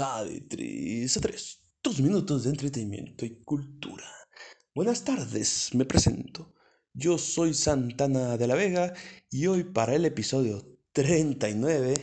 A 0.00 0.22
Detris 0.22 1.16
a 1.16 1.20
3, 1.20 1.60
dos 1.82 2.00
minutos 2.00 2.44
de 2.44 2.50
entretenimiento 2.50 3.26
y 3.26 3.42
cultura. 3.42 4.06
Buenas 4.72 5.02
tardes, 5.02 5.70
me 5.74 5.84
presento. 5.84 6.54
Yo 6.94 7.18
soy 7.18 7.52
Santana 7.52 8.36
de 8.36 8.46
la 8.46 8.54
Vega 8.54 8.94
y 9.28 9.48
hoy 9.48 9.64
para 9.64 9.96
el 9.96 10.04
episodio 10.04 10.78
39 10.92 11.94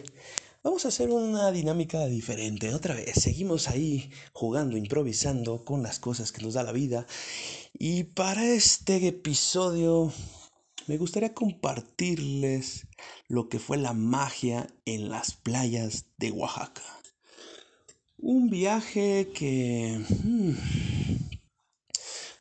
vamos 0.61 0.83
a 0.83 0.89
hacer 0.89 1.09
una 1.09 1.53
dinámica 1.53 2.05
diferente. 2.07 2.73
Otra 2.73 2.95
vez, 2.95 3.13
seguimos 3.15 3.69
ahí 3.69 4.11
jugando, 4.33 4.75
improvisando 4.75 5.63
con 5.63 5.81
las 5.81 5.99
cosas 5.99 6.33
que 6.33 6.41
nos 6.41 6.55
da 6.55 6.63
la 6.63 6.73
vida. 6.73 7.07
Y 7.71 8.03
para 8.03 8.45
este 8.45 9.07
episodio 9.07 10.11
me 10.87 10.97
gustaría 10.97 11.33
compartirles 11.33 12.87
lo 13.29 13.47
que 13.47 13.59
fue 13.59 13.77
la 13.77 13.93
magia 13.93 14.67
en 14.83 15.07
las 15.07 15.31
playas 15.31 16.07
de 16.17 16.31
Oaxaca. 16.31 16.94
Un 18.17 18.49
viaje 18.49 19.31
que... 19.33 19.99
Hmm, 20.23 20.55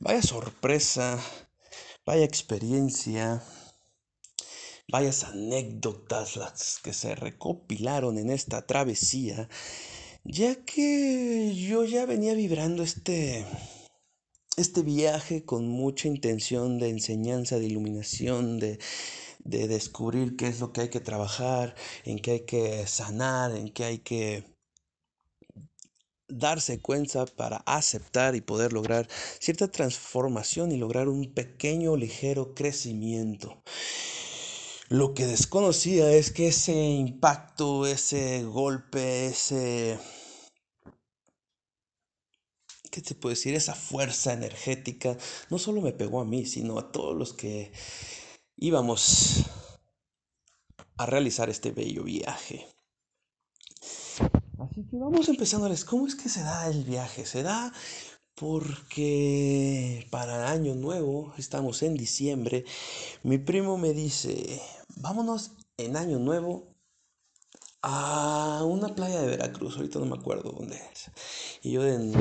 vaya 0.00 0.22
sorpresa, 0.22 1.20
vaya 2.06 2.24
experiencia, 2.24 3.42
vayas 4.88 5.24
anécdotas 5.24 6.36
las 6.36 6.80
que 6.82 6.92
se 6.92 7.14
recopilaron 7.14 8.18
en 8.18 8.30
esta 8.30 8.66
travesía, 8.66 9.48
ya 10.24 10.64
que 10.64 11.54
yo 11.54 11.84
ya 11.84 12.06
venía 12.06 12.34
vibrando 12.34 12.82
este 12.82 13.44
este 14.56 14.82
viaje 14.82 15.44
con 15.44 15.66
mucha 15.68 16.06
intención 16.06 16.78
de 16.78 16.90
enseñanza, 16.90 17.58
de 17.58 17.66
iluminación, 17.66 18.60
de, 18.60 18.78
de 19.40 19.66
descubrir 19.66 20.36
qué 20.36 20.46
es 20.46 20.60
lo 20.60 20.72
que 20.72 20.82
hay 20.82 20.90
que 20.90 21.00
trabajar, 21.00 21.74
en 22.04 22.20
qué 22.20 22.30
hay 22.32 22.40
que 22.46 22.86
sanar, 22.86 23.56
en 23.56 23.72
qué 23.72 23.84
hay 23.84 23.98
que 23.98 24.53
darse 26.38 26.80
cuenta 26.80 27.26
para 27.26 27.58
aceptar 27.66 28.34
y 28.34 28.40
poder 28.40 28.72
lograr 28.72 29.08
cierta 29.38 29.68
transformación 29.68 30.72
y 30.72 30.76
lograr 30.76 31.08
un 31.08 31.32
pequeño, 31.32 31.96
ligero 31.96 32.54
crecimiento. 32.54 33.62
Lo 34.88 35.14
que 35.14 35.26
desconocía 35.26 36.12
es 36.12 36.30
que 36.30 36.48
ese 36.48 36.74
impacto, 36.74 37.86
ese 37.86 38.44
golpe, 38.44 39.26
ese 39.26 39.98
¿qué 42.94 43.02
te 43.02 43.14
puedo 43.16 43.30
decir? 43.30 43.54
Esa 43.54 43.74
fuerza 43.74 44.32
energética 44.32 45.16
no 45.50 45.58
solo 45.58 45.80
me 45.80 45.92
pegó 45.92 46.20
a 46.20 46.24
mí, 46.24 46.46
sino 46.46 46.78
a 46.78 46.92
todos 46.92 47.16
los 47.16 47.32
que 47.32 47.72
íbamos 48.56 49.44
a 50.96 51.06
realizar 51.06 51.50
este 51.50 51.72
bello 51.72 52.04
viaje. 52.04 52.73
Así 54.74 54.82
que 54.90 54.96
vamos 54.96 55.28
empezándoles. 55.28 55.84
¿Cómo 55.84 56.08
es 56.08 56.16
que 56.16 56.28
se 56.28 56.42
da 56.42 56.66
el 56.66 56.82
viaje? 56.82 57.24
Se 57.26 57.44
da 57.44 57.72
porque 58.34 60.04
para 60.10 60.34
el 60.34 60.60
año 60.60 60.74
nuevo, 60.74 61.32
estamos 61.38 61.84
en 61.84 61.94
diciembre, 61.94 62.64
mi 63.22 63.38
primo 63.38 63.78
me 63.78 63.92
dice, 63.92 64.60
vámonos 64.96 65.52
en 65.76 65.96
año 65.96 66.18
nuevo 66.18 66.74
a 67.82 68.64
una 68.66 68.96
playa 68.96 69.20
de 69.20 69.28
Veracruz, 69.28 69.76
ahorita 69.76 70.00
no 70.00 70.06
me 70.06 70.16
acuerdo 70.16 70.50
dónde 70.50 70.74
es. 70.92 71.12
Y 71.62 71.70
yo 71.70 71.82
de 71.84 72.12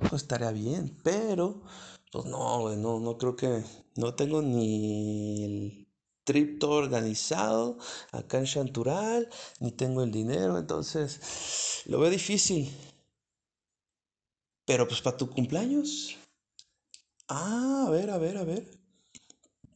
pues 0.00 0.22
estaría 0.22 0.50
bien, 0.50 0.98
pero 1.04 1.62
pues 2.10 2.24
no, 2.24 2.74
no, 2.74 2.98
no 2.98 3.18
creo 3.18 3.36
que, 3.36 3.62
no 3.94 4.16
tengo 4.16 4.42
ni 4.42 5.44
el 5.44 5.87
trip 6.28 6.62
organizado 6.64 7.78
acá 8.12 8.36
en 8.36 8.44
Chantural, 8.44 9.30
ni 9.60 9.72
tengo 9.72 10.02
el 10.02 10.10
dinero, 10.10 10.58
entonces 10.58 11.82
lo 11.86 11.98
veo 12.00 12.10
difícil. 12.10 12.70
Pero 14.66 14.86
pues 14.86 15.00
para 15.00 15.16
tu 15.16 15.30
cumpleaños. 15.30 16.18
Ah, 17.28 17.86
a 17.86 17.90
ver, 17.90 18.10
a 18.10 18.18
ver, 18.18 18.36
a 18.36 18.44
ver. 18.44 18.62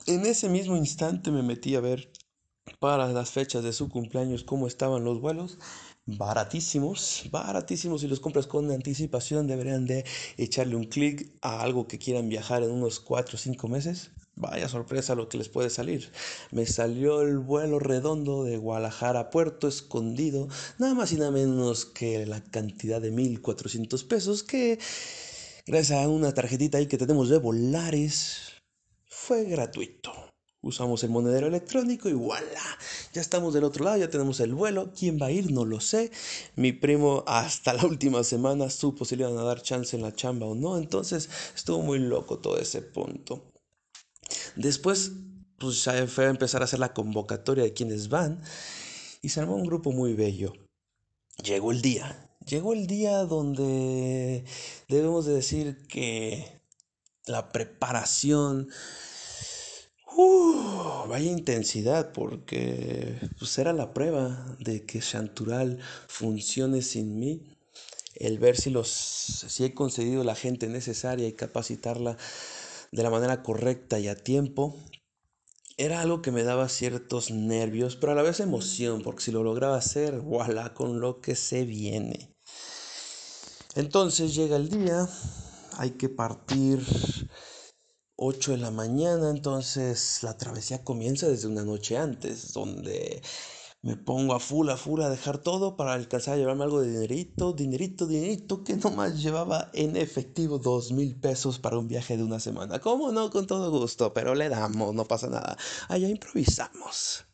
En 0.06 0.26
ese 0.26 0.50
mismo 0.50 0.76
instante 0.76 1.30
me 1.30 1.42
metí 1.42 1.74
a 1.74 1.80
ver 1.80 2.12
para 2.78 3.08
las 3.08 3.30
fechas 3.30 3.64
de 3.64 3.72
su 3.72 3.88
cumpleaños 3.88 4.44
cómo 4.44 4.66
estaban 4.66 5.04
los 5.04 5.22
vuelos 5.22 5.58
baratísimos, 6.04 7.28
baratísimos. 7.30 8.02
Si 8.02 8.08
los 8.08 8.20
compras 8.20 8.46
con 8.46 8.70
anticipación, 8.70 9.46
deberían 9.46 9.86
de 9.86 10.04
echarle 10.36 10.76
un 10.76 10.84
clic 10.84 11.38
a 11.40 11.62
algo 11.62 11.86
que 11.88 11.98
quieran 11.98 12.28
viajar 12.28 12.62
en 12.62 12.72
unos 12.72 13.00
4 13.00 13.36
o 13.36 13.38
5 13.38 13.68
meses. 13.68 14.10
Vaya 14.34 14.68
sorpresa 14.68 15.14
lo 15.14 15.28
que 15.28 15.38
les 15.38 15.48
puede 15.48 15.68
salir. 15.68 16.10
Me 16.50 16.64
salió 16.66 17.20
el 17.20 17.38
vuelo 17.38 17.78
redondo 17.78 18.44
de 18.44 18.56
Guadalajara 18.56 19.20
a 19.20 19.30
Puerto 19.30 19.68
Escondido, 19.68 20.48
nada 20.78 20.94
más 20.94 21.12
y 21.12 21.16
nada 21.16 21.30
menos 21.30 21.84
que 21.84 22.24
la 22.26 22.42
cantidad 22.42 23.00
de 23.00 23.12
1.400 23.12 24.06
pesos 24.06 24.42
que, 24.42 24.78
gracias 25.66 26.02
a 26.02 26.08
una 26.08 26.32
tarjetita 26.32 26.78
ahí 26.78 26.86
que 26.86 26.96
tenemos 26.96 27.28
de 27.28 27.38
Volares, 27.38 28.52
fue 29.06 29.44
gratuito. 29.44 30.12
Usamos 30.64 31.02
el 31.02 31.10
monedero 31.10 31.48
electrónico 31.48 32.08
y 32.08 32.12
voilà, 32.12 32.62
ya 33.12 33.20
estamos 33.20 33.52
del 33.52 33.64
otro 33.64 33.84
lado, 33.84 33.98
ya 33.98 34.10
tenemos 34.10 34.38
el 34.40 34.54
vuelo. 34.54 34.92
¿Quién 34.96 35.18
va 35.20 35.26
a 35.26 35.30
ir? 35.30 35.50
No 35.50 35.64
lo 35.64 35.80
sé. 35.80 36.12
Mi 36.54 36.72
primo 36.72 37.24
hasta 37.26 37.74
la 37.74 37.84
última 37.84 38.22
semana 38.24 38.70
supo 38.70 39.04
si 39.04 39.16
le 39.16 39.24
iban 39.24 39.36
a 39.38 39.42
dar 39.42 39.60
chance 39.60 39.96
en 39.96 40.02
la 40.02 40.14
chamba 40.14 40.46
o 40.46 40.54
no. 40.54 40.78
Entonces 40.78 41.28
estuvo 41.54 41.82
muy 41.82 41.98
loco 41.98 42.38
todo 42.38 42.58
ese 42.58 42.80
punto. 42.80 43.51
Después, 44.56 45.12
pues 45.58 45.84
ya 45.84 46.06
fue 46.06 46.26
a 46.26 46.30
empezar 46.30 46.62
a 46.62 46.64
hacer 46.64 46.78
la 46.78 46.92
convocatoria 46.92 47.64
de 47.64 47.72
quienes 47.72 48.08
van 48.08 48.42
y 49.20 49.28
se 49.28 49.40
armó 49.40 49.56
un 49.56 49.66
grupo 49.66 49.92
muy 49.92 50.14
bello. 50.14 50.52
Llegó 51.42 51.72
el 51.72 51.82
día. 51.82 52.28
Llegó 52.46 52.72
el 52.72 52.86
día 52.86 53.18
donde 53.24 54.44
debemos 54.88 55.26
de 55.26 55.34
decir 55.34 55.86
que 55.86 56.60
la 57.26 57.52
preparación 57.52 58.68
Uh, 60.14 61.06
vaya 61.08 61.30
intensidad, 61.30 62.12
porque 62.12 63.16
pues 63.38 63.56
era 63.56 63.72
la 63.72 63.94
prueba 63.94 64.56
de 64.58 64.84
que 64.84 65.00
Chantural 65.00 65.78
funcione 66.06 66.82
sin 66.82 67.18
mí. 67.18 67.56
El 68.14 68.38
ver 68.38 68.58
si, 68.58 68.68
los, 68.68 68.88
si 68.88 69.64
he 69.64 69.74
concedido 69.74 70.22
la 70.22 70.34
gente 70.34 70.68
necesaria 70.68 71.26
y 71.26 71.32
capacitarla 71.32 72.18
de 72.92 73.02
la 73.02 73.10
manera 73.10 73.42
correcta 73.42 73.98
y 73.98 74.08
a 74.08 74.14
tiempo. 74.14 74.76
Era 75.78 76.02
algo 76.02 76.22
que 76.22 76.30
me 76.30 76.44
daba 76.44 76.68
ciertos 76.68 77.30
nervios, 77.30 77.96
pero 77.96 78.12
a 78.12 78.14
la 78.14 78.22
vez 78.22 78.40
emoción, 78.40 79.02
porque 79.02 79.24
si 79.24 79.32
lo 79.32 79.42
lograba 79.42 79.76
hacer, 79.76 80.20
voilà, 80.20 80.74
con 80.74 81.00
lo 81.00 81.20
que 81.20 81.34
se 81.34 81.64
viene. 81.64 82.36
Entonces 83.74 84.34
llega 84.34 84.56
el 84.56 84.68
día, 84.68 85.08
hay 85.78 85.92
que 85.92 86.10
partir 86.10 86.84
8 88.16 88.52
de 88.52 88.58
la 88.58 88.70
mañana, 88.70 89.30
entonces 89.30 90.18
la 90.22 90.36
travesía 90.36 90.84
comienza 90.84 91.26
desde 91.26 91.48
una 91.48 91.64
noche 91.64 91.96
antes, 91.96 92.52
donde 92.52 93.22
me 93.82 93.96
pongo 93.96 94.32
a 94.34 94.38
full, 94.38 94.70
a 94.70 94.76
full 94.76 95.00
a 95.02 95.10
dejar 95.10 95.38
todo 95.38 95.76
para 95.76 95.94
alcanzar 95.94 96.34
a 96.34 96.36
llevarme 96.36 96.62
algo 96.62 96.80
de 96.80 96.92
dinerito, 96.92 97.52
dinerito, 97.52 98.06
dinerito, 98.06 98.62
que 98.62 98.76
nomás 98.76 99.20
llevaba 99.20 99.70
en 99.74 99.96
efectivo 99.96 100.58
dos 100.58 100.92
mil 100.92 101.18
pesos 101.18 101.58
para 101.58 101.78
un 101.78 101.88
viaje 101.88 102.16
de 102.16 102.22
una 102.22 102.38
semana. 102.38 102.78
¿Cómo 102.78 103.10
no? 103.10 103.30
Con 103.30 103.48
todo 103.48 103.72
gusto, 103.72 104.14
pero 104.14 104.36
le 104.36 104.48
damos, 104.48 104.94
no 104.94 105.04
pasa 105.06 105.26
nada. 105.26 105.58
Allá 105.88 106.08
improvisamos. 106.08 107.24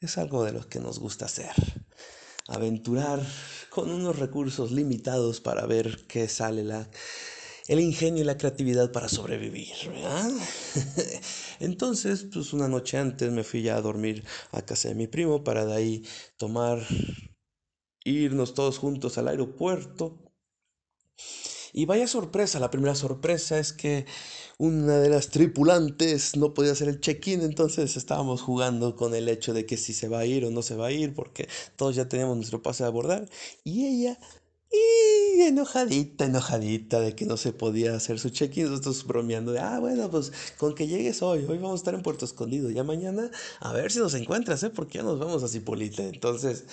Es 0.00 0.18
algo 0.18 0.42
de 0.42 0.52
lo 0.52 0.68
que 0.68 0.80
nos 0.80 0.98
gusta 0.98 1.26
hacer. 1.26 1.54
Aventurar 2.48 3.24
con 3.70 3.88
unos 3.88 4.18
recursos 4.18 4.72
limitados 4.72 5.40
para 5.40 5.66
ver 5.66 6.08
qué 6.08 6.26
sale 6.28 6.64
la 6.64 6.90
el 7.72 7.80
ingenio 7.80 8.22
y 8.22 8.26
la 8.26 8.36
creatividad 8.36 8.92
para 8.92 9.08
sobrevivir, 9.08 9.72
¿verdad? 9.88 10.30
Entonces, 11.60 12.26
pues 12.30 12.52
una 12.52 12.68
noche 12.68 12.98
antes 12.98 13.32
me 13.32 13.44
fui 13.44 13.62
ya 13.62 13.76
a 13.76 13.80
dormir 13.80 14.24
a 14.50 14.60
casa 14.62 14.88
de 14.88 14.94
mi 14.94 15.06
primo 15.06 15.42
para 15.42 15.64
de 15.64 15.74
ahí 15.74 16.04
tomar, 16.36 16.86
irnos 18.04 18.52
todos 18.52 18.78
juntos 18.78 19.16
al 19.16 19.28
aeropuerto. 19.28 20.18
Y 21.72 21.86
vaya 21.86 22.06
sorpresa, 22.06 22.60
la 22.60 22.70
primera 22.70 22.94
sorpresa 22.94 23.58
es 23.58 23.72
que 23.72 24.04
una 24.58 24.98
de 24.98 25.08
las 25.08 25.30
tripulantes 25.30 26.36
no 26.36 26.52
podía 26.52 26.72
hacer 26.72 26.88
el 26.88 27.00
check-in, 27.00 27.40
entonces 27.40 27.96
estábamos 27.96 28.42
jugando 28.42 28.94
con 28.96 29.14
el 29.14 29.30
hecho 29.30 29.54
de 29.54 29.64
que 29.64 29.78
si 29.78 29.94
se 29.94 30.08
va 30.08 30.18
a 30.18 30.26
ir 30.26 30.44
o 30.44 30.50
no 30.50 30.60
se 30.60 30.76
va 30.76 30.88
a 30.88 30.92
ir, 30.92 31.14
porque 31.14 31.48
todos 31.76 31.96
ya 31.96 32.06
teníamos 32.06 32.36
nuestro 32.36 32.60
pase 32.60 32.82
de 32.82 32.88
abordar. 32.88 33.30
Y 33.64 33.86
ella, 33.86 34.18
y 34.72 35.42
enojadita, 35.42 36.24
enojadita 36.24 37.00
de 37.00 37.14
que 37.14 37.26
no 37.26 37.36
se 37.36 37.52
podía 37.52 37.94
hacer 37.94 38.18
su 38.18 38.30
check-in, 38.30 38.70
nosotros 38.70 39.06
bromeando 39.06 39.52
de, 39.52 39.60
ah, 39.60 39.78
bueno, 39.78 40.10
pues 40.10 40.32
con 40.58 40.74
que 40.74 40.86
llegues 40.86 41.22
hoy, 41.22 41.44
hoy 41.44 41.58
vamos 41.58 41.72
a 41.72 41.76
estar 41.76 41.94
en 41.94 42.02
Puerto 42.02 42.24
Escondido, 42.24 42.70
ya 42.70 42.84
mañana 42.84 43.30
a 43.60 43.72
ver 43.72 43.92
si 43.92 43.98
nos 43.98 44.14
encuentras, 44.14 44.62
¿eh? 44.62 44.70
Porque 44.70 44.98
ya 44.98 45.04
nos 45.04 45.18
vamos 45.18 45.42
a 45.42 45.48
Cipolite. 45.48 46.08
Entonces, 46.08 46.64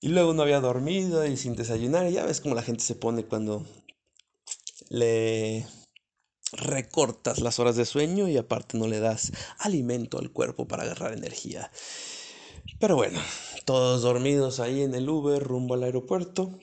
y 0.00 0.08
luego 0.08 0.34
no 0.34 0.42
había 0.42 0.60
dormido 0.60 1.24
y 1.26 1.36
sin 1.36 1.56
desayunar, 1.56 2.08
y 2.08 2.12
ya 2.12 2.26
ves 2.26 2.40
cómo 2.40 2.54
la 2.54 2.62
gente 2.62 2.84
se 2.84 2.94
pone 2.94 3.24
cuando 3.24 3.64
le 4.90 5.66
recortas 6.52 7.40
las 7.40 7.58
horas 7.58 7.76
de 7.76 7.86
sueño 7.86 8.28
y 8.28 8.36
aparte 8.36 8.76
no 8.76 8.86
le 8.86 9.00
das 9.00 9.32
alimento 9.58 10.18
al 10.18 10.30
cuerpo 10.30 10.68
para 10.68 10.82
agarrar 10.82 11.14
energía. 11.14 11.70
Pero 12.78 12.96
bueno, 12.96 13.20
todos 13.64 14.02
dormidos 14.02 14.60
ahí 14.60 14.82
en 14.82 14.94
el 14.94 15.08
Uber 15.08 15.42
rumbo 15.42 15.74
al 15.74 15.84
aeropuerto. 15.84 16.58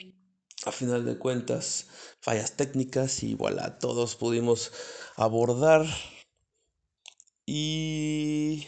A 0.66 0.72
final 0.72 1.06
de 1.06 1.18
cuentas, 1.18 1.88
fallas 2.20 2.56
técnicas 2.58 3.24
y 3.24 3.34
voilà, 3.34 3.80
todos 3.80 4.16
pudimos 4.16 4.72
abordar. 5.16 5.86
Y... 7.46 8.68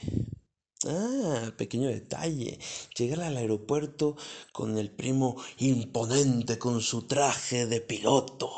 Ah, 0.88 1.52
pequeño 1.58 1.90
detalle. 1.90 2.60
Llegar 2.98 3.22
al 3.22 3.38
aeropuerto 3.38 4.16
con 4.52 4.78
el 4.78 4.92
primo 4.92 5.36
imponente 5.60 6.58
con 6.58 6.82
su 6.82 7.04
traje 7.04 7.66
de 7.66 7.82
piloto 7.82 8.50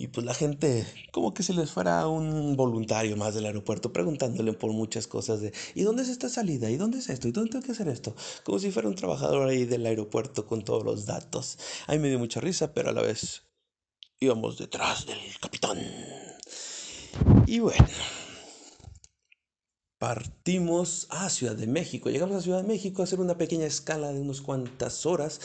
y 0.00 0.06
pues 0.06 0.24
la 0.24 0.32
gente, 0.32 0.86
como 1.10 1.34
que 1.34 1.42
si 1.42 1.52
les 1.52 1.72
fuera 1.72 2.06
un 2.06 2.56
voluntario 2.56 3.16
más 3.16 3.34
del 3.34 3.46
aeropuerto, 3.46 3.92
preguntándole 3.92 4.52
por 4.52 4.72
muchas 4.72 5.08
cosas 5.08 5.40
de, 5.40 5.52
¿y 5.74 5.82
dónde 5.82 6.04
es 6.04 6.08
esta 6.08 6.28
salida? 6.28 6.70
¿Y 6.70 6.76
dónde 6.76 6.98
es 6.98 7.08
esto? 7.08 7.26
¿Y 7.26 7.32
dónde 7.32 7.50
tengo 7.50 7.66
que 7.66 7.72
hacer 7.72 7.88
esto? 7.88 8.14
Como 8.44 8.60
si 8.60 8.70
fuera 8.70 8.88
un 8.88 8.94
trabajador 8.94 9.48
ahí 9.48 9.64
del 9.64 9.84
aeropuerto 9.86 10.46
con 10.46 10.62
todos 10.62 10.84
los 10.84 11.04
datos. 11.04 11.58
Ahí 11.88 11.98
me 11.98 12.08
dio 12.08 12.20
mucha 12.20 12.40
risa, 12.40 12.72
pero 12.72 12.90
a 12.90 12.92
la 12.92 13.02
vez 13.02 13.42
íbamos 14.20 14.56
detrás 14.56 15.04
del 15.06 15.18
capitán. 15.40 15.78
Y 17.46 17.58
bueno. 17.58 17.88
Partimos 19.98 21.08
a 21.10 21.28
Ciudad 21.28 21.56
de 21.56 21.66
México. 21.66 22.08
Llegamos 22.08 22.36
a 22.36 22.40
Ciudad 22.40 22.62
de 22.62 22.68
México 22.68 23.02
a 23.02 23.04
hacer 23.04 23.18
una 23.18 23.36
pequeña 23.36 23.66
escala 23.66 24.12
de 24.12 24.20
unas 24.20 24.40
cuantas 24.40 25.04
horas. 25.06 25.40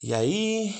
Y 0.00 0.14
ahí 0.14 0.74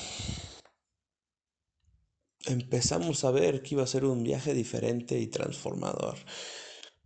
empezamos 2.45 3.23
a 3.23 3.31
ver 3.31 3.61
que 3.61 3.75
iba 3.75 3.83
a 3.83 3.87
ser 3.87 4.03
un 4.03 4.23
viaje 4.23 4.53
diferente 4.53 5.17
y 5.17 5.27
transformador. 5.27 6.17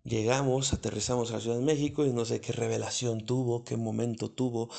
Llegamos, 0.03 0.73
aterrizamos 0.73 1.29
a 1.29 1.35
la 1.35 1.41
Ciudad 1.41 1.57
de 1.57 1.65
México 1.65 2.05
y 2.05 2.11
no 2.11 2.25
sé 2.25 2.41
qué 2.41 2.51
revelación 2.51 3.23
tuvo, 3.23 3.63
qué 3.63 3.77
momento 3.77 4.31
tuvo, 4.31 4.69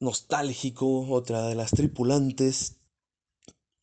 nostálgico, 0.00 1.08
otra 1.10 1.48
de 1.48 1.54
las 1.54 1.70
tripulantes, 1.70 2.76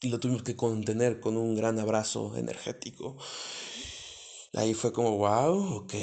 y 0.03 0.09
lo 0.09 0.19
tuvimos 0.19 0.43
que 0.43 0.55
contener 0.55 1.19
con 1.19 1.37
un 1.37 1.55
gran 1.55 1.79
abrazo 1.79 2.35
energético. 2.35 3.17
Ahí 4.55 4.75
fue 4.75 4.93
como, 4.93 5.17
wow, 5.17 5.77
ok, 5.77 5.93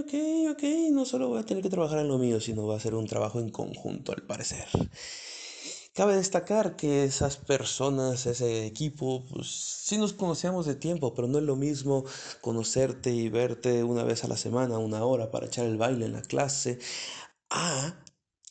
ok, 0.00 0.14
ok, 0.50 0.62
no 0.92 1.06
solo 1.06 1.28
voy 1.28 1.38
a 1.38 1.46
tener 1.46 1.62
que 1.62 1.70
trabajar 1.70 1.98
en 1.98 2.08
lo 2.08 2.18
mío, 2.18 2.38
sino 2.38 2.66
va 2.66 2.76
a 2.76 2.80
ser 2.80 2.94
un 2.94 3.06
trabajo 3.06 3.40
en 3.40 3.48
conjunto 3.50 4.12
al 4.12 4.22
parecer. 4.22 4.66
Cabe 5.94 6.16
destacar 6.16 6.76
que 6.76 7.04
esas 7.04 7.38
personas, 7.38 8.26
ese 8.26 8.66
equipo, 8.66 9.24
pues 9.26 9.46
sí 9.48 9.96
nos 9.96 10.12
conocíamos 10.12 10.66
de 10.66 10.74
tiempo, 10.74 11.14
pero 11.14 11.26
no 11.26 11.38
es 11.38 11.44
lo 11.44 11.56
mismo 11.56 12.04
conocerte 12.42 13.12
y 13.12 13.30
verte 13.30 13.82
una 13.82 14.02
vez 14.04 14.24
a 14.24 14.28
la 14.28 14.36
semana, 14.36 14.76
una 14.78 15.04
hora 15.04 15.30
para 15.30 15.46
echar 15.46 15.64
el 15.64 15.78
baile 15.78 16.04
en 16.04 16.12
la 16.12 16.22
clase, 16.22 16.78
a 17.48 18.04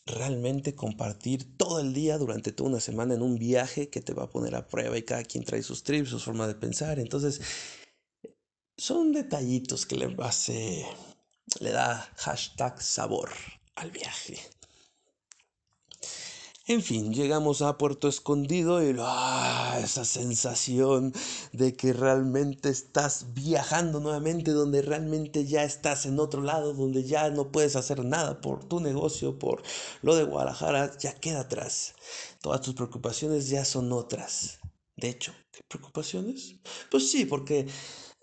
realmente 0.07 0.74
compartir 0.74 1.56
todo 1.56 1.80
el 1.80 1.94
día 1.94 2.18
durante 2.18 2.51
toda 2.51 2.71
una 2.71 2.80
semana 2.80 3.13
en 3.13 3.21
un 3.21 3.38
viaje 3.38 3.89
que 3.89 4.01
te 4.01 4.13
va 4.13 4.24
a 4.24 4.30
poner 4.30 4.56
a 4.56 4.68
prueba 4.68 4.98
y 4.98 5.04
cada 5.04 5.24
quien 5.24 5.44
trae 5.44 5.62
sus 5.62 5.83
trips, 5.83 6.10
su 6.10 6.19
forma 6.19 6.48
de 6.48 6.56
pensar. 6.56 6.98
Entonces, 7.00 7.42
son 8.77 9.11
detallitos 9.11 9.85
que 9.85 9.95
le 9.95 10.15
hace, 10.19 10.85
le 11.59 11.71
da 11.71 12.09
hashtag 12.17 12.81
sabor 12.81 13.29
al 13.75 13.91
viaje. 13.91 14.39
En 16.65 16.81
fin, 16.81 17.13
llegamos 17.13 17.61
a 17.61 17.77
Puerto 17.77 18.07
Escondido 18.07 18.81
y 18.81 18.95
¡ah! 18.97 19.81
esa 19.83 20.05
sensación 20.05 21.11
de 21.51 21.75
que 21.75 21.91
realmente 21.91 22.69
estás 22.69 23.33
viajando 23.33 23.99
nuevamente, 23.99 24.51
donde 24.51 24.81
realmente 24.81 25.45
ya 25.45 25.65
estás 25.65 26.05
en 26.05 26.21
otro 26.21 26.41
lado, 26.41 26.73
donde 26.73 27.03
ya 27.03 27.29
no 27.31 27.51
puedes 27.51 27.75
hacer 27.75 28.05
nada 28.05 28.39
por 28.39 28.63
tu 28.63 28.79
negocio, 28.79 29.37
por 29.37 29.61
lo 30.03 30.15
de 30.15 30.23
Guadalajara, 30.23 30.97
ya 30.97 31.13
queda 31.13 31.41
atrás. 31.41 31.95
Todas 32.41 32.61
tus 32.61 32.75
preocupaciones 32.75 33.49
ya 33.49 33.65
son 33.65 33.91
otras. 33.91 34.59
De 34.95 35.09
hecho, 35.09 35.33
¿qué 35.51 35.63
preocupaciones? 35.67 36.55
Pues 36.89 37.11
sí, 37.11 37.25
porque 37.25 37.67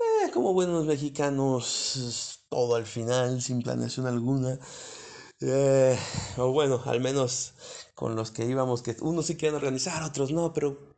eh, 0.00 0.30
como 0.32 0.52
buenos 0.52 0.86
mexicanos, 0.86 2.40
todo 2.48 2.74
al 2.74 2.86
final, 2.86 3.40
sin 3.42 3.62
planeación 3.62 4.06
alguna. 4.06 4.58
Eh, 5.40 5.98
o 6.36 6.52
bueno, 6.52 6.82
al 6.84 7.00
menos 7.00 7.54
con 7.94 8.16
los 8.16 8.30
que 8.30 8.44
íbamos, 8.44 8.82
que 8.82 8.96
unos 9.00 9.26
sí 9.26 9.36
quieren 9.36 9.56
organizar, 9.56 10.02
otros 10.02 10.32
no, 10.32 10.52
pero 10.52 10.90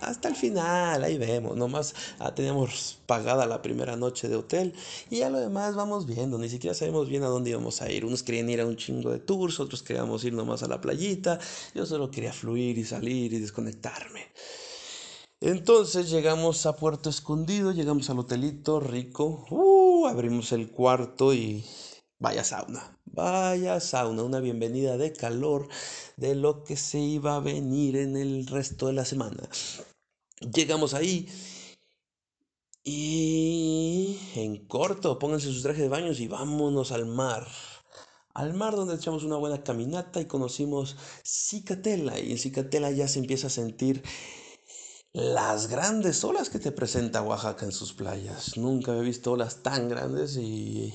hasta 0.00 0.28
el 0.28 0.36
final, 0.36 1.02
ahí 1.04 1.18
vemos, 1.18 1.56
nomás 1.56 1.94
ah, 2.18 2.34
teníamos 2.34 2.98
pagada 3.06 3.46
la 3.46 3.62
primera 3.62 3.96
noche 3.96 4.28
de 4.28 4.36
hotel 4.36 4.74
y 5.10 5.18
ya 5.18 5.30
lo 5.30 5.38
demás 5.38 5.74
vamos 5.74 6.06
viendo, 6.06 6.38
ni 6.38 6.48
siquiera 6.48 6.74
sabemos 6.74 7.08
bien 7.08 7.22
a 7.24 7.28
dónde 7.28 7.50
íbamos 7.50 7.82
a 7.82 7.90
ir. 7.90 8.04
Unos 8.04 8.22
querían 8.22 8.48
ir 8.50 8.60
a 8.60 8.66
un 8.66 8.76
chingo 8.76 9.10
de 9.10 9.18
tours, 9.18 9.60
otros 9.60 9.82
queríamos 9.82 10.24
ir 10.24 10.32
nomás 10.32 10.62
a 10.62 10.68
la 10.68 10.80
playita, 10.80 11.38
yo 11.74 11.86
solo 11.86 12.10
quería 12.10 12.32
fluir 12.32 12.78
y 12.78 12.84
salir 12.84 13.32
y 13.32 13.38
desconectarme. 13.38 14.26
Entonces 15.42 16.08
llegamos 16.08 16.64
a 16.64 16.76
Puerto 16.76 17.10
Escondido, 17.10 17.70
llegamos 17.72 18.08
al 18.08 18.18
hotelito 18.18 18.80
rico, 18.80 19.44
uh, 19.50 20.06
abrimos 20.06 20.50
el 20.52 20.70
cuarto 20.70 21.34
y 21.34 21.62
vaya 22.18 22.42
sauna. 22.42 22.98
Vaya 23.04 23.78
sauna, 23.80 24.22
una 24.22 24.40
bienvenida 24.40 24.96
de 24.96 25.12
calor 25.12 25.68
de 26.16 26.34
lo 26.36 26.64
que 26.64 26.76
se 26.76 27.00
iba 27.00 27.36
a 27.36 27.40
venir 27.40 27.96
en 27.96 28.16
el 28.16 28.46
resto 28.46 28.86
de 28.86 28.94
la 28.94 29.04
semana. 29.04 29.46
Llegamos 30.40 30.94
ahí 30.94 31.28
y 32.82 34.18
en 34.36 34.66
corto, 34.66 35.18
pónganse 35.18 35.48
sus 35.48 35.62
trajes 35.62 35.82
de 35.82 35.90
baños 35.90 36.18
y 36.18 36.28
vámonos 36.28 36.92
al 36.92 37.04
mar. 37.04 37.46
Al 38.32 38.54
mar 38.54 38.74
donde 38.74 38.94
echamos 38.94 39.22
una 39.22 39.36
buena 39.36 39.62
caminata 39.62 40.18
y 40.18 40.26
conocimos 40.26 40.96
Cicatela. 41.24 42.18
Y 42.18 42.32
en 42.32 42.38
Cicatela 42.38 42.90
ya 42.90 43.06
se 43.06 43.18
empieza 43.18 43.48
a 43.48 43.50
sentir 43.50 44.02
las 45.16 45.68
grandes 45.68 46.22
olas 46.24 46.50
que 46.50 46.58
te 46.58 46.72
presenta 46.72 47.22
Oaxaca 47.22 47.64
en 47.64 47.72
sus 47.72 47.94
playas. 47.94 48.58
Nunca 48.58 48.94
he 48.94 49.00
visto 49.00 49.32
olas 49.32 49.62
tan 49.62 49.88
grandes 49.88 50.36
y 50.36 50.92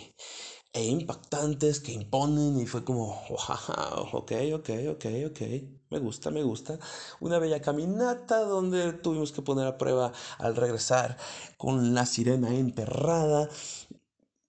e 0.74 0.86
impactantes 0.86 1.80
que 1.80 1.92
imponen 1.92 2.60
y 2.60 2.68
fue 2.68 2.84
como, 2.84 3.20
wow, 3.30 4.10
ok, 4.14 4.32
ok, 4.54 4.70
ok, 4.92 5.06
ok, 5.26 5.42
me 5.90 5.98
gusta, 5.98 6.30
me 6.30 6.44
gusta. 6.44 6.78
Una 7.20 7.40
bella 7.40 7.62
caminata 7.62 8.42
donde 8.42 8.94
tuvimos 8.94 9.32
que 9.32 9.42
poner 9.42 9.66
a 9.66 9.80
prueba 9.80 10.14
al 10.38 10.56
regresar 10.56 11.18
con 11.58 11.96
la 11.96 12.06
sirena 12.06 12.54
enterrada 12.54 13.50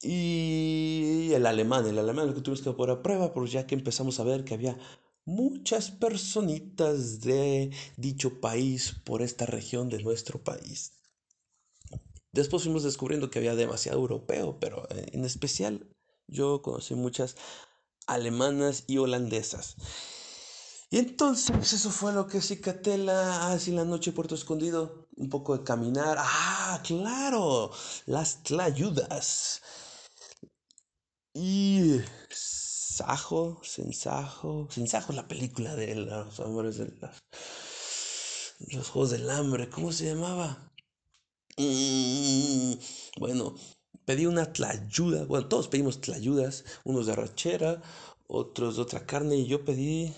y 0.02 1.30
el 1.32 1.46
alemán, 1.46 1.86
el 1.86 1.98
alemán 1.98 2.26
lo 2.26 2.34
que 2.34 2.42
tuvimos 2.42 2.60
que 2.60 2.72
poner 2.72 2.96
a 2.96 3.02
prueba, 3.02 3.32
pues 3.32 3.52
ya 3.52 3.66
que 3.66 3.74
empezamos 3.74 4.20
a 4.20 4.24
ver 4.24 4.44
que 4.44 4.52
había 4.52 4.76
muchas 5.24 5.90
personitas 5.90 7.20
de 7.20 7.70
dicho 7.96 8.40
país 8.40 8.94
por 9.04 9.22
esta 9.22 9.46
región 9.46 9.88
de 9.88 10.02
nuestro 10.02 10.42
país. 10.42 10.92
Después 12.32 12.62
fuimos 12.62 12.82
descubriendo 12.82 13.30
que 13.30 13.38
había 13.38 13.54
demasiado 13.54 13.98
europeo, 13.98 14.58
pero 14.58 14.88
en 14.90 15.24
especial 15.24 15.86
yo 16.26 16.62
conocí 16.62 16.94
muchas 16.94 17.36
alemanas 18.06 18.84
y 18.86 18.98
holandesas. 18.98 19.76
Y 20.90 20.98
entonces 20.98 21.72
eso 21.72 21.90
fue 21.90 22.12
lo 22.12 22.26
que 22.26 22.42
Cicatela 22.42 23.50
hace 23.50 23.70
en 23.70 23.76
la 23.76 23.84
noche 23.86 24.12
Puerto 24.12 24.34
Escondido. 24.34 25.08
Un 25.16 25.30
poco 25.30 25.56
de 25.56 25.64
caminar. 25.64 26.18
Ah, 26.20 26.82
claro. 26.84 27.70
Las 28.04 28.42
tlayudas. 28.42 29.62
Y 31.32 32.00
Sajo, 32.92 33.58
Sensajo. 33.62 34.68
Sensajo 34.70 35.12
es 35.12 35.16
la 35.16 35.26
película 35.26 35.74
de 35.74 35.94
los 35.94 36.38
amores 36.40 36.76
de 36.76 36.92
los 38.68 38.88
Juegos 38.90 39.12
del 39.12 39.30
Hambre. 39.30 39.70
¿Cómo 39.70 39.92
se 39.92 40.04
llamaba? 40.04 40.70
Mm, 41.56 42.74
bueno, 43.18 43.54
pedí 44.04 44.26
una 44.26 44.52
tlayuda, 44.52 45.24
bueno, 45.24 45.48
todos 45.48 45.68
pedimos 45.68 46.02
tlayudas, 46.02 46.64
unos 46.84 47.06
de 47.06 47.12
arrachera, 47.12 47.82
otros 48.26 48.76
de 48.76 48.82
otra 48.82 49.06
carne, 49.06 49.36
y 49.36 49.46
yo 49.46 49.64
pedí 49.64 50.12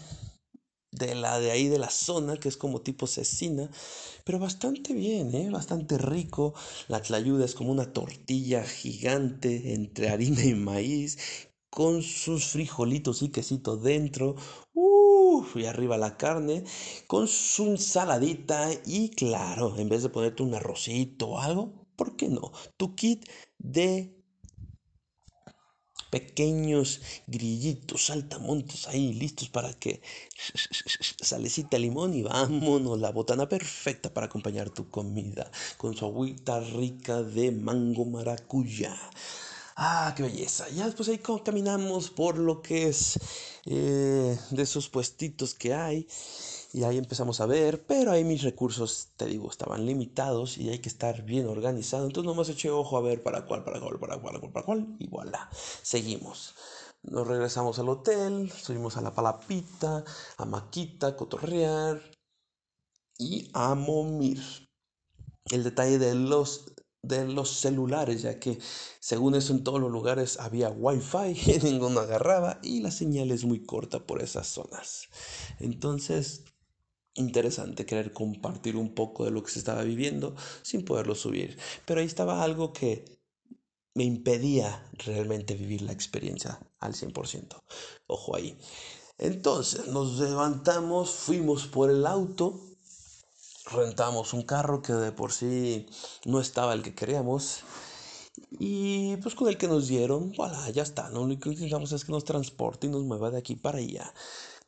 de 0.90 1.14
la 1.14 1.38
de 1.38 1.52
ahí 1.52 1.68
de 1.68 1.78
la 1.78 1.90
zona, 1.90 2.38
que 2.38 2.48
es 2.48 2.56
como 2.56 2.80
tipo 2.80 3.06
cecina, 3.06 3.70
pero 4.24 4.40
bastante 4.40 4.94
bien, 4.94 5.32
¿eh? 5.32 5.48
bastante 5.48 5.96
rico. 5.96 6.54
La 6.88 7.00
tlayuda 7.00 7.44
es 7.44 7.54
como 7.54 7.70
una 7.70 7.92
tortilla 7.92 8.64
gigante 8.64 9.74
entre 9.74 10.08
harina 10.08 10.44
y 10.44 10.54
maíz, 10.54 11.18
con 11.74 12.02
sus 12.02 12.46
frijolitos 12.54 13.22
y 13.22 13.30
quesito 13.30 13.76
dentro. 13.76 14.36
Uf, 14.74 15.56
y 15.56 15.66
arriba 15.66 15.98
la 15.98 16.16
carne, 16.16 16.62
con 17.08 17.26
su 17.26 17.64
ensaladita 17.64 18.70
y 18.86 19.10
claro, 19.10 19.76
en 19.76 19.88
vez 19.88 20.04
de 20.04 20.08
ponerte 20.08 20.44
un 20.44 20.54
arrocito 20.54 21.30
o 21.30 21.38
algo, 21.40 21.72
¿por 21.96 22.14
qué 22.16 22.28
no? 22.28 22.52
Tu 22.76 22.94
kit 22.94 23.28
de 23.58 24.14
pequeños 26.10 27.00
grillitos, 27.26 28.06
saltamontes 28.06 28.86
ahí 28.86 29.12
listos 29.12 29.48
para 29.48 29.74
que 29.74 30.00
salecita 31.20 31.76
limón 31.76 32.14
y 32.14 32.22
vámonos, 32.22 33.00
la 33.00 33.10
botana 33.10 33.48
perfecta 33.48 34.14
para 34.14 34.26
acompañar 34.26 34.70
tu 34.70 34.88
comida 34.90 35.50
con 35.76 35.96
su 35.96 36.06
agüita 36.06 36.60
rica 36.60 37.24
de 37.24 37.50
mango 37.50 38.04
maracuyá. 38.04 38.94
Ah, 39.76 40.14
qué 40.16 40.22
belleza. 40.22 40.68
Ya 40.68 40.86
después 40.86 41.08
ahí 41.08 41.18
caminamos 41.18 42.10
por 42.10 42.38
lo 42.38 42.62
que 42.62 42.88
es 42.88 43.18
eh, 43.66 44.38
de 44.50 44.62
esos 44.62 44.88
puestitos 44.88 45.54
que 45.54 45.74
hay. 45.74 46.06
Y 46.72 46.84
ahí 46.84 46.98
empezamos 46.98 47.40
a 47.40 47.46
ver, 47.46 47.84
pero 47.86 48.10
ahí 48.12 48.24
mis 48.24 48.42
recursos, 48.42 49.08
te 49.16 49.26
digo, 49.26 49.48
estaban 49.50 49.86
limitados 49.86 50.58
y 50.58 50.70
hay 50.70 50.80
que 50.80 50.88
estar 50.88 51.22
bien 51.22 51.46
organizado. 51.46 52.06
Entonces 52.06 52.26
nomás 52.28 52.48
eché 52.48 52.70
ojo 52.70 52.96
a 52.96 53.00
ver 53.00 53.22
para 53.22 53.46
cuál, 53.46 53.64
para 53.64 53.80
cuál, 53.80 53.98
para 53.98 54.20
cuál, 54.20 54.40
para 54.52 54.66
cuál, 54.66 54.96
y 54.98 55.08
voilà, 55.08 55.48
seguimos. 55.82 56.54
Nos 57.02 57.26
regresamos 57.26 57.78
al 57.78 57.88
hotel, 57.88 58.50
subimos 58.50 58.96
a 58.96 59.02
la 59.02 59.14
palapita, 59.14 60.04
a 60.36 60.44
Maquita, 60.46 61.16
cotorrear 61.16 62.00
y 63.18 63.50
a 63.52 63.74
momir. 63.74 64.40
El 65.50 65.62
detalle 65.62 65.98
de 65.98 66.14
los 66.14 66.73
de 67.06 67.26
los 67.26 67.50
celulares, 67.50 68.22
ya 68.22 68.38
que 68.38 68.58
según 69.00 69.34
eso 69.34 69.52
en 69.52 69.64
todos 69.64 69.80
los 69.80 69.90
lugares 69.90 70.38
había 70.38 70.70
wifi 70.70 71.38
y 71.50 71.58
ninguno 71.62 72.00
agarraba 72.00 72.58
y 72.62 72.80
la 72.80 72.90
señal 72.90 73.30
es 73.30 73.44
muy 73.44 73.64
corta 73.64 74.06
por 74.06 74.22
esas 74.22 74.46
zonas. 74.46 75.08
Entonces, 75.60 76.44
interesante 77.14 77.86
querer 77.86 78.12
compartir 78.12 78.76
un 78.76 78.94
poco 78.94 79.24
de 79.24 79.30
lo 79.30 79.42
que 79.42 79.50
se 79.50 79.58
estaba 79.58 79.82
viviendo 79.82 80.34
sin 80.62 80.84
poderlo 80.84 81.14
subir. 81.14 81.58
Pero 81.86 82.00
ahí 82.00 82.06
estaba 82.06 82.42
algo 82.42 82.72
que 82.72 83.04
me 83.94 84.04
impedía 84.04 84.84
realmente 84.92 85.54
vivir 85.54 85.82
la 85.82 85.92
experiencia 85.92 86.58
al 86.80 86.94
100%. 86.94 87.62
Ojo 88.08 88.36
ahí. 88.36 88.58
Entonces 89.18 89.86
nos 89.86 90.18
levantamos, 90.18 91.10
fuimos 91.10 91.68
por 91.68 91.90
el 91.90 92.04
auto, 92.04 92.60
rentamos 93.66 94.32
un 94.32 94.42
carro 94.42 94.82
que 94.82 94.92
de 94.92 95.12
por 95.12 95.32
sí 95.32 95.86
no 96.24 96.40
estaba 96.40 96.74
el 96.74 96.82
que 96.82 96.94
queríamos. 96.94 97.64
Y 98.58 99.16
pues 99.18 99.34
con 99.34 99.48
el 99.48 99.56
que 99.56 99.68
nos 99.68 99.88
dieron, 99.88 100.32
voilà, 100.32 100.68
ya 100.70 100.82
está. 100.82 101.08
Lo 101.10 101.22
único 101.22 101.44
que 101.44 101.50
necesitamos 101.50 101.92
es 101.92 102.04
que 102.04 102.12
nos 102.12 102.24
transporte 102.24 102.86
y 102.86 102.90
nos 102.90 103.04
mueva 103.04 103.30
de 103.30 103.38
aquí 103.38 103.56
para 103.56 103.78
allá 103.78 104.12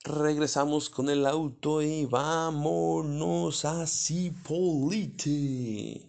regresamos 0.06 0.88
con 0.88 1.10
el 1.10 1.26
auto 1.26 1.82
y 1.82 2.06
vámonos 2.06 3.64
a 3.64 3.86
Cipolite. 3.86 6.08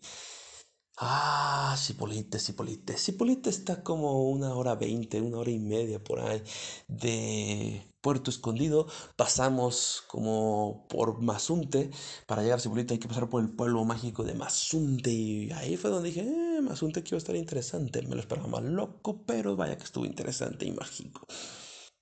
Ah, 0.98 1.75
Cipolite, 1.77 2.39
Cipolite. 2.39 2.98
Cipolite 2.98 3.50
está 3.50 3.84
como 3.84 4.29
una 4.29 4.53
hora 4.56 4.75
veinte, 4.75 5.22
una 5.22 5.39
hora 5.39 5.51
y 5.51 5.60
media 5.60 6.03
por 6.03 6.20
ahí 6.20 6.41
de 6.88 7.84
Puerto 8.07 8.31
Escondido. 8.31 8.87
Pasamos 9.17 10.01
como 10.07 10.87
por 10.87 11.21
Mazunte. 11.21 11.91
Para 12.25 12.41
llegar 12.41 12.57
a 12.57 12.61
Cipolite 12.61 12.93
hay 12.93 13.01
que 13.01 13.09
pasar 13.09 13.29
por 13.29 13.43
el 13.43 13.49
pueblo 13.49 13.83
mágico 13.83 14.23
de 14.23 14.33
Mazunte. 14.33 15.11
Y 15.11 15.51
ahí 15.51 15.75
fue 15.75 15.89
donde 15.89 16.07
dije, 16.07 16.21
eh, 16.21 16.61
Mazunte 16.61 17.03
que 17.03 17.09
iba 17.09 17.17
a 17.17 17.17
estar 17.17 17.35
interesante. 17.35 18.01
Me 18.03 18.15
lo 18.15 18.21
esperaba 18.21 18.47
más 18.47 18.63
loco, 18.63 19.25
pero 19.25 19.57
vaya 19.57 19.77
que 19.77 19.83
estuvo 19.83 20.05
interesante 20.05 20.65
y 20.65 20.71
mágico. 20.71 21.27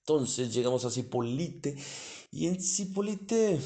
Entonces 0.02 0.54
llegamos 0.54 0.86
a 0.86 0.92
Cipolite 0.92 1.76
y 2.32 2.46
en 2.46 2.62
Cipolite 2.62 3.60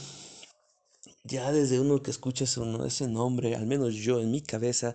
ya 1.25 1.51
desde 1.51 1.81
uno 1.81 2.01
que 2.01 2.11
escucha 2.11 2.45
ese 2.45 3.07
nombre, 3.09 3.55
al 3.57 3.67
menos 3.67 3.95
yo 3.95 4.21
en 4.21 4.31
mi 4.31 4.41
cabeza, 4.41 4.93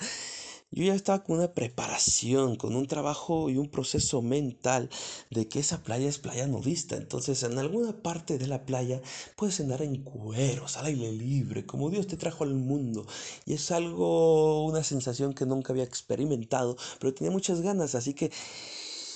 yo 0.75 0.85
ya 0.85 0.95
estaba 0.95 1.23
con 1.23 1.39
una 1.39 1.53
preparación, 1.53 2.57
con 2.57 2.75
un 2.75 2.87
trabajo 2.87 3.49
y 3.51 3.57
un 3.57 3.69
proceso 3.69 4.23
mental 4.23 4.91
de 5.31 5.49
que 5.49 5.61
esa 5.61 5.83
playa 5.83 6.09
es 6.09 6.19
playa 6.19 6.47
nudista. 6.47 6.97
Entonces, 6.97 7.43
en 7.45 7.59
alguna 7.59 7.93
parte 8.03 8.39
de 8.39 8.47
la 8.47 8.65
playa 8.67 9.01
puedes 9.37 9.61
andar 9.61 9.83
en 9.83 10.03
cueros, 10.03 10.77
al 10.77 10.87
aire 10.87 11.13
libre, 11.13 11.65
como 11.67 11.91
Dios 11.91 12.07
te 12.07 12.17
trajo 12.17 12.45
al 12.45 12.55
mundo. 12.55 13.07
Y 13.47 13.55
es 13.55 13.71
algo, 13.71 14.65
una 14.65 14.83
sensación 14.83 15.33
que 15.35 15.47
nunca 15.47 15.73
había 15.73 15.85
experimentado, 15.85 16.77
pero 16.99 17.15
tenía 17.15 17.31
muchas 17.31 17.61
ganas. 17.61 17.95
Así 17.95 18.15
que 18.15 18.31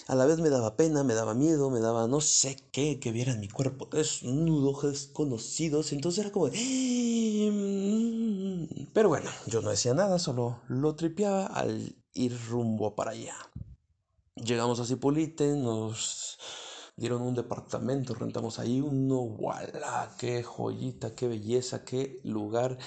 a 0.08 0.14
la 0.14 0.24
vez 0.24 0.40
me 0.40 0.48
daba 0.48 0.74
pena, 0.74 1.04
me 1.04 1.12
daba 1.12 1.34
miedo, 1.34 1.68
me 1.68 1.80
daba 1.80 2.08
no 2.08 2.22
sé 2.22 2.56
qué, 2.72 2.98
que 2.98 3.12
vieran 3.12 3.40
mi 3.40 3.48
cuerpo 3.48 3.84
desnudo, 3.92 4.80
desconocidos. 4.88 5.92
Entonces 5.92 6.24
era 6.24 6.32
como 6.32 6.46
mm". 6.46 6.52
Pero 8.94 9.10
bueno, 9.10 9.30
yo 9.46 9.60
no 9.60 9.68
decía 9.68 9.92
nada, 9.92 10.18
solo 10.18 10.62
lo 10.68 10.94
tripeaba 10.94 11.46
al 11.46 11.94
ir 12.14 12.34
rumbo 12.48 12.94
para 12.94 13.10
allá. 13.10 13.36
Llegamos 14.34 14.80
a 14.80 14.86
Cipolite, 14.86 15.54
nos 15.54 16.38
dieron 16.96 17.20
un 17.20 17.34
departamento, 17.34 18.14
rentamos 18.14 18.58
ahí 18.58 18.80
uno, 18.80 19.26
voilà, 19.26 20.10
qué 20.18 20.42
joyita, 20.42 21.14
qué 21.14 21.28
belleza, 21.28 21.84
qué 21.84 22.18
lugar 22.24 22.78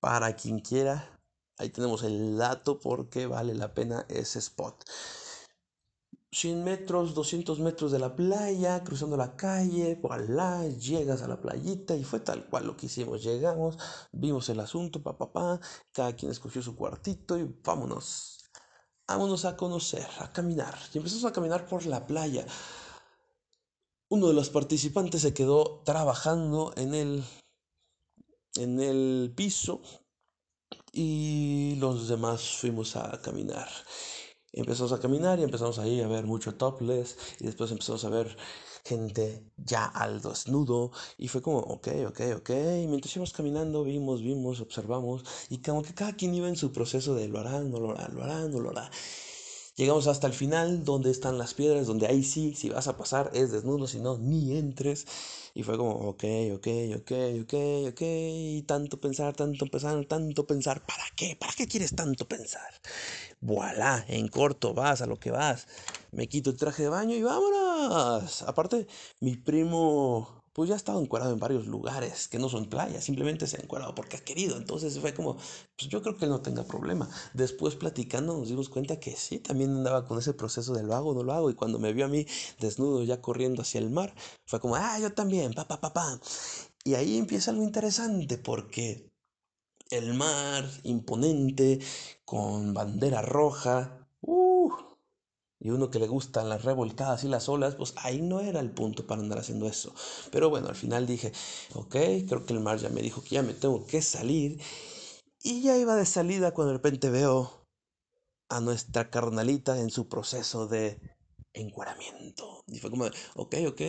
para 0.00 0.34
quien 0.34 0.60
quiera. 0.60 1.20
Ahí 1.58 1.68
tenemos 1.68 2.04
el 2.04 2.38
dato 2.38 2.80
porque 2.80 3.26
vale 3.26 3.54
la 3.54 3.74
pena 3.74 4.06
ese 4.08 4.38
spot. 4.38 4.82
100 6.36 6.64
metros, 6.64 7.14
200 7.14 7.60
metros 7.60 7.92
de 7.92 7.98
la 7.98 8.14
playa, 8.14 8.84
cruzando 8.84 9.16
la 9.16 9.36
calle, 9.36 9.98
voilà, 10.02 10.68
llegas 10.68 11.22
a 11.22 11.28
la 11.28 11.40
playita 11.40 11.96
y 11.96 12.04
fue 12.04 12.20
tal 12.20 12.44
cual 12.50 12.66
lo 12.66 12.76
que 12.76 12.86
hicimos. 12.86 13.22
Llegamos, 13.22 13.78
vimos 14.12 14.46
el 14.50 14.60
asunto, 14.60 15.02
pa, 15.02 15.16
pa, 15.16 15.32
pa, 15.32 15.60
cada 15.92 16.14
quien 16.14 16.30
escogió 16.30 16.60
su 16.60 16.76
cuartito 16.76 17.38
y 17.38 17.44
vámonos. 17.64 18.50
Vámonos 19.08 19.46
a 19.46 19.56
conocer, 19.56 20.06
a 20.18 20.30
caminar. 20.30 20.76
Y 20.92 20.98
empezamos 20.98 21.24
a 21.24 21.32
caminar 21.32 21.66
por 21.66 21.86
la 21.86 22.06
playa. 22.06 22.44
Uno 24.10 24.28
de 24.28 24.34
los 24.34 24.50
participantes 24.50 25.22
se 25.22 25.32
quedó 25.32 25.82
trabajando 25.86 26.74
en 26.76 26.92
el, 26.94 27.24
en 28.56 28.78
el 28.80 29.32
piso 29.34 29.80
y 30.92 31.76
los 31.76 32.08
demás 32.08 32.58
fuimos 32.58 32.94
a 32.96 33.22
caminar 33.22 33.68
empezamos 34.60 34.92
a 34.92 35.00
caminar 35.00 35.38
y 35.38 35.42
empezamos 35.42 35.78
ahí 35.78 36.00
a 36.00 36.08
ver 36.08 36.24
mucho 36.24 36.54
topless 36.54 37.16
y 37.40 37.44
después 37.44 37.70
empezamos 37.70 38.04
a 38.04 38.10
ver 38.10 38.36
gente 38.84 39.42
ya 39.56 39.84
al 39.86 40.20
desnudo 40.22 40.92
y 41.18 41.28
fue 41.28 41.42
como, 41.42 41.58
ok, 41.58 41.88
ok, 42.08 42.20
ok, 42.36 42.50
y 42.82 42.86
mientras 42.86 43.14
íbamos 43.16 43.32
caminando 43.32 43.84
vimos, 43.84 44.22
vimos, 44.22 44.60
observamos 44.60 45.24
y 45.50 45.58
como 45.58 45.82
que 45.82 45.94
cada 45.94 46.14
quien 46.14 46.34
iba 46.34 46.48
en 46.48 46.56
su 46.56 46.72
proceso 46.72 47.14
de 47.14 47.28
lo 47.28 47.40
hará, 47.40 47.60
no 47.60 47.80
lo 47.80 47.90
hará, 47.90 48.08
lo 48.08 48.22
hará, 48.22 48.48
no 48.48 48.60
lo 48.60 48.70
hará. 48.70 48.90
Llegamos 49.76 50.06
hasta 50.06 50.26
el 50.26 50.32
final, 50.32 50.84
donde 50.84 51.10
están 51.10 51.36
las 51.36 51.52
piedras, 51.52 51.86
donde 51.86 52.06
ahí 52.06 52.22
sí, 52.24 52.54
si 52.54 52.70
vas 52.70 52.88
a 52.88 52.96
pasar 52.96 53.30
es 53.34 53.52
desnudo, 53.52 53.86
si 53.86 53.98
no, 53.98 54.16
ni 54.16 54.56
entres. 54.56 55.06
Y 55.56 55.62
fue 55.62 55.78
como, 55.78 55.92
ok, 56.10 56.24
ok, 56.56 56.68
ok, 56.98 57.12
ok, 57.42 57.54
ok, 57.88 58.02
tanto 58.66 59.00
pensar, 59.00 59.34
tanto 59.34 59.64
pensar, 59.66 60.04
tanto 60.04 60.46
pensar, 60.46 60.84
¿para 60.84 61.04
qué? 61.16 61.34
¿Para 61.40 61.54
qué 61.54 61.66
quieres 61.66 61.94
tanto 61.96 62.28
pensar? 62.28 62.70
voilà, 63.40 64.04
en 64.08 64.28
corto, 64.28 64.74
vas 64.74 65.00
a 65.02 65.06
lo 65.06 65.18
que 65.18 65.30
vas. 65.30 65.66
Me 66.12 66.28
quito 66.28 66.50
el 66.50 66.56
traje 66.56 66.82
de 66.84 66.88
baño 66.90 67.16
y 67.16 67.22
vámonos. 67.22 68.42
Aparte, 68.42 68.86
mi 69.20 69.36
primo, 69.36 70.44
pues 70.56 70.70
ya 70.70 70.74
ha 70.74 70.78
estado 70.78 71.02
encuadrado 71.02 71.34
en 71.34 71.38
varios 71.38 71.66
lugares 71.66 72.28
que 72.28 72.38
no 72.38 72.48
son 72.48 72.70
playas, 72.70 73.04
simplemente 73.04 73.46
se 73.46 73.58
ha 73.58 73.60
encuadrado 73.60 73.94
porque 73.94 74.16
ha 74.16 74.24
querido. 74.24 74.56
Entonces 74.56 74.98
fue 74.98 75.12
como, 75.12 75.34
pues 75.34 75.90
yo 75.90 76.00
creo 76.00 76.16
que 76.16 76.24
él 76.24 76.30
no 76.30 76.40
tenga 76.40 76.64
problema. 76.64 77.10
Después 77.34 77.74
platicando 77.74 78.38
nos 78.38 78.48
dimos 78.48 78.70
cuenta 78.70 78.98
que 78.98 79.14
sí, 79.16 79.38
también 79.38 79.76
andaba 79.76 80.06
con 80.06 80.18
ese 80.18 80.32
proceso 80.32 80.72
de 80.72 80.82
lo 80.82 80.94
hago, 80.94 81.12
no 81.12 81.22
lo 81.24 81.34
hago. 81.34 81.50
Y 81.50 81.54
cuando 81.54 81.78
me 81.78 81.92
vio 81.92 82.06
a 82.06 82.08
mí 82.08 82.26
desnudo 82.58 83.04
ya 83.04 83.20
corriendo 83.20 83.60
hacia 83.60 83.80
el 83.80 83.90
mar, 83.90 84.14
fue 84.46 84.58
como, 84.58 84.76
ah, 84.76 84.98
yo 84.98 85.12
también, 85.12 85.52
pa, 85.52 85.68
pa, 85.68 85.78
pa, 85.78 85.92
pa. 85.92 86.18
Y 86.84 86.94
ahí 86.94 87.18
empieza 87.18 87.52
lo 87.52 87.62
interesante 87.62 88.38
porque 88.38 89.10
el 89.90 90.14
mar 90.14 90.64
imponente, 90.84 91.80
con 92.24 92.72
bandera 92.72 93.20
roja, 93.20 94.05
y 95.58 95.70
uno 95.70 95.90
que 95.90 95.98
le 95.98 96.06
gustan 96.06 96.48
las 96.48 96.64
revolcadas 96.64 97.24
y 97.24 97.28
las 97.28 97.48
olas, 97.48 97.74
pues 97.76 97.94
ahí 97.96 98.20
no 98.22 98.40
era 98.40 98.60
el 98.60 98.70
punto 98.70 99.06
para 99.06 99.22
andar 99.22 99.38
haciendo 99.38 99.66
eso. 99.66 99.94
Pero 100.30 100.50
bueno, 100.50 100.68
al 100.68 100.76
final 100.76 101.06
dije, 101.06 101.32
ok, 101.74 101.96
creo 102.28 102.44
que 102.44 102.52
el 102.52 102.60
mar 102.60 102.78
ya 102.78 102.90
me 102.90 103.02
dijo 103.02 103.22
que 103.22 103.36
ya 103.36 103.42
me 103.42 103.54
tengo 103.54 103.86
que 103.86 104.02
salir. 104.02 104.60
Y 105.42 105.62
ya 105.62 105.76
iba 105.76 105.96
de 105.96 106.06
salida 106.06 106.52
cuando 106.52 106.72
de 106.72 106.78
repente 106.78 107.10
veo 107.10 107.66
a 108.48 108.60
nuestra 108.60 109.10
carnalita 109.10 109.78
en 109.78 109.90
su 109.90 110.08
proceso 110.08 110.66
de 110.66 111.00
encueramiento. 111.52 112.62
Y 112.66 112.78
fue 112.78 112.90
como, 112.90 113.06
ok, 113.34 113.54
ok, 113.68 113.80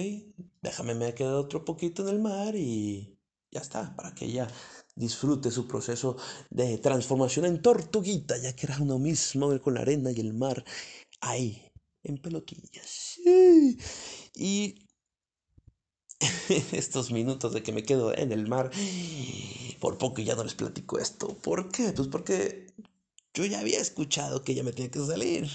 déjame 0.61 0.95
me 0.95 1.13
quedar 1.13 1.33
otro 1.33 1.65
poquito 1.65 2.03
en 2.03 2.09
el 2.09 2.19
mar 2.19 2.55
y 2.55 3.17
ya 3.51 3.61
está, 3.61 3.95
para 3.95 4.13
que 4.13 4.25
ella 4.25 4.47
disfrute 4.95 5.51
su 5.51 5.67
proceso 5.67 6.17
de 6.49 6.77
transformación 6.79 7.45
en 7.45 7.61
tortuguita, 7.61 8.37
ya 8.37 8.55
que 8.55 8.65
era 8.65 8.77
uno 8.79 8.97
mismo 8.97 9.57
con 9.61 9.75
la 9.75 9.81
arena 9.81 10.11
y 10.11 10.19
el 10.19 10.33
mar 10.33 10.65
ahí, 11.21 11.71
en 12.03 12.17
pelotillas. 12.17 13.19
Y 14.35 14.87
estos 16.71 17.11
minutos 17.11 17.53
de 17.53 17.63
que 17.63 17.71
me 17.71 17.83
quedo 17.83 18.15
en 18.15 18.31
el 18.31 18.47
mar, 18.47 18.71
por 19.79 19.97
poco 19.97 20.21
ya 20.21 20.35
no 20.35 20.43
les 20.43 20.55
platico 20.55 20.99
esto. 20.99 21.27
¿Por 21.37 21.71
qué? 21.71 21.91
Pues 21.93 22.07
porque 22.07 22.67
yo 23.33 23.45
ya 23.45 23.59
había 23.59 23.79
escuchado 23.79 24.43
que 24.43 24.53
ella 24.53 24.63
me 24.63 24.71
tenía 24.71 24.91
que 24.91 25.05
salir. 25.05 25.47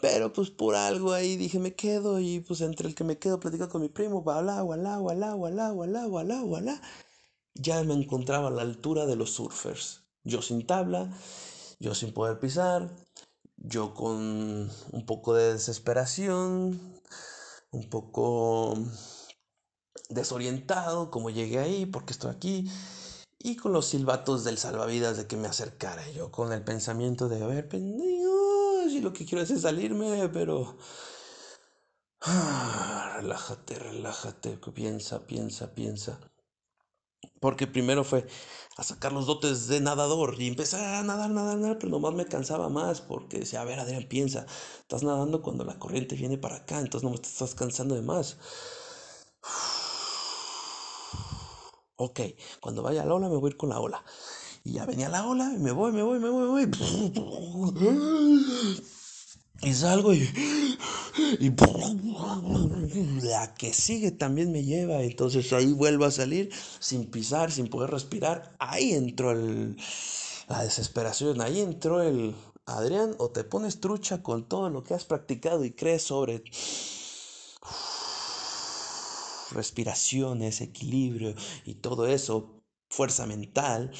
Pero 0.00 0.32
pues 0.32 0.50
por 0.50 0.74
algo 0.74 1.12
ahí 1.12 1.36
dije 1.36 1.60
me 1.60 1.74
quedo 1.76 2.18
y 2.18 2.40
pues 2.40 2.60
entre 2.60 2.88
el 2.88 2.94
que 2.96 3.04
me 3.04 3.18
quedo 3.18 3.38
platicando 3.38 3.70
con 3.70 3.82
mi 3.82 3.88
primo, 3.88 4.24
voilà, 4.24 4.62
voilà, 4.62 4.98
voilà, 4.98 5.34
voilà, 5.36 5.72
voilà, 6.42 6.80
ya 7.54 7.84
me 7.84 7.94
encontraba 7.94 8.48
a 8.48 8.50
la 8.50 8.62
altura 8.62 9.06
de 9.06 9.14
los 9.14 9.30
surfers. 9.34 10.02
Yo 10.24 10.42
sin 10.42 10.66
tabla, 10.66 11.16
yo 11.78 11.94
sin 11.94 12.12
poder 12.12 12.40
pisar, 12.40 12.92
yo 13.64 13.94
con 13.94 14.70
un 14.92 15.06
poco 15.06 15.34
de 15.34 15.54
desesperación, 15.54 16.80
un 17.70 17.88
poco 17.88 18.74
desorientado, 20.10 21.10
como 21.10 21.30
llegué 21.30 21.58
ahí, 21.58 21.86
porque 21.86 22.12
estoy 22.12 22.30
aquí, 22.30 22.70
y 23.38 23.56
con 23.56 23.72
los 23.72 23.86
silbatos 23.86 24.44
del 24.44 24.58
salvavidas 24.58 25.16
de 25.16 25.26
que 25.26 25.36
me 25.36 25.48
acercara, 25.48 26.08
yo 26.10 26.30
con 26.30 26.52
el 26.52 26.62
pensamiento 26.64 27.28
de, 27.28 27.42
a 27.42 27.46
ver, 27.46 27.68
pendejo, 27.68 28.88
si 28.88 29.00
lo 29.00 29.12
que 29.12 29.24
quiero 29.24 29.42
es 29.42 29.60
salirme, 29.60 30.28
pero... 30.28 30.76
Ah, 32.20 33.14
relájate, 33.16 33.78
relájate, 33.78 34.58
piensa, 34.74 35.26
piensa, 35.26 35.74
piensa. 35.74 36.31
Porque 37.42 37.66
primero 37.66 38.04
fue 38.04 38.24
a 38.76 38.84
sacar 38.84 39.12
los 39.12 39.26
dotes 39.26 39.66
de 39.66 39.80
nadador 39.80 40.36
y 40.38 40.46
empecé 40.46 40.76
a 40.76 41.02
nadar, 41.02 41.28
nadar, 41.28 41.58
nadar, 41.58 41.78
pero 41.78 41.90
nomás 41.90 42.14
me 42.14 42.24
cansaba 42.24 42.68
más 42.68 43.00
porque 43.00 43.40
decía, 43.40 43.62
a 43.62 43.64
ver, 43.64 43.80
Adrián, 43.80 44.06
piensa, 44.08 44.46
estás 44.80 45.02
nadando 45.02 45.42
cuando 45.42 45.64
la 45.64 45.76
corriente 45.76 46.14
viene 46.14 46.38
para 46.38 46.58
acá, 46.58 46.78
entonces 46.78 47.02
no 47.02 47.10
me 47.10 47.16
estás 47.16 47.56
cansando 47.56 47.96
de 47.96 48.02
más. 48.02 48.36
Ok, 51.96 52.20
cuando 52.60 52.82
vaya 52.82 53.04
la 53.04 53.12
ola 53.12 53.28
me 53.28 53.36
voy 53.36 53.48
a 53.48 53.50
ir 53.50 53.56
con 53.56 53.70
la 53.70 53.80
ola. 53.80 54.04
Y 54.62 54.74
ya 54.74 54.86
venía 54.86 55.08
la 55.08 55.26
ola, 55.26 55.52
y 55.52 55.58
me 55.58 55.72
voy, 55.72 55.90
me 55.90 56.04
voy, 56.04 56.20
me 56.20 56.30
voy, 56.30 56.68
me 56.68 56.70
voy. 56.70 58.82
Y 59.62 59.72
salgo 59.74 60.12
y, 60.12 60.28
y 61.40 61.50
la 63.22 63.54
que 63.54 63.72
sigue 63.72 64.10
también 64.10 64.52
me 64.52 64.64
lleva. 64.64 65.02
Entonces 65.02 65.52
ahí 65.52 65.72
vuelvo 65.72 66.04
a 66.04 66.10
salir 66.10 66.50
sin 66.80 67.10
pisar, 67.10 67.50
sin 67.52 67.68
poder 67.68 67.90
respirar. 67.90 68.54
Ahí 68.58 68.92
entró 68.92 69.30
el, 69.32 69.76
la 70.48 70.62
desesperación, 70.62 71.40
ahí 71.40 71.60
entró 71.60 72.02
el 72.02 72.34
Adrián, 72.66 73.14
o 73.18 73.30
te 73.30 73.44
pones 73.44 73.80
trucha 73.80 74.22
con 74.22 74.48
todo 74.48 74.70
lo 74.70 74.82
que 74.84 74.94
has 74.94 75.04
practicado 75.04 75.64
y 75.64 75.72
crees 75.72 76.02
sobre 76.04 76.44
respiraciones, 79.50 80.60
equilibrio 80.60 81.34
y 81.64 81.74
todo 81.76 82.06
eso, 82.06 82.62
fuerza 82.88 83.26
mental, 83.26 83.92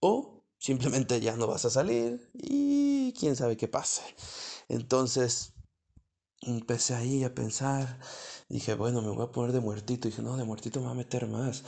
o 0.00 0.44
simplemente 0.58 1.20
ya 1.20 1.36
no 1.36 1.46
vas 1.46 1.64
a 1.64 1.70
salir 1.70 2.30
y 2.34 3.12
quién 3.18 3.36
sabe 3.36 3.56
qué 3.56 3.68
pase. 3.68 4.02
Entonces 4.70 5.52
empecé 6.42 6.94
ahí 6.94 7.24
a 7.24 7.34
pensar, 7.34 7.98
dije, 8.48 8.74
bueno, 8.74 9.02
me 9.02 9.10
voy 9.10 9.24
a 9.24 9.32
poner 9.32 9.52
de 9.52 9.60
muertito. 9.60 10.08
dije, 10.08 10.22
no, 10.22 10.36
de 10.36 10.44
muertito 10.44 10.80
me 10.80 10.86
va 10.86 10.92
a 10.92 10.94
meter 10.94 11.26
más. 11.26 11.64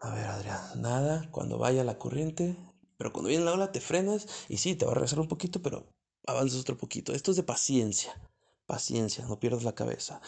A 0.00 0.10
ver, 0.14 0.26
Adrián, 0.26 0.60
nada, 0.82 1.30
cuando 1.30 1.58
vaya 1.58 1.84
la 1.84 1.98
corriente, 1.98 2.56
pero 2.98 3.12
cuando 3.12 3.28
viene 3.28 3.44
la 3.44 3.52
ola 3.52 3.72
te 3.72 3.80
frenas 3.80 4.26
y 4.48 4.58
sí, 4.58 4.74
te 4.74 4.84
va 4.86 4.92
a 4.92 4.94
regresar 4.96 5.20
un 5.20 5.28
poquito, 5.28 5.62
pero 5.62 5.86
avanzas 6.26 6.60
otro 6.60 6.76
poquito. 6.76 7.12
Esto 7.12 7.30
es 7.30 7.36
de 7.36 7.44
paciencia, 7.44 8.20
paciencia, 8.66 9.24
no 9.26 9.38
pierdas 9.40 9.64
la 9.64 9.74
cabeza. 9.74 10.20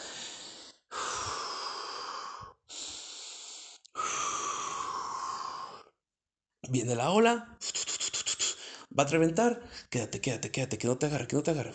Viene 6.70 6.94
la 6.94 7.10
ola, 7.10 7.58
va 8.96 9.04
a 9.04 9.06
reventar, 9.06 9.60
quédate, 9.90 10.20
quédate, 10.20 10.50
quédate, 10.50 10.78
que 10.78 10.86
no 10.86 10.98
te 10.98 11.06
agarre, 11.06 11.26
que 11.26 11.36
no 11.36 11.42
te 11.42 11.50
agarre. 11.50 11.72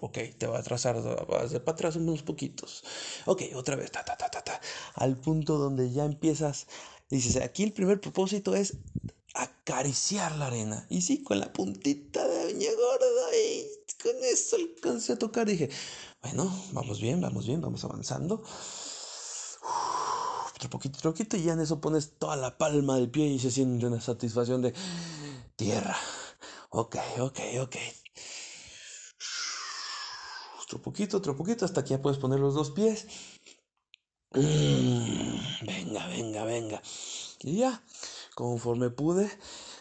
ok, 0.00 0.18
te 0.38 0.46
va 0.46 0.56
a 0.56 0.60
atrasar, 0.60 0.96
vas 1.26 1.50
de 1.50 1.60
para 1.60 1.74
atrás 1.74 1.96
unos 1.96 2.22
poquitos. 2.22 2.84
Ok, 3.26 3.42
otra 3.54 3.76
vez, 3.76 3.90
ta, 3.90 4.04
ta, 4.04 4.16
ta, 4.16 4.30
ta, 4.30 4.42
ta, 4.42 4.60
al 4.94 5.18
punto 5.18 5.58
donde 5.58 5.90
ya 5.92 6.04
empiezas, 6.04 6.66
dices, 7.10 7.36
aquí 7.36 7.62
el 7.62 7.72
primer 7.72 8.00
propósito 8.00 8.54
es 8.54 8.76
acariciar 9.34 10.36
la 10.36 10.46
arena. 10.46 10.86
Y 10.88 11.02
sí, 11.02 11.22
con 11.22 11.38
la 11.38 11.52
puntita 11.52 12.26
de 12.26 12.54
uña 12.54 12.70
gorda 12.74 13.36
y 13.36 13.66
con 14.02 14.16
eso 14.24 14.56
alcancé 14.56 15.12
a 15.12 15.18
tocar. 15.18 15.46
Dije, 15.46 15.70
bueno, 16.22 16.50
vamos 16.72 17.00
bien, 17.00 17.20
vamos 17.20 17.46
bien, 17.46 17.60
vamos 17.60 17.84
avanzando 17.84 18.42
otro 20.60 20.70
poquito, 20.70 20.98
otro 20.98 21.12
poquito, 21.12 21.36
y 21.36 21.42
ya 21.44 21.54
en 21.54 21.60
eso 21.60 21.80
pones 21.80 22.12
toda 22.18 22.36
la 22.36 22.58
palma 22.58 22.96
del 22.96 23.10
pie 23.10 23.26
y 23.26 23.38
se 23.38 23.50
siente 23.50 23.86
una 23.86 24.00
satisfacción 24.00 24.60
de 24.60 24.74
tierra. 25.60 25.94
Ok, 26.70 26.96
ok, 27.18 27.38
ok. 27.60 27.76
Otro 30.62 30.80
poquito, 30.80 31.18
otro 31.18 31.36
poquito, 31.36 31.66
hasta 31.66 31.84
que 31.84 31.90
ya 31.90 32.00
puedes 32.00 32.18
poner 32.18 32.40
los 32.40 32.54
dos 32.54 32.70
pies. 32.70 33.06
Mm, 34.32 35.66
venga, 35.66 36.06
venga, 36.06 36.44
venga. 36.44 36.82
Y 37.40 37.58
ya, 37.58 37.82
conforme 38.34 38.88
pude, 38.88 39.30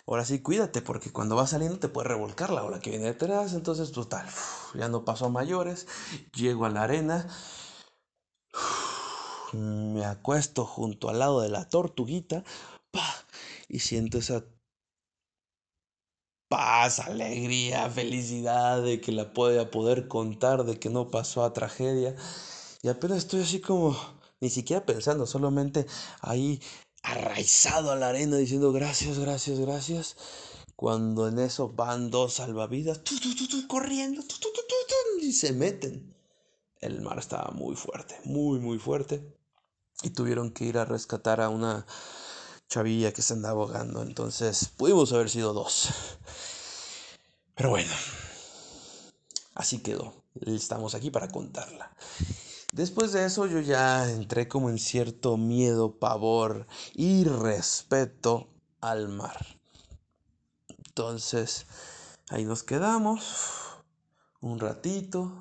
ahora 0.05 0.25
sí 0.25 0.41
cuídate, 0.41 0.81
porque 0.81 1.13
cuando 1.13 1.37
vas 1.37 1.51
saliendo 1.51 1.79
te 1.79 1.87
puede 1.87 2.09
revolcar 2.09 2.49
la 2.49 2.65
ola 2.65 2.81
que 2.81 2.89
viene 2.89 3.05
detrás. 3.05 3.53
Entonces, 3.53 3.93
total, 3.93 4.27
ya 4.73 4.89
no 4.89 5.05
pasó 5.05 5.27
a 5.27 5.29
mayores. 5.29 5.87
Llego 6.33 6.65
a 6.65 6.69
la 6.69 6.83
arena 6.83 7.25
me 9.53 10.05
acuesto 10.05 10.65
junto 10.65 11.09
al 11.09 11.19
lado 11.19 11.39
de 11.41 11.49
la 11.49 11.69
tortuguita 11.69 12.43
y 13.69 13.79
siento 13.79 14.17
esa 14.17 14.43
paz, 16.49 16.99
alegría, 16.99 17.89
felicidad 17.89 18.81
de 18.81 18.99
que 18.99 19.11
la 19.13 19.33
pueda 19.33 19.71
poder 19.71 20.07
contar, 20.07 20.65
de 20.65 20.79
que 20.79 20.89
no 20.89 21.09
pasó 21.09 21.43
a 21.43 21.53
tragedia. 21.53 22.15
Y 22.81 22.89
apenas 22.89 23.19
estoy 23.19 23.41
así 23.43 23.61
como, 23.61 23.95
ni 24.41 24.49
siquiera 24.49 24.85
pensando, 24.85 25.25
solamente 25.25 25.85
ahí 26.21 26.61
arraizado 27.03 27.91
a 27.91 27.95
la 27.95 28.09
arena 28.09 28.37
diciendo 28.37 28.71
gracias, 28.73 29.19
gracias, 29.19 29.59
gracias. 29.59 30.17
Cuando 30.75 31.27
en 31.27 31.39
eso 31.39 31.69
van 31.69 32.09
dos 32.09 32.33
salvavidas 32.33 33.01
corriendo 33.67 34.21
y 35.21 35.31
se 35.33 35.53
meten. 35.53 36.15
El 36.81 37.01
mar 37.01 37.19
estaba 37.19 37.51
muy 37.51 37.75
fuerte, 37.75 38.15
muy, 38.23 38.59
muy 38.59 38.79
fuerte 38.79 39.21
y 40.01 40.11
tuvieron 40.11 40.51
que 40.51 40.65
ir 40.65 40.77
a 40.77 40.85
rescatar 40.85 41.41
a 41.41 41.49
una 41.49 41.85
chavilla 42.69 43.11
que 43.11 43.21
se 43.21 43.33
andaba 43.33 43.63
ahogando. 43.63 44.01
Entonces 44.01 44.69
pudimos 44.77 45.11
haber 45.11 45.29
sido 45.29 45.53
dos. 45.53 45.89
Pero 47.55 47.71
bueno, 47.71 47.91
así 49.55 49.79
quedó. 49.79 50.13
Estamos 50.45 50.95
aquí 50.95 51.11
para 51.11 51.27
contarla. 51.27 51.91
Después 52.71 53.11
de 53.11 53.25
eso 53.25 53.47
yo 53.47 53.59
ya 53.59 54.09
entré 54.09 54.47
como 54.47 54.69
en 54.69 54.77
cierto 54.77 55.35
miedo, 55.37 55.97
pavor 55.97 56.67
y 56.93 57.23
respeto 57.23 58.47
al 58.79 59.09
mar. 59.09 59.45
Entonces 60.67 61.65
ahí 62.29 62.45
nos 62.45 62.63
quedamos 62.63 63.23
un 64.39 64.59
ratito. 64.59 65.33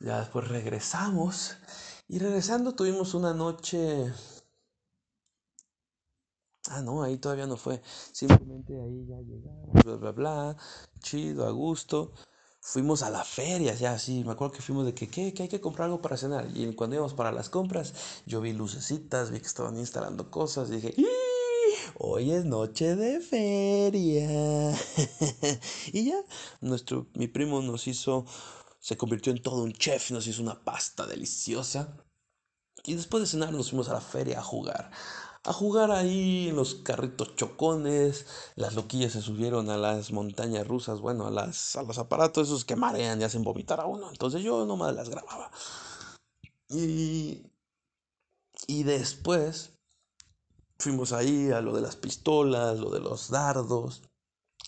Ya 0.00 0.20
después 0.20 0.48
regresamos 0.48 1.56
y 2.08 2.18
regresando 2.18 2.74
tuvimos 2.74 3.14
una 3.14 3.34
noche... 3.34 4.12
Ah, 6.68 6.82
no, 6.82 7.02
ahí 7.02 7.16
todavía 7.18 7.46
no 7.46 7.56
fue. 7.56 7.80
Simplemente 8.12 8.74
ahí 8.80 9.06
ya 9.06 9.16
llegamos, 9.20 9.84
bla, 9.84 9.96
bla, 9.96 10.12
bla. 10.12 10.56
Chido, 11.00 11.46
a 11.46 11.50
gusto. 11.50 12.12
Fuimos 12.60 13.02
a 13.02 13.10
la 13.10 13.24
feria, 13.24 13.74
ya 13.74 13.92
así. 13.92 14.24
Me 14.24 14.32
acuerdo 14.32 14.54
que 14.54 14.62
fuimos 14.62 14.84
de 14.84 14.94
que, 14.94 15.08
¿qué? 15.08 15.32
Que 15.32 15.44
hay 15.44 15.48
que 15.48 15.60
comprar 15.60 15.86
algo 15.86 16.02
para 16.02 16.16
cenar. 16.16 16.48
Y 16.54 16.74
cuando 16.74 16.96
íbamos 16.96 17.14
para 17.14 17.32
las 17.32 17.48
compras, 17.48 17.94
yo 18.26 18.40
vi 18.40 18.52
lucecitas, 18.52 19.30
vi 19.30 19.40
que 19.40 19.46
estaban 19.46 19.78
instalando 19.78 20.30
cosas. 20.30 20.68
Y 20.70 20.76
dije, 20.76 20.94
hoy 21.98 22.32
es 22.32 22.44
noche 22.44 22.96
de 22.96 23.20
feria. 23.20 24.72
y 25.92 26.04
ya, 26.04 26.20
nuestro, 26.60 27.06
mi 27.14 27.28
primo 27.28 27.62
nos 27.62 27.86
hizo 27.86 28.26
se 28.80 28.96
convirtió 28.96 29.32
en 29.32 29.42
todo 29.42 29.62
un 29.64 29.72
chef, 29.72 30.10
nos 30.12 30.26
hizo 30.26 30.42
una 30.42 30.64
pasta 30.64 31.06
deliciosa. 31.06 31.96
Y 32.84 32.94
después 32.94 33.22
de 33.22 33.26
cenar 33.26 33.52
nos 33.52 33.70
fuimos 33.70 33.88
a 33.88 33.94
la 33.94 34.00
feria 34.00 34.38
a 34.38 34.42
jugar. 34.42 34.90
A 35.44 35.52
jugar 35.52 35.90
ahí 35.90 36.48
en 36.48 36.56
los 36.56 36.74
carritos 36.76 37.36
chocones. 37.36 38.26
Las 38.56 38.74
loquillas 38.74 39.12
se 39.12 39.22
subieron 39.22 39.70
a 39.70 39.76
las 39.76 40.12
montañas 40.12 40.66
rusas, 40.66 41.00
bueno, 41.00 41.26
a, 41.26 41.30
las, 41.30 41.76
a 41.76 41.82
los 41.82 41.98
aparatos 41.98 42.48
esos 42.48 42.64
que 42.64 42.76
marean 42.76 43.20
y 43.20 43.24
hacen 43.24 43.42
vomitar 43.42 43.80
a 43.80 43.86
uno. 43.86 44.10
Entonces 44.10 44.42
yo 44.42 44.66
nomás 44.66 44.94
las 44.94 45.08
grababa. 45.08 45.50
Y, 46.68 47.42
y 48.66 48.82
después 48.82 49.72
fuimos 50.78 51.12
ahí 51.12 51.50
a 51.50 51.60
lo 51.60 51.72
de 51.72 51.82
las 51.82 51.96
pistolas, 51.96 52.78
lo 52.78 52.90
de 52.90 53.00
los 53.00 53.30
dardos 53.30 54.02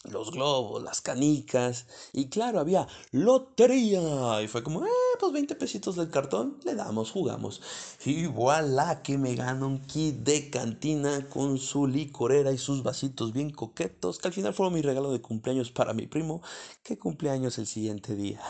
los 0.04 0.30
globos, 0.30 0.82
las 0.82 1.00
canicas, 1.00 1.86
y 2.12 2.28
claro, 2.28 2.60
había 2.60 2.86
lotería. 3.12 4.42
Y 4.42 4.48
fue 4.48 4.62
como, 4.62 4.84
eh, 4.84 4.88
pues 5.18 5.32
20 5.32 5.54
pesitos 5.56 5.96
del 5.96 6.10
cartón, 6.10 6.58
le 6.64 6.74
damos, 6.74 7.10
jugamos. 7.10 7.60
Y 8.04 8.26
voilà 8.26 9.02
que 9.02 9.18
me 9.18 9.34
gano 9.34 9.66
un 9.66 9.82
kit 9.86 10.16
de 10.16 10.50
cantina 10.50 11.28
con 11.28 11.58
su 11.58 11.86
licorera 11.86 12.52
y 12.52 12.58
sus 12.58 12.82
vasitos 12.82 13.32
bien 13.32 13.50
coquetos, 13.50 14.18
que 14.18 14.28
al 14.28 14.34
final 14.34 14.54
fue 14.54 14.70
mi 14.70 14.82
regalo 14.82 15.12
de 15.12 15.20
cumpleaños 15.20 15.70
para 15.70 15.92
mi 15.92 16.06
primo, 16.06 16.42
que 16.82 16.98
cumpleaños 16.98 17.58
el 17.58 17.66
siguiente 17.66 18.14
día. 18.16 18.40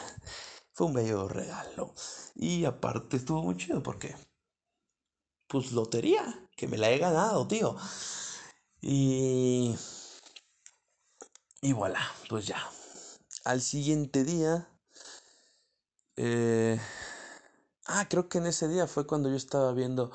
Fue 0.73 0.87
un 0.87 0.95
bello 0.95 1.29
regalo. 1.29 1.95
Y 2.35 2.65
aparte 2.65 3.17
estuvo 3.19 3.43
muy 3.43 3.57
chido 3.57 3.83
porque, 3.83 4.15
pues 5.49 5.73
lotería, 5.73 6.49
que 6.57 6.69
me 6.69 6.79
la 6.79 6.91
he 6.91 6.99
ganado, 6.99 7.47
tío. 7.47 7.77
Y 8.83 9.75
y 11.61 11.73
voilà, 11.73 12.01
pues 12.29 12.47
ya. 12.47 12.59
Al 13.45 13.61
siguiente 13.61 14.25
día... 14.25 14.69
Eh, 16.17 16.79
ah, 17.87 18.07
creo 18.09 18.29
que 18.29 18.39
en 18.39 18.47
ese 18.47 18.69
día 18.69 18.87
fue 18.87 19.07
cuando 19.07 19.31
yo 19.31 19.37
estaba 19.37 19.73
viendo 19.73 20.11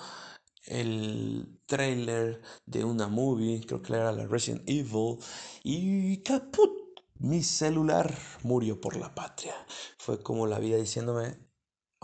el 0.66 1.60
trailer 1.66 2.42
de 2.66 2.84
una 2.84 3.08
movie, 3.08 3.66
creo 3.66 3.82
que 3.82 3.94
era 3.94 4.12
la 4.12 4.28
Resident 4.28 4.64
Evil, 4.68 5.18
y 5.64 6.18
caput, 6.24 6.72
mi 7.20 7.44
celular 7.44 8.18
murió 8.44 8.80
por 8.80 8.98
la 8.98 9.14
patria. 9.14 9.56
Fue 9.98 10.22
como 10.22 10.48
la 10.48 10.60
vida 10.60 10.78
diciéndome, 10.78 11.38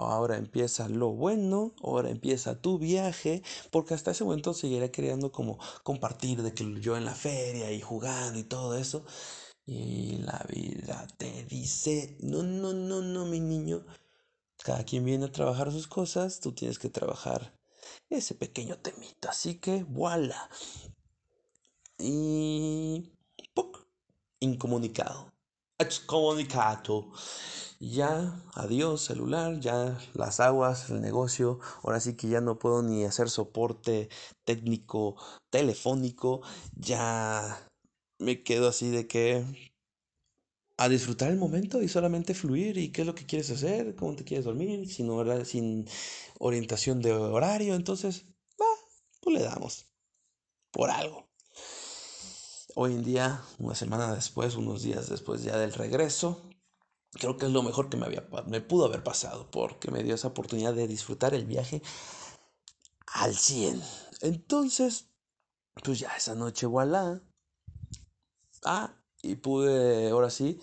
ahora 0.07 0.37
empieza 0.37 0.87
lo 0.89 1.09
bueno, 1.09 1.73
ahora 1.83 2.09
empieza 2.09 2.61
tu 2.61 2.77
viaje, 2.79 3.43
porque 3.71 3.93
hasta 3.93 4.11
ese 4.11 4.23
momento 4.23 4.53
seguiré 4.53 4.91
queriendo 4.91 5.31
como 5.31 5.59
compartir 5.83 6.41
de 6.43 6.53
que 6.53 6.79
yo 6.81 6.97
en 6.97 7.05
la 7.05 7.15
feria 7.15 7.71
y 7.71 7.81
jugando 7.81 8.39
y 8.39 8.43
todo 8.43 8.77
eso. 8.77 9.05
Y 9.65 10.17
la 10.17 10.45
vida 10.49 11.07
te 11.17 11.45
dice, 11.45 12.17
no, 12.21 12.43
no, 12.43 12.73
no, 12.73 13.01
no, 13.01 13.25
mi 13.25 13.39
niño, 13.39 13.85
cada 14.63 14.83
quien 14.83 15.05
viene 15.05 15.25
a 15.25 15.31
trabajar 15.31 15.71
sus 15.71 15.87
cosas, 15.87 16.39
tú 16.39 16.53
tienes 16.53 16.79
que 16.79 16.89
trabajar 16.89 17.57
ese 18.09 18.35
pequeño 18.35 18.77
temita. 18.79 19.29
Así 19.29 19.59
que, 19.59 19.83
voilà. 19.83 20.49
Y... 21.97 23.11
¡puc! 23.53 23.87
Incomunicado. 24.39 25.30
Excomunicado. 25.81 27.11
Ya, 27.79 28.39
adiós 28.53 29.01
celular, 29.01 29.59
ya 29.59 29.97
las 30.13 30.39
aguas, 30.39 30.89
el 30.91 31.01
negocio, 31.01 31.59
ahora 31.83 31.99
sí 31.99 32.15
que 32.15 32.29
ya 32.29 32.39
no 32.41 32.59
puedo 32.59 32.83
ni 32.83 33.05
hacer 33.05 33.29
soporte 33.29 34.09
técnico 34.45 35.15
telefónico, 35.49 36.41
ya 36.75 37.67
me 38.19 38.43
quedo 38.43 38.67
así 38.69 38.91
de 38.91 39.07
que 39.07 39.43
a 40.77 40.89
disfrutar 40.89 41.31
el 41.31 41.37
momento 41.37 41.81
y 41.81 41.87
solamente 41.87 42.33
fluir. 42.35 42.77
Y 42.77 42.91
qué 42.91 43.01
es 43.01 43.07
lo 43.07 43.15
que 43.15 43.25
quieres 43.25 43.49
hacer, 43.51 43.95
cómo 43.95 44.15
te 44.15 44.23
quieres 44.23 44.45
dormir, 44.45 44.87
sin, 44.87 45.07
sin 45.45 45.87
orientación 46.39 47.01
de 47.01 47.13
horario, 47.13 47.75
entonces, 47.75 48.25
va, 48.61 48.65
pues 49.21 49.35
le 49.37 49.43
damos, 49.43 49.87
por 50.71 50.91
algo. 50.91 51.30
Hoy 52.75 52.93
en 52.93 53.03
día, 53.03 53.41
una 53.59 53.75
semana 53.75 54.13
después, 54.13 54.55
unos 54.55 54.81
días 54.81 55.09
después 55.09 55.43
ya 55.43 55.57
del 55.57 55.73
regreso, 55.73 56.41
creo 57.11 57.37
que 57.37 57.45
es 57.45 57.51
lo 57.51 57.63
mejor 57.63 57.89
que 57.89 57.97
me, 57.97 58.05
había, 58.05 58.25
me 58.47 58.61
pudo 58.61 58.85
haber 58.85 59.03
pasado, 59.03 59.49
porque 59.51 59.91
me 59.91 60.03
dio 60.03 60.15
esa 60.15 60.29
oportunidad 60.29 60.73
de 60.73 60.87
disfrutar 60.87 61.33
el 61.33 61.45
viaje 61.45 61.81
al 63.07 63.35
100. 63.35 63.81
Entonces, 64.21 65.07
pues 65.83 65.99
ya 65.99 66.15
esa 66.15 66.33
noche, 66.35 66.65
voilà. 66.65 67.21
Ah, 68.63 68.93
y 69.21 69.35
pude, 69.35 70.09
ahora 70.09 70.29
sí, 70.29 70.59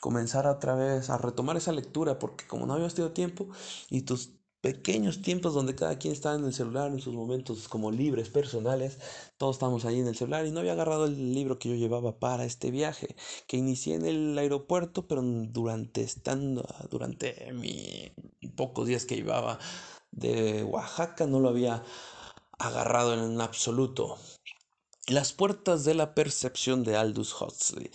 comenzar 0.00 0.46
otra 0.46 0.74
vez 0.74 1.10
a 1.10 1.18
retomar 1.18 1.56
esa 1.56 1.72
lectura, 1.72 2.18
porque 2.18 2.46
como 2.46 2.66
no 2.66 2.74
había 2.74 2.88
tenido 2.88 3.12
tiempo 3.12 3.48
y 3.90 4.02
tus 4.02 4.30
pequeños 4.62 5.20
tiempos 5.22 5.54
donde 5.54 5.74
cada 5.74 5.98
quien 5.98 6.14
estaba 6.14 6.36
en 6.36 6.44
el 6.44 6.54
celular 6.54 6.92
en 6.92 7.00
sus 7.00 7.12
momentos 7.14 7.68
como 7.68 7.90
libres, 7.90 8.30
personales. 8.30 8.98
Todos 9.36 9.56
estábamos 9.56 9.84
ahí 9.84 9.98
en 9.98 10.06
el 10.06 10.16
celular 10.16 10.46
y 10.46 10.52
no 10.52 10.60
había 10.60 10.72
agarrado 10.72 11.04
el 11.06 11.34
libro 11.34 11.58
que 11.58 11.68
yo 11.68 11.74
llevaba 11.74 12.18
para 12.18 12.44
este 12.44 12.70
viaje, 12.70 13.16
que 13.48 13.56
inicié 13.56 13.96
en 13.96 14.06
el 14.06 14.38
aeropuerto, 14.38 15.08
pero 15.08 15.20
durante 15.22 16.02
estando, 16.02 16.64
durante 16.90 17.52
mi 17.52 18.12
pocos 18.56 18.86
días 18.86 19.04
que 19.04 19.16
llevaba 19.16 19.58
de 20.12 20.62
Oaxaca 20.62 21.26
no 21.26 21.40
lo 21.40 21.48
había 21.48 21.82
agarrado 22.58 23.14
en 23.14 23.40
absoluto. 23.40 24.16
Las 25.08 25.32
puertas 25.32 25.84
de 25.84 25.94
la 25.94 26.14
percepción 26.14 26.84
de 26.84 26.96
Aldous 26.96 27.34
Huxley. 27.40 27.90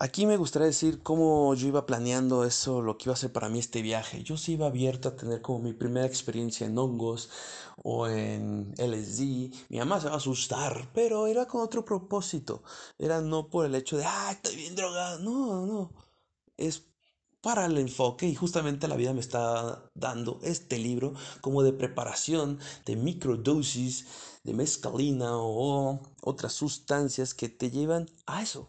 Aquí 0.00 0.26
me 0.26 0.36
gustaría 0.36 0.66
decir 0.66 1.02
cómo 1.02 1.52
yo 1.54 1.66
iba 1.66 1.84
planeando 1.84 2.44
eso, 2.44 2.82
lo 2.82 2.96
que 2.96 3.08
iba 3.08 3.14
a 3.14 3.16
ser 3.16 3.32
para 3.32 3.48
mí 3.48 3.58
este 3.58 3.82
viaje. 3.82 4.22
Yo 4.22 4.36
sí 4.36 4.52
iba 4.52 4.68
abierto 4.68 5.08
a 5.08 5.16
tener 5.16 5.42
como 5.42 5.58
mi 5.58 5.72
primera 5.72 6.06
experiencia 6.06 6.66
en 6.68 6.78
hongos 6.78 7.30
o 7.82 8.06
en 8.06 8.72
LSD. 8.78 9.50
Mi 9.70 9.78
mamá 9.78 10.00
se 10.00 10.06
va 10.06 10.14
a 10.14 10.18
asustar, 10.18 10.88
pero 10.94 11.26
era 11.26 11.46
con 11.46 11.62
otro 11.62 11.84
propósito. 11.84 12.62
Era 12.96 13.20
no 13.20 13.48
por 13.48 13.66
el 13.66 13.74
hecho 13.74 13.96
de, 13.96 14.04
ah, 14.06 14.30
estoy 14.30 14.54
bien 14.54 14.76
drogado. 14.76 15.18
No, 15.18 15.66
no. 15.66 15.92
Es 16.56 16.84
para 17.40 17.66
el 17.66 17.76
enfoque 17.78 18.26
y 18.26 18.36
justamente 18.36 18.86
la 18.88 18.96
vida 18.96 19.12
me 19.12 19.20
está 19.20 19.90
dando 19.94 20.38
este 20.42 20.78
libro 20.78 21.14
como 21.40 21.62
de 21.64 21.72
preparación 21.72 22.60
de 22.84 22.94
microdosis 22.96 24.06
de 24.44 24.54
mescalina 24.54 25.36
o 25.36 26.00
otras 26.22 26.52
sustancias 26.52 27.34
que 27.34 27.48
te 27.48 27.70
llevan 27.70 28.08
a 28.26 28.42
eso, 28.42 28.68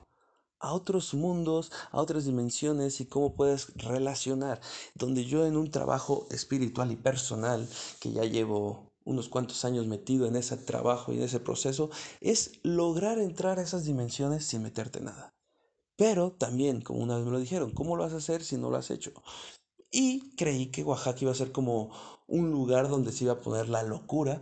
a 0.59 0.73
otros 0.73 1.13
mundos, 1.13 1.71
a 1.91 2.01
otras 2.01 2.25
dimensiones 2.25 3.01
y 3.01 3.05
cómo 3.05 3.35
puedes 3.35 3.73
relacionar. 3.75 4.61
Donde 4.95 5.25
yo 5.25 5.45
en 5.45 5.57
un 5.57 5.71
trabajo 5.71 6.27
espiritual 6.31 6.91
y 6.91 6.95
personal, 6.95 7.67
que 7.99 8.11
ya 8.11 8.25
llevo 8.25 8.91
unos 9.05 9.29
cuantos 9.29 9.65
años 9.65 9.87
metido 9.87 10.27
en 10.27 10.35
ese 10.35 10.57
trabajo 10.57 11.11
y 11.11 11.17
en 11.17 11.23
ese 11.23 11.39
proceso, 11.39 11.89
es 12.21 12.59
lograr 12.63 13.17
entrar 13.19 13.59
a 13.59 13.63
esas 13.63 13.85
dimensiones 13.85 14.45
sin 14.45 14.61
meterte 14.61 15.01
nada. 15.01 15.33
Pero 15.95 16.31
también, 16.31 16.81
como 16.81 16.99
una 16.99 17.17
vez 17.17 17.25
me 17.25 17.31
lo 17.31 17.39
dijeron, 17.39 17.71
¿cómo 17.71 17.95
lo 17.95 18.03
vas 18.03 18.13
a 18.13 18.17
hacer 18.17 18.43
si 18.43 18.57
no 18.57 18.69
lo 18.69 18.77
has 18.77 18.91
hecho? 18.91 19.11
Y 19.91 20.35
creí 20.35 20.67
que 20.67 20.83
Oaxaca 20.83 21.19
iba 21.21 21.31
a 21.31 21.35
ser 21.35 21.51
como 21.51 21.91
un 22.27 22.51
lugar 22.51 22.87
donde 22.87 23.11
se 23.11 23.23
iba 23.25 23.33
a 23.33 23.41
poner 23.41 23.69
la 23.69 23.83
locura 23.83 24.41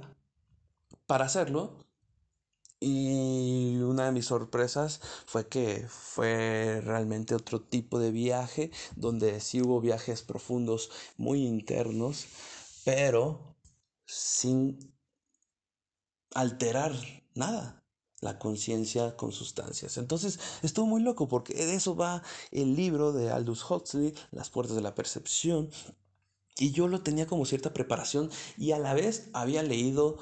para 1.05 1.25
hacerlo 1.25 1.86
y 2.79 3.77
una 3.77 4.05
de 4.05 4.11
mis 4.11 4.25
sorpresas 4.25 5.01
fue 5.25 5.47
que 5.47 5.87
fue 5.87 6.81
realmente 6.83 7.35
otro 7.35 7.61
tipo 7.61 7.99
de 7.99 8.11
viaje, 8.11 8.71
donde 8.95 9.39
sí 9.39 9.61
hubo 9.61 9.81
viajes 9.81 10.21
profundos, 10.21 10.91
muy 11.17 11.45
internos, 11.45 12.25
pero 12.85 13.55
sin 14.05 14.93
alterar 16.33 16.93
nada 17.33 17.83
la 18.21 18.39
conciencia 18.39 19.15
con 19.15 19.31
sustancias. 19.31 19.97
Entonces 19.97 20.39
estuvo 20.63 20.85
muy 20.85 21.01
loco 21.01 21.27
porque 21.27 21.53
de 21.53 21.75
eso 21.75 21.95
va 21.95 22.23
el 22.51 22.75
libro 22.75 23.13
de 23.13 23.29
Aldous 23.31 23.69
Huxley, 23.69 24.13
Las 24.31 24.49
puertas 24.49 24.75
de 24.75 24.81
la 24.81 24.95
percepción, 24.95 25.69
y 26.59 26.71
yo 26.71 26.87
lo 26.87 27.01
tenía 27.01 27.27
como 27.27 27.45
cierta 27.45 27.73
preparación 27.73 28.31
y 28.57 28.71
a 28.71 28.79
la 28.79 28.93
vez 28.93 29.29
había 29.33 29.61
leído 29.61 30.17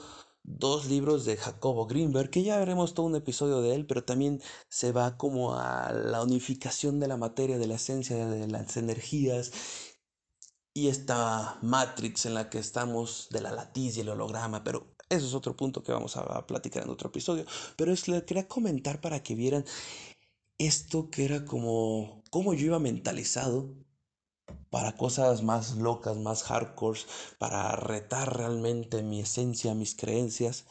dos 0.47 0.85
libros 0.87 1.25
de 1.25 1.37
Jacobo 1.37 1.87
Greenberg, 1.87 2.29
que 2.29 2.43
ya 2.43 2.57
veremos 2.59 2.93
todo 2.93 3.07
un 3.07 3.15
episodio 3.15 3.61
de 3.61 3.75
él, 3.75 3.87
pero 3.87 4.03
también 4.03 4.41
se 4.69 4.91
va 4.91 5.17
como 5.17 5.55
a 5.55 5.91
la 5.91 6.21
unificación 6.23 6.99
de 6.99 7.07
la 7.07 7.17
materia, 7.17 7.57
de 7.57 7.67
la 7.67 7.75
esencia, 7.75 8.27
de 8.27 8.47
las 8.47 8.77
energías 8.77 9.51
y 10.73 10.89
esta 10.89 11.57
matrix 11.61 12.25
en 12.25 12.33
la 12.35 12.49
que 12.49 12.59
estamos 12.59 13.27
de 13.31 13.41
la 13.41 13.51
latiz 13.51 13.97
y 13.97 14.01
el 14.01 14.09
holograma, 14.09 14.63
pero 14.63 14.95
eso 15.09 15.25
es 15.25 15.33
otro 15.33 15.55
punto 15.55 15.83
que 15.83 15.91
vamos 15.91 16.17
a 16.17 16.45
platicar 16.45 16.83
en 16.83 16.89
otro 16.89 17.09
episodio, 17.09 17.45
pero 17.77 17.91
es 17.93 18.03
quería 18.03 18.47
comentar 18.47 19.01
para 19.01 19.23
que 19.23 19.35
vieran 19.35 19.65
esto 20.57 21.09
que 21.09 21.25
era 21.25 21.45
como 21.45 22.23
cómo 22.29 22.53
yo 22.53 22.65
iba 22.67 22.79
mentalizado 22.79 23.73
para 24.69 24.95
cosas 24.97 25.43
más 25.43 25.75
locas, 25.77 26.17
más 26.17 26.43
hardcore, 26.43 26.99
para 27.37 27.75
retar 27.75 28.37
realmente 28.37 29.03
mi 29.03 29.21
esencia, 29.21 29.73
mis 29.73 29.95
creencias. 29.95 30.65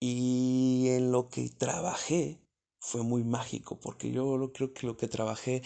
Y 0.00 0.88
en 0.88 1.12
lo 1.12 1.28
que 1.28 1.48
trabajé 1.50 2.40
fue 2.78 3.02
muy 3.02 3.24
mágico, 3.24 3.78
porque 3.80 4.10
yo 4.10 4.52
creo 4.52 4.72
que 4.72 4.86
lo 4.86 4.96
que 4.96 5.08
trabajé 5.08 5.62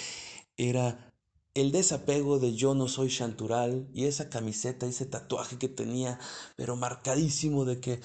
era 0.57 1.13
el 1.55 1.71
desapego 1.71 2.39
de 2.41 2.55
yo 2.55 2.75
no 2.75 2.89
soy 2.89 3.09
Chantural 3.09 3.89
y 3.93 4.07
esa 4.07 4.29
camiseta, 4.29 4.87
ese 4.87 5.07
tatuaje 5.07 5.59
que 5.59 5.69
tenía, 5.69 6.19
pero 6.57 6.77
marcadísimo 6.77 7.65
de 7.65 7.81
que 7.81 8.01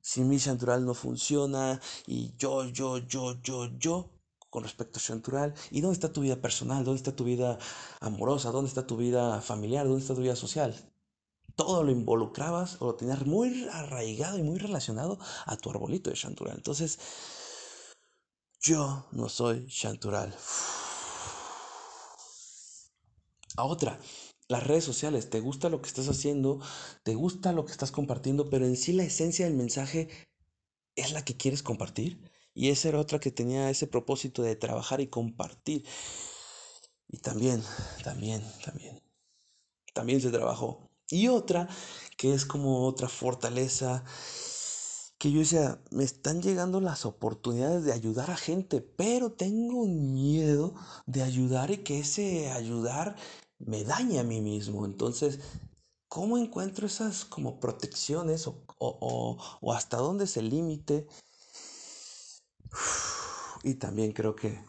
si 0.00 0.22
mi 0.22 0.38
Chantural 0.38 0.84
no 0.84 0.94
funciona 0.94 1.80
y 2.06 2.34
yo, 2.36 2.64
yo, 2.68 2.98
yo, 2.98 3.40
yo, 3.42 3.76
yo 3.78 4.10
con 4.52 4.64
respecto 4.64 4.98
a 4.98 5.02
Chantural. 5.02 5.54
¿Y 5.70 5.80
dónde 5.80 5.94
está 5.94 6.12
tu 6.12 6.20
vida 6.20 6.36
personal? 6.36 6.84
¿Dónde 6.84 6.98
está 6.98 7.16
tu 7.16 7.24
vida 7.24 7.58
amorosa? 8.00 8.50
¿Dónde 8.50 8.68
está 8.68 8.86
tu 8.86 8.98
vida 8.98 9.40
familiar? 9.40 9.86
¿Dónde 9.86 10.02
está 10.02 10.14
tu 10.14 10.20
vida 10.20 10.36
social? 10.36 10.76
Todo 11.56 11.82
lo 11.82 11.90
involucrabas 11.90 12.76
o 12.80 12.84
lo 12.84 12.94
tenías 12.94 13.24
muy 13.24 13.66
arraigado 13.72 14.36
y 14.38 14.42
muy 14.42 14.58
relacionado 14.58 15.18
a 15.46 15.56
tu 15.56 15.70
arbolito 15.70 16.10
de 16.10 16.16
Chantural. 16.16 16.54
Entonces, 16.54 16.98
yo 18.60 19.06
no 19.12 19.30
soy 19.30 19.66
Chantural. 19.68 20.36
A 23.56 23.64
otra, 23.64 23.98
las 24.48 24.66
redes 24.66 24.84
sociales, 24.84 25.30
te 25.30 25.40
gusta 25.40 25.70
lo 25.70 25.80
que 25.80 25.88
estás 25.88 26.08
haciendo, 26.08 26.60
te 27.04 27.14
gusta 27.14 27.52
lo 27.52 27.64
que 27.64 27.72
estás 27.72 27.90
compartiendo, 27.90 28.50
pero 28.50 28.66
en 28.66 28.76
sí 28.76 28.92
la 28.92 29.04
esencia 29.04 29.46
del 29.46 29.54
mensaje 29.54 30.10
es 30.94 31.12
la 31.12 31.24
que 31.24 31.38
quieres 31.38 31.62
compartir. 31.62 32.31
Y 32.54 32.70
esa 32.70 32.88
era 32.88 33.00
otra 33.00 33.18
que 33.20 33.30
tenía 33.30 33.70
ese 33.70 33.86
propósito 33.86 34.42
de 34.42 34.56
trabajar 34.56 35.00
y 35.00 35.08
compartir. 35.08 35.84
Y 37.08 37.18
también, 37.18 37.62
también, 38.04 38.42
también, 38.64 39.00
también 39.94 40.20
se 40.20 40.30
trabajó. 40.30 40.90
Y 41.10 41.28
otra 41.28 41.68
que 42.16 42.34
es 42.34 42.46
como 42.46 42.86
otra 42.86 43.08
fortaleza 43.08 44.04
que 45.18 45.30
yo 45.30 45.38
decía, 45.40 45.80
me 45.90 46.02
están 46.04 46.42
llegando 46.42 46.80
las 46.80 47.06
oportunidades 47.06 47.84
de 47.84 47.92
ayudar 47.92 48.30
a 48.30 48.36
gente, 48.36 48.80
pero 48.80 49.32
tengo 49.32 49.86
miedo 49.86 50.74
de 51.06 51.22
ayudar 51.22 51.70
y 51.70 51.78
que 51.78 52.00
ese 52.00 52.50
ayudar 52.50 53.14
me 53.58 53.84
dañe 53.84 54.18
a 54.18 54.24
mí 54.24 54.40
mismo. 54.40 54.84
Entonces, 54.84 55.38
¿cómo 56.08 56.38
encuentro 56.38 56.86
esas 56.86 57.24
como 57.24 57.60
protecciones 57.60 58.46
o, 58.48 58.64
o, 58.78 59.38
o 59.60 59.72
hasta 59.72 59.98
dónde 59.98 60.24
es 60.24 60.36
el 60.36 60.50
límite? 60.50 61.06
Y 63.62 63.74
también 63.74 64.12
creo 64.12 64.34
que 64.34 64.60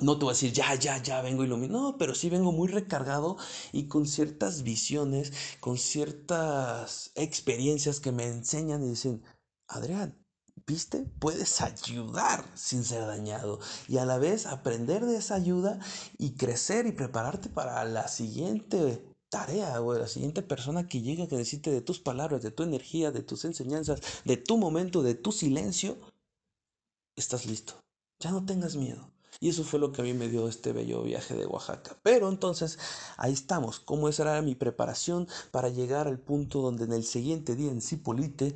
no 0.00 0.16
te 0.18 0.24
voy 0.24 0.32
a 0.32 0.34
decir, 0.34 0.52
ya, 0.52 0.74
ya, 0.74 1.02
ya 1.02 1.22
vengo 1.22 1.44
iluminado, 1.44 1.98
pero 1.98 2.14
sí 2.14 2.30
vengo 2.30 2.52
muy 2.52 2.68
recargado 2.68 3.36
y 3.72 3.88
con 3.88 4.06
ciertas 4.06 4.62
visiones, 4.62 5.32
con 5.60 5.76
ciertas 5.76 7.10
experiencias 7.16 8.00
que 8.00 8.12
me 8.12 8.26
enseñan 8.26 8.84
y 8.84 8.90
dicen, 8.90 9.22
Adrián, 9.66 10.16
¿viste? 10.66 11.04
Puedes 11.18 11.60
ayudar 11.60 12.44
sin 12.54 12.84
ser 12.84 13.06
dañado 13.06 13.58
y 13.88 13.98
a 13.98 14.04
la 14.04 14.18
vez 14.18 14.46
aprender 14.46 15.04
de 15.04 15.16
esa 15.16 15.34
ayuda 15.34 15.80
y 16.16 16.34
crecer 16.34 16.86
y 16.86 16.92
prepararte 16.92 17.48
para 17.48 17.84
la 17.84 18.06
siguiente 18.08 19.04
tarea 19.30 19.80
o 19.82 19.94
la 19.94 20.06
siguiente 20.06 20.42
persona 20.42 20.88
que 20.88 21.02
llegue 21.02 21.28
que 21.28 21.36
necesite 21.36 21.70
de 21.70 21.80
tus 21.80 22.00
palabras, 22.00 22.42
de 22.42 22.50
tu 22.50 22.62
energía, 22.62 23.10
de 23.10 23.22
tus 23.22 23.44
enseñanzas, 23.44 24.00
de 24.24 24.36
tu 24.36 24.56
momento, 24.58 25.02
de 25.02 25.14
tu 25.14 25.32
silencio. 25.32 25.98
Estás 27.18 27.46
listo. 27.46 27.74
Ya 28.20 28.30
no 28.30 28.46
tengas 28.46 28.76
miedo. 28.76 29.10
Y 29.40 29.48
eso 29.48 29.64
fue 29.64 29.80
lo 29.80 29.90
que 29.90 30.02
a 30.02 30.04
mí 30.04 30.14
me 30.14 30.28
dio 30.28 30.48
este 30.48 30.72
bello 30.72 31.02
viaje 31.02 31.34
de 31.34 31.46
Oaxaca. 31.46 31.98
Pero 32.04 32.28
entonces 32.28 32.78
ahí 33.16 33.32
estamos. 33.32 33.80
¿Cómo 33.80 34.08
esa 34.08 34.22
era 34.22 34.40
mi 34.40 34.54
preparación 34.54 35.26
para 35.50 35.68
llegar 35.68 36.06
al 36.06 36.20
punto 36.20 36.60
donde 36.60 36.84
en 36.84 36.92
el 36.92 37.02
siguiente 37.02 37.56
día 37.56 37.72
en 37.72 37.82
Cipolite, 37.82 38.54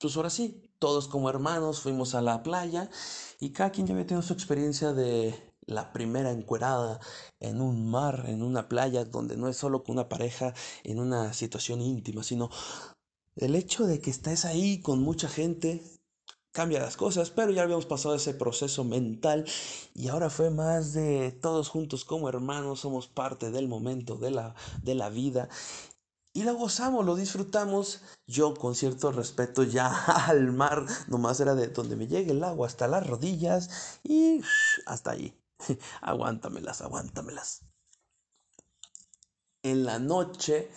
pues 0.00 0.16
ahora 0.16 0.28
sí, 0.28 0.74
todos 0.80 1.06
como 1.06 1.30
hermanos 1.30 1.80
fuimos 1.80 2.16
a 2.16 2.20
la 2.20 2.42
playa 2.42 2.90
y 3.38 3.50
cada 3.50 3.70
quien 3.70 3.86
ya 3.86 3.94
había 3.94 4.08
tenido 4.08 4.22
su 4.22 4.32
experiencia 4.32 4.92
de 4.92 5.54
la 5.66 5.92
primera 5.92 6.32
encuerada 6.32 6.98
en 7.38 7.60
un 7.60 7.88
mar, 7.88 8.24
en 8.26 8.42
una 8.42 8.68
playa, 8.68 9.04
donde 9.04 9.36
no 9.36 9.46
es 9.46 9.56
solo 9.56 9.84
con 9.84 9.92
una 9.92 10.08
pareja 10.08 10.52
en 10.82 10.98
una 10.98 11.32
situación 11.32 11.80
íntima, 11.80 12.24
sino 12.24 12.50
el 13.36 13.54
hecho 13.54 13.86
de 13.86 14.00
que 14.00 14.10
estés 14.10 14.44
ahí 14.44 14.80
con 14.80 15.00
mucha 15.00 15.28
gente 15.28 15.99
cambia 16.52 16.80
las 16.80 16.96
cosas, 16.96 17.30
pero 17.30 17.52
ya 17.52 17.62
habíamos 17.62 17.86
pasado 17.86 18.14
ese 18.14 18.34
proceso 18.34 18.84
mental 18.84 19.44
y 19.94 20.08
ahora 20.08 20.30
fue 20.30 20.50
más 20.50 20.92
de 20.92 21.32
todos 21.32 21.68
juntos 21.68 22.04
como 22.04 22.28
hermanos, 22.28 22.80
somos 22.80 23.06
parte 23.08 23.50
del 23.50 23.68
momento 23.68 24.16
de 24.16 24.30
la, 24.30 24.54
de 24.82 24.94
la 24.94 25.08
vida 25.10 25.48
y 26.32 26.44
la 26.44 26.52
gozamos, 26.52 27.04
lo 27.04 27.16
disfrutamos. 27.16 28.02
Yo 28.26 28.54
con 28.54 28.74
cierto 28.74 29.10
respeto 29.10 29.64
ya 29.64 29.88
al 30.28 30.52
mar, 30.52 30.86
nomás 31.08 31.40
era 31.40 31.54
de 31.54 31.68
donde 31.68 31.96
me 31.96 32.06
llegue 32.06 32.32
el 32.32 32.44
agua 32.44 32.66
hasta 32.68 32.86
las 32.86 33.06
rodillas 33.06 33.98
y 34.04 34.40
hasta 34.86 35.12
ahí. 35.12 35.36
aguántamelas, 36.00 36.82
aguántamelas. 36.82 37.62
En 39.62 39.84
la 39.84 39.98
noche 39.98 40.70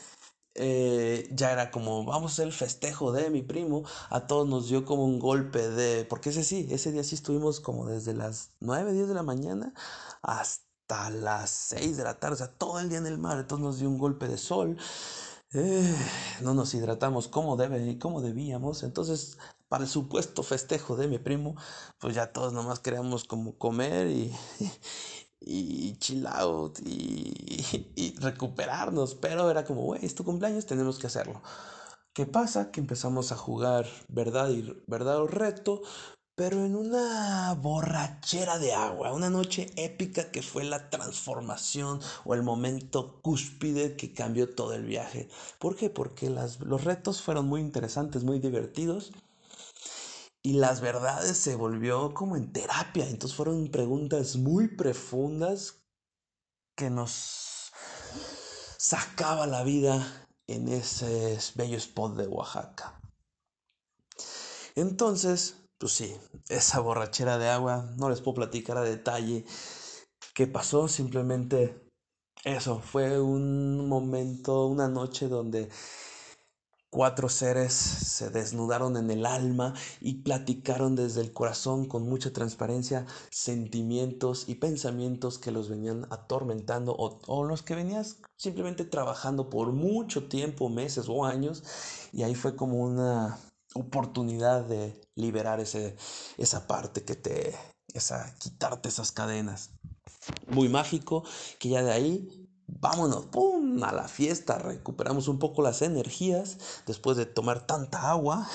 eh, 0.55 1.27
ya 1.31 1.51
era 1.51 1.71
como, 1.71 2.05
vamos 2.05 2.39
a 2.39 2.43
el 2.43 2.51
festejo 2.51 3.11
de 3.11 3.29
mi 3.29 3.41
primo, 3.41 3.83
a 4.09 4.27
todos 4.27 4.47
nos 4.47 4.69
dio 4.69 4.85
como 4.85 5.05
un 5.05 5.19
golpe 5.19 5.69
de, 5.69 6.05
porque 6.05 6.29
ese 6.29 6.43
sí, 6.43 6.67
ese 6.71 6.91
día 6.91 7.03
sí 7.03 7.15
estuvimos 7.15 7.59
como 7.59 7.87
desde 7.87 8.13
las 8.13 8.51
9, 8.59 8.93
10 8.93 9.07
de 9.07 9.13
la 9.15 9.23
mañana 9.23 9.73
hasta 10.21 11.09
las 11.09 11.49
6 11.49 11.97
de 11.97 12.03
la 12.03 12.19
tarde, 12.19 12.35
o 12.35 12.37
sea, 12.37 12.51
todo 12.51 12.79
el 12.79 12.89
día 12.89 12.99
en 12.99 13.07
el 13.07 13.17
mar, 13.17 13.39
entonces 13.39 13.63
nos 13.65 13.79
dio 13.79 13.89
un 13.89 13.97
golpe 13.97 14.27
de 14.27 14.37
sol, 14.37 14.77
eh, 15.53 15.95
no 16.41 16.53
nos 16.53 16.73
hidratamos 16.73 17.27
como 17.27 17.57
debe 17.57 17.97
como 17.99 18.21
debíamos, 18.21 18.83
entonces 18.83 19.37
para 19.69 19.85
el 19.85 19.89
supuesto 19.89 20.43
festejo 20.43 20.95
de 20.95 21.07
mi 21.07 21.17
primo, 21.17 21.55
pues 21.99 22.13
ya 22.13 22.31
todos 22.31 22.53
nomás 22.53 22.79
queríamos 22.79 23.23
como 23.23 23.57
comer 23.57 24.07
y, 24.07 24.31
y 25.45 25.95
chill 25.97 26.25
out 26.27 26.79
y, 26.85 28.15
recuperarnos. 28.19 29.15
Pero 29.15 29.49
era 29.49 29.65
como, 29.65 29.81
güey, 29.83 30.05
es 30.05 30.15
tu 30.15 30.23
cumpleaños, 30.23 30.65
tenemos 30.65 30.99
que 30.99 31.07
hacerlo. 31.07 31.41
¿Qué 32.13 32.25
pasa? 32.25 32.71
Que 32.71 32.79
empezamos 32.79 33.31
a 33.31 33.37
jugar 33.37 33.87
verdad 34.07 34.49
y 34.49 34.75
verdad 34.87 35.17
o 35.17 35.27
reto, 35.27 35.81
pero 36.35 36.65
en 36.65 36.75
una 36.75 37.53
borrachera 37.55 38.59
de 38.59 38.73
agua, 38.73 39.13
una 39.13 39.29
noche 39.29 39.71
épica 39.75 40.31
que 40.31 40.41
fue 40.41 40.63
la 40.63 40.89
transformación 40.89 41.99
o 42.25 42.33
el 42.33 42.43
momento 42.43 43.19
cúspide 43.21 43.95
que 43.95 44.13
cambió 44.13 44.53
todo 44.53 44.73
el 44.73 44.85
viaje. 44.85 45.27
¿Por 45.59 45.75
qué? 45.75 45.89
Porque 45.89 46.29
las, 46.29 46.59
los 46.59 46.83
retos 46.83 47.21
fueron 47.21 47.47
muy 47.47 47.61
interesantes, 47.61 48.23
muy 48.23 48.39
divertidos 48.39 49.11
y 50.43 50.53
las 50.53 50.81
verdades 50.81 51.37
se 51.37 51.55
volvió 51.55 52.13
como 52.13 52.35
en 52.35 52.51
terapia. 52.51 53.07
Entonces 53.09 53.35
fueron 53.35 53.71
preguntas 53.71 54.35
muy 54.35 54.67
profundas 54.67 55.85
que 56.75 56.89
nos 56.89 57.71
sacaba 58.77 59.47
la 59.47 59.63
vida 59.63 60.27
en 60.47 60.67
ese 60.67 61.39
bello 61.55 61.77
spot 61.77 62.17
de 62.17 62.27
Oaxaca. 62.27 62.99
Entonces, 64.75 65.55
pues 65.77 65.93
sí, 65.93 66.15
esa 66.49 66.79
borrachera 66.81 67.37
de 67.37 67.47
agua, 67.47 67.93
no 67.97 68.09
les 68.09 68.21
puedo 68.21 68.35
platicar 68.35 68.77
a 68.77 68.83
detalle 68.83 69.45
qué 70.33 70.47
pasó, 70.47 70.87
simplemente 70.87 71.89
eso, 72.43 72.81
fue 72.81 73.21
un 73.21 73.87
momento, 73.87 74.65
una 74.65 74.89
noche 74.89 75.29
donde 75.29 75.69
Cuatro 76.93 77.27
seres 77.27 77.73
se 77.73 78.29
desnudaron 78.29 78.97
en 78.97 79.09
el 79.09 79.25
alma 79.25 79.73
y 79.99 80.21
platicaron 80.21 80.95
desde 80.95 81.21
el 81.21 81.33
corazón 81.33 81.87
con 81.87 82.07
mucha 82.07 82.31
transparencia 82.31 83.07
sentimientos 83.31 84.47
y 84.47 84.53
pensamientos 84.53 85.39
que 85.39 85.49
los 85.49 85.69
venían 85.69 86.05
atormentando 86.11 86.95
o, 86.95 87.45
los 87.45 87.63
que 87.63 87.73
venías 87.73 88.17
simplemente 88.37 88.85
trabajando 88.85 89.49
por 89.49 89.71
mucho 89.71 90.27
tiempo, 90.27 90.69
meses 90.69 91.05
o 91.09 91.25
años. 91.25 91.63
Y 92.11 92.21
ahí 92.21 92.35
fue 92.35 92.55
como 92.55 92.83
una 92.83 93.39
oportunidad 93.73 94.63
de 94.63 95.01
liberar 95.15 95.59
ese, 95.61 95.95
esa 96.37 96.67
parte 96.67 97.03
que 97.03 97.15
te, 97.15 97.55
esa, 97.91 98.35
quitarte 98.37 98.89
esas 98.89 99.11
cadenas. 99.11 99.71
Muy 100.47 100.69
mágico 100.69 101.23
que 101.57 101.69
ya 101.69 101.81
de 101.81 101.91
ahí 101.91 102.42
vámonos, 102.79 103.25
¡pum! 103.27 103.83
a 103.83 103.91
la 103.91 104.07
fiesta, 104.07 104.57
recuperamos 104.57 105.27
un 105.27 105.39
poco 105.39 105.61
las 105.61 105.81
energías 105.81 106.57
después 106.85 107.17
de 107.17 107.25
tomar 107.25 107.65
tanta 107.65 108.09
agua. 108.09 108.47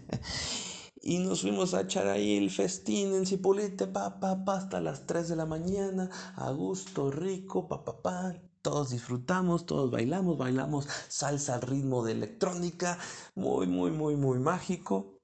y 1.02 1.18
nos 1.18 1.42
fuimos 1.42 1.74
a 1.74 1.82
echar 1.82 2.08
ahí 2.08 2.36
el 2.36 2.50
festín 2.50 3.14
en 3.14 3.26
Cipolite, 3.26 3.86
pa, 3.86 4.18
pa, 4.20 4.38
hasta 4.56 4.80
las 4.80 5.06
3 5.06 5.28
de 5.28 5.36
la 5.36 5.46
mañana, 5.46 6.10
a 6.36 6.50
gusto, 6.50 7.10
rico, 7.10 7.68
pa, 7.68 7.84
pa, 7.84 8.02
pa. 8.02 8.34
Todos 8.62 8.90
disfrutamos, 8.90 9.64
todos 9.64 9.90
bailamos, 9.90 10.36
bailamos 10.36 10.88
salsa 11.08 11.54
al 11.54 11.62
ritmo 11.62 12.04
de 12.04 12.12
electrónica, 12.12 12.98
muy, 13.36 13.66
muy, 13.68 13.92
muy, 13.92 14.16
muy 14.16 14.38
mágico. 14.40 15.20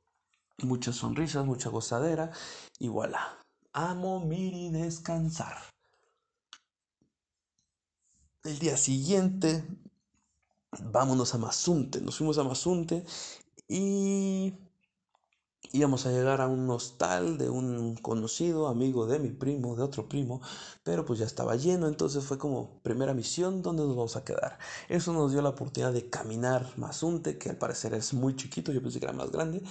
Muchas 0.63 0.97
sonrisas, 0.97 1.45
mucha 1.45 1.69
gozadera 1.69 2.31
y 2.79 2.87
voilà. 2.87 3.41
Amo, 3.73 4.21
mir 4.21 4.55
y 4.55 4.71
descansar. 4.71 5.72
El 8.45 8.59
día 8.59 8.77
siguiente, 8.77 9.65
vámonos 10.91 11.33
a 11.35 11.39
Mazunte. 11.39 12.01
Nos 12.01 12.19
fuimos 12.19 12.39
a 12.39 12.45
Mazunte 12.45 13.05
y 13.69 14.53
íbamos 15.73 16.07
a 16.07 16.11
llegar 16.11 16.41
a 16.41 16.49
un 16.49 16.69
hostal 16.71 17.39
de 17.39 17.49
un 17.49 17.97
conocido 17.97 18.69
amigo 18.69 19.07
de 19.07 19.19
mi 19.19 19.31
primo, 19.31 19.75
de 19.75 19.83
otro 19.83 20.09
primo, 20.09 20.41
pero 20.85 21.05
pues 21.05 21.19
ya 21.19 21.27
estaba 21.27 21.57
lleno, 21.57 21.89
entonces 21.89 22.25
fue 22.25 22.39
como 22.39 22.81
primera 22.83 23.15
misión, 23.15 23.63
¿dónde 23.63 23.83
nos 23.83 23.97
vamos 23.97 24.17
a 24.17 24.25
quedar? 24.25 24.59
Eso 24.89 25.13
nos 25.13 25.33
dio 25.33 25.41
la 25.43 25.51
oportunidad 25.51 25.93
de 25.93 26.11
caminar 26.11 26.67
Mazunte, 26.77 27.39
que 27.39 27.51
al 27.51 27.57
parecer 27.57 27.95
es 27.95 28.13
muy 28.15 28.37
chiquito, 28.37 28.73
yo 28.73 28.83
pensé 28.83 29.01
que 29.01 29.07
era 29.07 29.15
más 29.15 29.31
grande, 29.31 29.63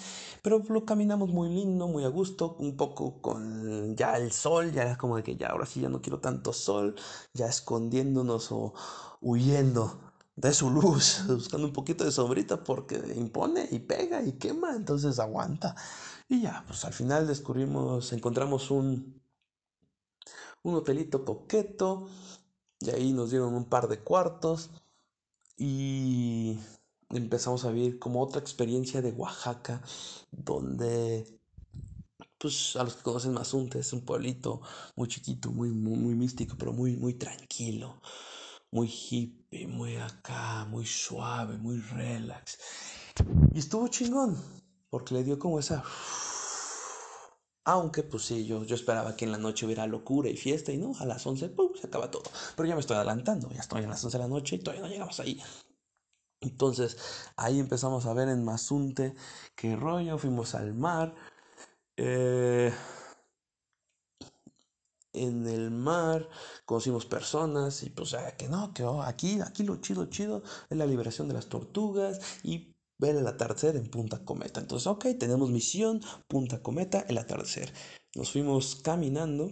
pero 0.42 0.64
lo 0.70 0.86
caminamos 0.86 1.30
muy 1.30 1.50
lindo, 1.50 1.88
muy 1.88 2.04
a 2.04 2.10
gusto, 2.10 2.56
un 2.60 2.76
poco 2.78 3.22
con 3.22 3.96
ya 3.96 4.18
el 4.18 4.32
sol, 4.32 4.72
ya 4.72 4.84
era 4.84 4.98
como 4.98 5.18
de 5.18 5.24
que 5.24 5.36
ya 5.36 5.50
ahora 5.50 5.66
sí 5.66 5.82
ya 5.82 5.90
no 5.90 6.02
quiero 6.02 6.20
tanto 6.20 6.54
sol, 6.54 6.96
ya 7.34 7.48
escondiéndonos 7.48 8.52
o 8.52 8.74
huyendo 9.22 10.11
de 10.42 10.54
su 10.54 10.70
luz, 10.70 11.24
buscando 11.28 11.68
un 11.68 11.74
poquito 11.74 12.04
de 12.04 12.12
sombrita 12.12 12.64
porque 12.64 12.96
impone 13.16 13.68
y 13.72 13.80
pega 13.80 14.24
y 14.24 14.34
quema, 14.34 14.76
entonces 14.76 15.20
aguanta. 15.20 15.76
Y 16.28 16.42
ya, 16.42 16.64
pues 16.66 16.84
al 16.86 16.94
final 16.94 17.28
descubrimos, 17.28 18.12
encontramos 18.14 18.72
un, 18.72 19.22
un 20.64 20.76
hotelito 20.76 21.24
coqueto 21.24 22.08
y 22.80 22.90
ahí 22.90 23.14
nos 23.14 23.30
dieron 23.30 23.54
un 23.54 23.66
par 23.66 23.88
de 23.88 24.00
cuartos 24.00 24.72
y 25.58 26.58
empezamos 27.10 27.66
a 27.66 27.72
vivir 27.72 28.00
como 28.00 28.22
otra 28.22 28.42
experiencia 28.42 29.02
de 29.02 29.12
Oaxaca 29.12 29.82
donde 30.32 31.40
pues 32.40 32.76
a 32.76 32.84
los 32.84 32.96
que 32.96 33.04
conocen 33.04 33.34
Mazunte 33.34 33.78
es 33.78 33.94
un 33.94 34.02
pueblito 34.04 34.62
muy 34.96 35.08
chiquito, 35.08 35.52
muy, 35.52 35.70
muy, 35.70 35.96
muy 35.98 36.16
místico, 36.16 36.56
pero 36.58 36.74
muy, 36.74 36.96
muy 36.98 37.14
tranquilo 37.14 38.02
muy 38.72 38.88
hippie, 39.52 39.68
muy 39.68 39.98
acá, 39.98 40.66
muy 40.66 40.86
suave, 40.86 41.58
muy 41.58 41.80
relax. 41.80 42.58
Y 43.54 43.60
estuvo 43.60 43.88
chingón, 43.88 44.38
porque 44.90 45.14
le 45.14 45.24
dio 45.24 45.38
como 45.38 45.60
esa... 45.60 45.84
Aunque, 47.64 48.02
pues 48.02 48.24
sí, 48.24 48.46
yo, 48.48 48.64
yo 48.64 48.74
esperaba 48.76 49.16
que 49.16 49.26
en 49.26 49.32
la 49.32 49.38
noche 49.38 49.68
hubiera 49.68 49.86
locura 49.86 50.30
y 50.30 50.36
fiesta 50.36 50.72
y 50.72 50.78
no, 50.78 50.94
a 51.00 51.06
las 51.06 51.26
11, 51.28 51.50
¡pum!, 51.50 51.72
se 51.80 51.88
acaba 51.88 52.10
todo. 52.10 52.24
Pero 52.56 52.68
ya 52.68 52.74
me 52.74 52.82
estoy 52.82 52.98
adelantando, 52.98 53.52
ya 53.52 53.60
estoy 53.60 53.84
a 53.84 53.88
las 53.88 54.04
11 54.04 54.18
de 54.18 54.24
la 54.24 54.28
noche 54.28 54.56
y 54.56 54.60
todavía 54.60 54.82
no 54.82 54.90
llegamos 54.90 55.20
ahí. 55.20 55.40
Entonces, 56.42 56.98
ahí 57.38 57.60
empezamos 57.60 58.08
a 58.08 58.14
ver 58.14 58.30
en 58.30 58.44
Mazunte 58.44 59.14
qué 59.56 59.76
rollo, 59.76 60.18
fuimos 60.18 60.56
al 60.56 60.74
mar. 60.74 61.14
Eh, 61.98 62.74
en 65.14 65.48
el 65.48 65.72
mar, 65.72 66.30
conocimos 66.66 67.06
personas 67.06 67.84
y 67.84 67.90
pues 67.90 68.16
que 68.38 68.48
no, 68.48 68.74
que 68.74 68.84
oh, 68.84 69.02
aquí, 69.02 69.40
aquí 69.42 69.64
lo 69.64 69.78
chido, 69.78 70.06
chido 70.06 70.44
es 70.70 70.78
la 70.78 70.86
liberación 70.86 71.28
de 71.28 71.34
las 71.34 71.48
tortugas 71.48 72.20
y 72.44 72.76
ver 72.98 73.16
el 73.16 73.28
atardecer 73.28 73.76
en 73.76 73.90
Punta 73.90 74.24
Cometa. 74.24 74.62
Entonces, 74.62 74.88
ok, 74.88 75.08
tenemos 75.20 75.50
misión, 75.50 76.02
Punta 76.28 76.62
Cometa, 76.62 77.02
el 77.10 77.18
atardecer. 77.18 77.74
Nos 78.16 78.32
fuimos 78.32 78.76
caminando. 78.76 79.52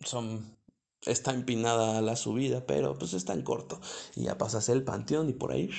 Son, 0.00 0.56
está 1.02 1.32
empinada 1.32 2.00
la 2.02 2.16
subida, 2.16 2.66
pero 2.66 2.96
pues 2.98 3.14
está 3.14 3.32
en 3.32 3.42
corto. 3.42 3.80
Y 4.14 4.24
ya 4.24 4.38
pasas 4.38 4.68
el 4.68 4.84
panteón 4.84 5.28
y 5.28 5.32
por 5.32 5.52
ahí 5.52 5.70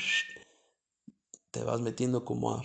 te 1.52 1.64
vas 1.64 1.80
metiendo 1.80 2.26
como 2.26 2.56
a 2.56 2.64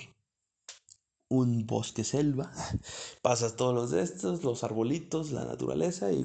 un 1.30 1.66
bosque 1.66 2.04
selva, 2.04 2.50
pasas 3.22 3.56
todos 3.56 3.74
los 3.74 3.90
de 3.90 4.02
estos, 4.02 4.44
los 4.44 4.64
arbolitos, 4.64 5.30
la 5.30 5.44
naturaleza 5.44 6.10
y 6.12 6.24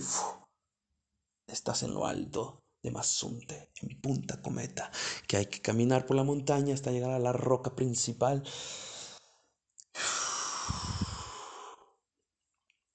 estás 1.48 1.84
en 1.84 1.94
lo 1.94 2.06
alto 2.06 2.64
de 2.82 2.92
Mazunte, 2.92 3.72
en 3.82 4.00
Punta 4.02 4.42
Cometa, 4.42 4.92
que 5.28 5.38
hay 5.38 5.46
que 5.46 5.62
caminar 5.62 6.06
por 6.06 6.18
la 6.18 6.24
montaña 6.24 6.74
hasta 6.74 6.92
llegar 6.92 7.12
a 7.12 7.20
la 7.20 7.32
roca 7.34 7.76
principal. 7.76 8.44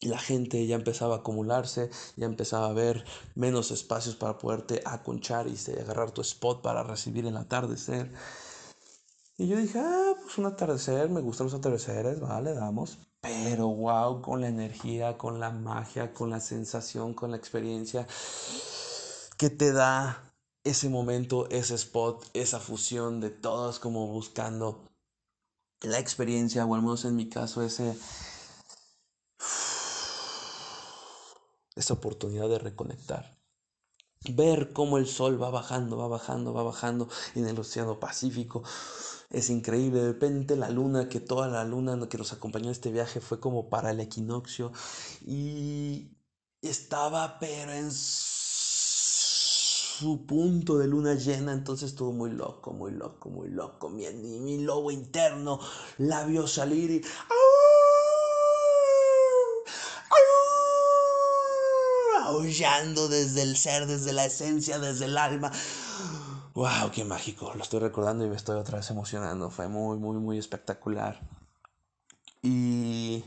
La 0.01 0.18
gente 0.21 0.64
ya 0.64 0.77
empezaba 0.77 1.16
a 1.16 1.18
acumularse, 1.18 1.90
ya 2.16 2.27
empezaba 2.27 2.66
a 2.66 2.71
haber 2.71 3.05
menos 3.35 3.73
espacios 3.73 4.14
para 4.14 4.38
poderte 4.38 4.81
aconchar 4.85 5.49
y 5.49 5.57
agarrar 5.73 6.12
tu 6.12 6.21
spot 6.21 6.62
para 6.62 6.85
recibir 6.85 7.27
el 7.27 7.37
atardecer. 7.37 8.12
Y 9.40 9.46
yo 9.46 9.57
dije, 9.57 9.79
ah, 9.79 10.14
pues 10.20 10.37
un 10.38 10.46
atardecer, 10.46 11.09
me 11.11 11.20
gustan 11.20 11.46
los 11.46 11.55
atardeceres, 11.55 12.18
vale, 12.18 12.55
damos. 12.55 12.98
Pero 13.20 13.68
wow, 13.68 14.20
con 14.20 14.40
la 14.40 14.48
energía, 14.48 15.16
con 15.16 15.38
la 15.38 15.51
magia, 15.51 16.12
con 16.12 16.31
la 16.31 16.40
sensación, 16.40 17.14
con 17.14 17.31
la 17.31 17.37
experiencia 17.37 18.05
que 19.37 19.48
te 19.48 19.72
da 19.72 20.35
ese 20.64 20.88
momento, 20.88 21.48
ese 21.51 21.77
spot, 21.77 22.24
esa 22.35 22.59
fusión 22.59 23.20
de 23.20 23.31
todos 23.31 23.79
como 23.79 24.09
buscando 24.09 24.85
la 25.83 26.01
experiencia, 26.01 26.66
o 26.66 26.74
al 26.74 26.83
menos 26.83 27.05
en 27.05 27.14
mi 27.14 27.29
caso, 27.29 27.62
ese, 27.62 27.96
esa 31.77 31.94
oportunidad 31.94 32.48
de 32.48 32.59
reconectar. 32.59 33.38
Ver 34.31 34.72
cómo 34.72 34.98
el 34.98 35.07
sol 35.07 35.40
va 35.40 35.51
bajando, 35.51 35.96
va 35.96 36.09
bajando, 36.09 36.53
va 36.53 36.64
bajando 36.64 37.09
en 37.37 37.46
el 37.46 37.57
Océano 37.61 38.01
Pacífico 38.01 38.64
es 39.31 39.51
increíble. 39.51 40.01
De 40.01 40.09
repente 40.09 40.57
la 40.57 40.71
luna, 40.71 41.09
que 41.09 41.21
toda 41.21 41.49
la 41.49 41.64
luna 41.64 42.09
que 42.09 42.19
nos 42.19 42.33
acompañó 42.33 42.67
en 42.67 42.73
este 42.73 42.91
viaje 42.91 43.21
fue 43.21 43.41
como 43.41 43.69
para 43.69 43.91
el 43.91 44.01
equinoccio 44.01 44.73
y 45.27 46.11
estaba 46.62 47.38
pero 47.38 47.73
en 47.73 47.91
su 47.93 48.27
punto 50.27 50.79
de 50.79 50.87
luna 50.87 51.14
llena, 51.14 51.53
entonces 51.53 51.91
estuvo 51.91 52.12
muy 52.12 52.31
loco, 52.31 52.73
muy 52.73 52.93
loco, 52.93 53.31
muy 53.31 53.49
loco. 53.49 53.91
Mi, 53.91 54.07
mi 54.11 54.62
lobo 54.62 54.91
interno 54.91 55.61
la 55.99 56.25
vio 56.25 56.47
salir 56.47 56.91
y... 56.91 57.03
aullando 62.29 63.09
desde 63.09 63.43
el 63.43 63.57
ser, 63.57 63.87
desde 63.87 64.12
la 64.12 64.27
esencia, 64.27 64.79
desde 64.79 65.07
el 65.07 65.17
alma. 65.17 65.51
¡Wow! 66.59 66.90
¡Qué 66.92 67.05
mágico! 67.05 67.53
Lo 67.55 67.62
estoy 67.62 67.79
recordando 67.79 68.27
y 68.27 68.29
me 68.29 68.35
estoy 68.35 68.59
otra 68.59 68.79
vez 68.79 68.90
emocionando. 68.90 69.49
Fue 69.49 69.68
muy, 69.68 69.97
muy, 69.97 70.16
muy 70.16 70.38
espectacular. 70.38 71.21
Y, 72.42 73.23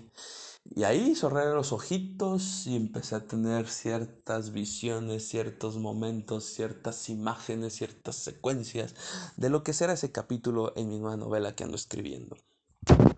y 0.76 0.84
ahí 0.84 1.16
cerré 1.16 1.46
los 1.54 1.72
ojitos 1.72 2.68
y 2.68 2.76
empecé 2.76 3.16
a 3.16 3.26
tener 3.26 3.70
ciertas 3.70 4.52
visiones, 4.52 5.30
ciertos 5.30 5.78
momentos, 5.78 6.44
ciertas 6.44 7.08
imágenes, 7.08 7.74
ciertas 7.74 8.18
secuencias 8.18 8.96
de 9.38 9.50
lo 9.50 9.64
que 9.64 9.72
será 9.72 9.94
ese 9.94 10.12
capítulo 10.12 10.74
en 10.76 10.90
mi 10.90 11.00
nueva 11.00 11.16
novela 11.16 11.56
que 11.56 11.64
ando 11.64 11.78
escribiendo 11.78 12.36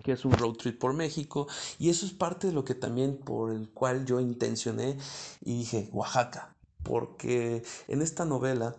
que 0.04 0.12
es 0.12 0.26
un 0.26 0.34
road 0.34 0.58
trip 0.58 0.78
por 0.78 0.94
México 0.94 1.48
y 1.80 1.90
eso 1.90 2.06
es 2.06 2.12
parte 2.12 2.48
de 2.48 2.54
lo 2.54 2.66
que 2.66 2.76
también 2.76 3.18
por 3.18 3.52
el 3.52 3.70
cual 3.70 4.06
yo 4.06 4.20
intencioné 4.20 4.98
y 5.42 5.60
dije 5.60 5.90
Oaxaca 5.94 6.54
porque 6.84 7.64
en 7.88 8.02
esta 8.02 8.26
novela 8.26 8.76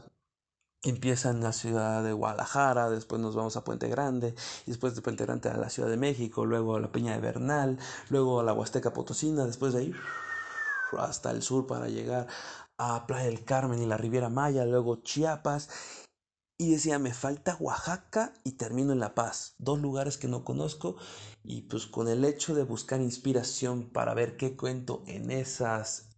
empieza 0.90 1.31
en 1.31 1.42
la 1.42 1.53
ciudad 1.53 2.03
de 2.03 2.12
Guadalajara, 2.12 2.90
después 2.90 3.20
nos 3.20 3.35
vamos 3.35 3.57
a 3.57 3.64
Puente 3.64 3.88
Grande, 3.88 4.35
y 4.66 4.70
después 4.70 4.94
de 4.94 5.03
Puente 5.03 5.25
Grande 5.25 5.49
a 5.49 5.57
la 5.57 5.70
Ciudad 5.70 5.88
de 5.88 5.97
México, 5.97 6.44
luego 6.44 6.77
a 6.77 6.81
la 6.81 6.92
Peña 6.92 7.12
de 7.12 7.20
Bernal, 7.20 7.79
luego 8.11 8.40
a 8.40 8.44
la 8.44 8.53
Huasteca 8.53 8.92
Potosina, 8.92 9.47
después 9.47 9.73
de 9.73 9.81
ahí 9.81 9.94
hasta 10.99 11.31
el 11.31 11.42
sur 11.42 11.66
para 11.66 11.88
llegar 11.88 12.27
a 12.79 13.07
Playa 13.07 13.27
del 13.27 13.44
Carmen 13.44 13.83
y 13.83 13.87
la 13.87 13.97
Riviera 13.97 14.29
Maya, 14.29 14.64
luego 14.64 14.97
Chiapas. 14.97 15.68
Y 16.57 16.70
decía, 16.70 17.01
me 17.01 17.12
falta 17.12 17.57
Oaxaca 17.59 18.33
y 18.44 18.53
termino 18.53 18.92
en 18.92 19.01
La 19.01 19.14
Paz, 19.16 19.57
dos 19.59 19.81
lugares 19.81 20.18
que 20.18 20.29
no 20.29 20.44
conozco 20.44 20.94
y 21.42 21.62
pues 21.62 21.87
con 21.87 22.07
el 22.07 22.25
hecho 22.25 22.55
de 22.55 22.62
buscar 22.62 23.01
inspiración 23.01 23.90
para 23.90 24.14
ver 24.14 24.37
qué 24.37 24.57
cuento 24.57 25.03
en 25.07 25.33
esas 25.33 26.11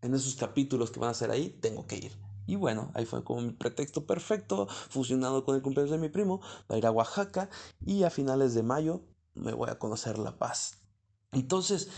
en 0.00 0.14
esos 0.14 0.36
capítulos 0.36 0.90
que 0.92 1.00
van 1.00 1.10
a 1.10 1.14
ser 1.14 1.30
ahí, 1.30 1.58
tengo 1.60 1.86
que 1.86 1.96
ir. 1.96 2.29
Y 2.50 2.56
bueno, 2.56 2.90
ahí 2.94 3.06
fue 3.06 3.22
como 3.22 3.42
mi 3.42 3.52
pretexto 3.52 4.06
perfecto, 4.06 4.66
fusionado 4.66 5.44
con 5.44 5.54
el 5.54 5.62
cumpleaños 5.62 5.92
de 5.92 5.98
mi 5.98 6.08
primo, 6.08 6.40
para 6.66 6.78
ir 6.78 6.86
a 6.86 6.90
Oaxaca 6.90 7.48
y 7.86 8.02
a 8.02 8.10
finales 8.10 8.54
de 8.54 8.64
mayo 8.64 9.02
me 9.34 9.52
voy 9.52 9.70
a 9.70 9.78
conocer 9.78 10.18
La 10.18 10.36
Paz. 10.36 10.82
Entonces, 11.30 11.90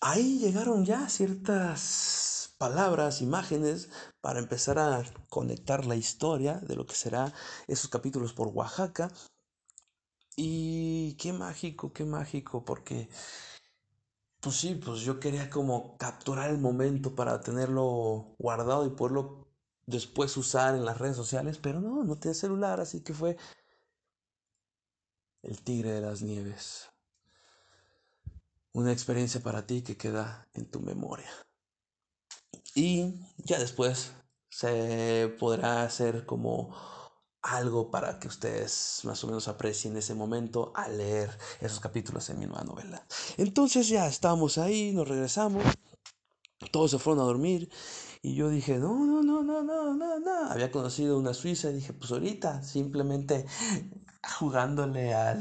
ahí 0.00 0.40
llegaron 0.40 0.84
ya 0.84 1.08
ciertas 1.08 2.56
palabras, 2.58 3.22
imágenes, 3.22 3.90
para 4.20 4.40
empezar 4.40 4.80
a 4.80 5.04
conectar 5.28 5.86
la 5.86 5.94
historia 5.94 6.54
de 6.54 6.74
lo 6.74 6.84
que 6.84 6.96
será 6.96 7.32
esos 7.68 7.88
capítulos 7.88 8.32
por 8.32 8.48
Oaxaca. 8.48 9.12
Y 10.34 11.14
qué 11.14 11.32
mágico, 11.32 11.92
qué 11.92 12.04
mágico, 12.04 12.64
porque 12.64 13.08
pues 14.44 14.56
sí, 14.56 14.74
pues 14.74 15.00
yo 15.00 15.18
quería 15.18 15.48
como 15.48 15.96
capturar 15.96 16.50
el 16.50 16.58
momento 16.58 17.14
para 17.14 17.40
tenerlo 17.40 18.36
guardado 18.38 18.86
y 18.86 18.90
poderlo 18.90 19.48
después 19.86 20.36
usar 20.36 20.74
en 20.74 20.84
las 20.84 20.98
redes 20.98 21.16
sociales, 21.16 21.56
pero 21.56 21.80
no, 21.80 22.04
no 22.04 22.18
tenía 22.18 22.34
celular, 22.34 22.78
así 22.78 23.00
que 23.00 23.14
fue 23.14 23.38
el 25.42 25.62
tigre 25.62 25.92
de 25.92 26.02
las 26.02 26.20
nieves. 26.20 26.90
Una 28.74 28.92
experiencia 28.92 29.40
para 29.40 29.66
ti 29.66 29.80
que 29.80 29.96
queda 29.96 30.46
en 30.52 30.70
tu 30.70 30.80
memoria. 30.80 31.30
Y 32.74 33.14
ya 33.38 33.58
después 33.58 34.12
se 34.50 35.34
podrá 35.38 35.84
hacer 35.84 36.26
como 36.26 36.76
algo 37.44 37.90
para 37.90 38.18
que 38.18 38.26
ustedes 38.26 39.00
más 39.04 39.22
o 39.22 39.26
menos 39.26 39.48
aprecien 39.48 39.96
ese 39.96 40.14
momento 40.14 40.72
al 40.74 40.96
leer 40.96 41.30
esos 41.60 41.78
capítulos 41.78 42.30
en 42.30 42.38
mi 42.38 42.46
nueva 42.46 42.64
novela. 42.64 43.06
Entonces 43.36 43.88
ya 43.88 44.06
estábamos 44.06 44.56
ahí, 44.56 44.92
nos 44.92 45.06
regresamos, 45.06 45.62
todos 46.72 46.90
se 46.90 46.98
fueron 46.98 47.22
a 47.22 47.26
dormir 47.26 47.68
y 48.22 48.34
yo 48.34 48.48
dije, 48.48 48.78
no, 48.78 49.04
no, 49.04 49.22
no, 49.22 49.42
no, 49.42 49.62
no, 49.62 49.94
no, 49.94 50.18
no. 50.18 50.50
Había 50.50 50.72
conocido 50.72 51.18
una 51.18 51.34
suiza 51.34 51.68
y 51.68 51.74
dije, 51.74 51.92
pues 51.92 52.10
ahorita 52.10 52.62
simplemente 52.62 53.44
jugándole 54.38 55.14
a 55.14 55.36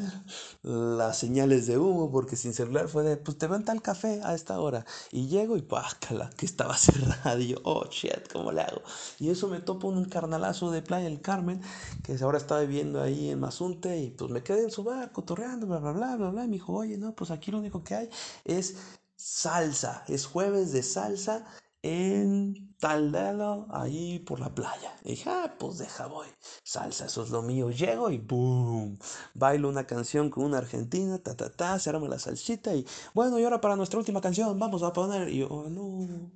las 0.62 1.18
señales 1.18 1.68
de 1.68 1.78
humo, 1.78 2.12
porque 2.12 2.36
sin 2.36 2.54
celular 2.54 2.88
fue 2.88 3.04
de, 3.04 3.18
pues 3.18 3.38
te 3.38 3.48
venta 3.48 3.72
el 3.72 3.82
café 3.82 4.22
a 4.24 4.34
esta 4.34 4.60
hora. 4.60 4.86
Y 5.12 5.28
llego 5.28 5.58
y 5.58 5.62
pácala, 5.62 6.30
que 6.38 6.46
estaba 6.46 6.78
cerrado. 6.78 7.40
Y 7.40 7.50
yo, 7.50 7.58
oh 7.64 7.86
shit, 7.90 8.32
¿cómo 8.32 8.52
le 8.52 8.62
hago? 8.62 8.82
Y 9.20 9.30
eso 9.30 9.48
me 9.48 9.60
topo 9.60 9.88
un 9.88 10.06
carnalazo 10.06 10.72
de 10.72 10.82
Playa 10.82 11.06
del 11.06 11.22
Carmen, 11.22 11.62
que 12.04 12.18
ahora 12.22 12.38
está 12.38 12.60
viviendo 12.60 13.02
ahí 13.02 13.30
en 13.30 13.40
Mazunte, 13.40 13.98
y 14.00 14.12
pues 14.12 14.32
me 14.32 14.44
quedé 14.44 14.64
en 14.64 14.72
su 14.72 14.84
bar 14.84 15.12
cotorreando, 15.12 15.68
bla, 15.68 15.80
bla, 15.80 15.92
bla, 15.92 16.16
bla, 16.16 16.30
bla. 16.30 16.44
Y 16.46 16.48
me 16.48 16.54
dijo, 16.54 16.74
oye, 16.74 16.98
no, 16.98 17.14
pues 17.16 17.32
aquí 17.32 17.52
lo 17.52 17.60
único 17.60 17.84
que 17.84 17.96
hay 17.96 18.10
es 18.46 18.76
salsa, 19.16 20.04
es 20.08 20.26
jueves 20.26 20.72
de 20.72 20.84
salsa 20.84 21.46
en 21.82 22.73
Taldelo, 22.84 23.66
ahí 23.70 24.20
por 24.20 24.42
la 24.42 24.54
playa. 24.54 24.94
Y 25.06 25.12
dije, 25.12 25.30
ah, 25.30 25.56
pues 25.58 25.78
deja 25.78 26.08
voy. 26.08 26.28
Salsa, 26.66 27.06
eso 27.06 27.24
es 27.24 27.30
lo 27.30 27.42
mío. 27.42 27.70
Llego 27.70 28.10
y 28.10 28.18
boom. 28.18 29.00
Bailo 29.34 29.70
una 29.70 29.88
canción 29.88 30.30
con 30.30 30.44
una 30.44 30.58
argentina, 30.58 31.18
ta, 31.18 31.34
ta, 31.38 31.50
ta, 31.50 31.80
se 31.80 31.90
arma 31.90 32.10
la 32.10 32.20
salsita 32.20 32.76
y 32.76 32.86
bueno, 33.14 33.40
y 33.40 33.46
ahora 33.46 33.62
para 33.62 33.78
nuestra 33.78 34.00
última 34.00 34.20
canción 34.20 34.60
vamos 34.60 34.84
a 34.84 34.92
poner. 34.92 35.30
Y 35.30 35.38
yo, 35.38 35.48
oh, 35.48 35.70
no. 35.70 36.30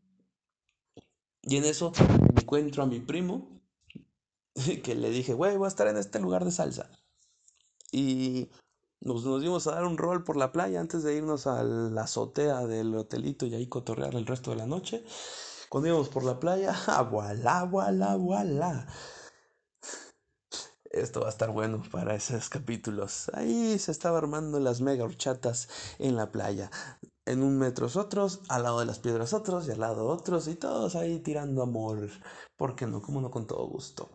Y 1.41 1.58
en 1.58 1.66
eso 1.66 1.91
encuentro 2.38 2.82
a 2.82 2.86
mi 2.86 3.02
primo, 3.02 3.62
que 4.86 4.95
le 4.95 5.10
dije, 5.10 5.34
güey, 5.34 5.58
voy 5.58 5.66
a 5.66 5.68
estar 5.68 5.88
en 5.88 5.98
este 5.98 6.22
lugar 6.22 6.45
de 6.45 6.52
salsa. 6.52 6.89
Y 7.91 8.50
nos, 9.02 9.26
nos 9.26 9.41
dimos 9.41 9.68
a 9.68 9.72
dar 9.72 9.84
un 9.84 9.98
rol 9.98 10.24
por 10.24 10.38
la 10.38 10.54
playa 10.54 10.80
antes 10.80 11.04
de 11.04 11.14
irnos 11.14 11.45
a 11.45 11.62
la 11.64 12.04
azotea 12.04 12.66
del 12.66 12.95
hotelito 12.95 13.45
y 13.45 13.54
ahí 13.54 13.68
cotorrear 13.68 14.16
el 14.16 14.26
resto 14.26 14.52
de 14.52 14.56
la 14.56 14.66
noche. 14.66 15.04
Cuando 15.70 15.89
íbamos 15.89 16.09
por 16.09 16.24
la 16.24 16.39
playa, 16.39 16.74
ah, 16.88 17.03
voilà, 17.03 17.65
voilà, 17.65 18.15
voilà. 18.15 18.88
Esto 20.89 21.22
va 21.22 21.28
a 21.28 21.30
estar 21.30 21.51
bueno 21.51 21.84
para 21.91 22.15
esos 22.15 22.49
capítulos. 22.49 23.30
Ahí 23.34 23.78
se 23.78 23.91
estaba 23.91 24.18
armando 24.18 24.59
las 24.59 24.80
mega 24.82 25.03
horchatas 25.03 25.68
en 25.99 26.15
la 26.15 26.32
playa. 26.32 26.72
En 27.26 27.43
un 27.43 27.57
metro 27.57 27.88
otros, 27.93 28.41
al 28.47 28.63
lado 28.63 28.80
de 28.80 28.86
las 28.86 28.99
piedras 28.99 29.34
otros 29.34 29.68
y 29.68 29.72
al 29.72 29.82
lado 29.82 30.07
otros 30.07 30.47
y 30.47 30.55
todos 30.55 30.95
ahí 30.95 31.20
tirando 31.20 31.61
amor. 31.61 32.09
¿Por 32.55 32.76
qué 32.76 32.88
no? 32.88 33.01
Como 33.01 33.20
no 33.20 33.30
con 33.30 33.45
todo 33.45 33.68
gusto. 33.68 34.09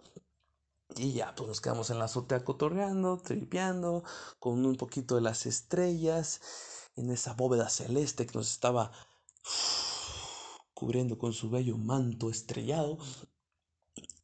Y 0.96 1.12
ya, 1.12 1.34
pues 1.34 1.48
nos 1.48 1.60
quedamos 1.60 1.90
en 1.90 1.98
la 1.98 2.06
azotea 2.06 2.44
cotorreando, 2.44 3.18
tripeando, 3.18 4.02
con 4.38 4.64
un 4.64 4.76
poquito 4.76 5.14
de 5.14 5.22
las 5.22 5.46
estrellas, 5.46 6.40
en 6.96 7.10
esa 7.10 7.34
bóveda 7.34 7.68
celeste 7.68 8.26
que 8.26 8.38
nos 8.38 8.50
estaba 8.50 8.92
cubriendo 10.82 11.16
con 11.16 11.32
su 11.32 11.48
bello 11.48 11.78
manto 11.78 12.28
estrellado. 12.28 12.98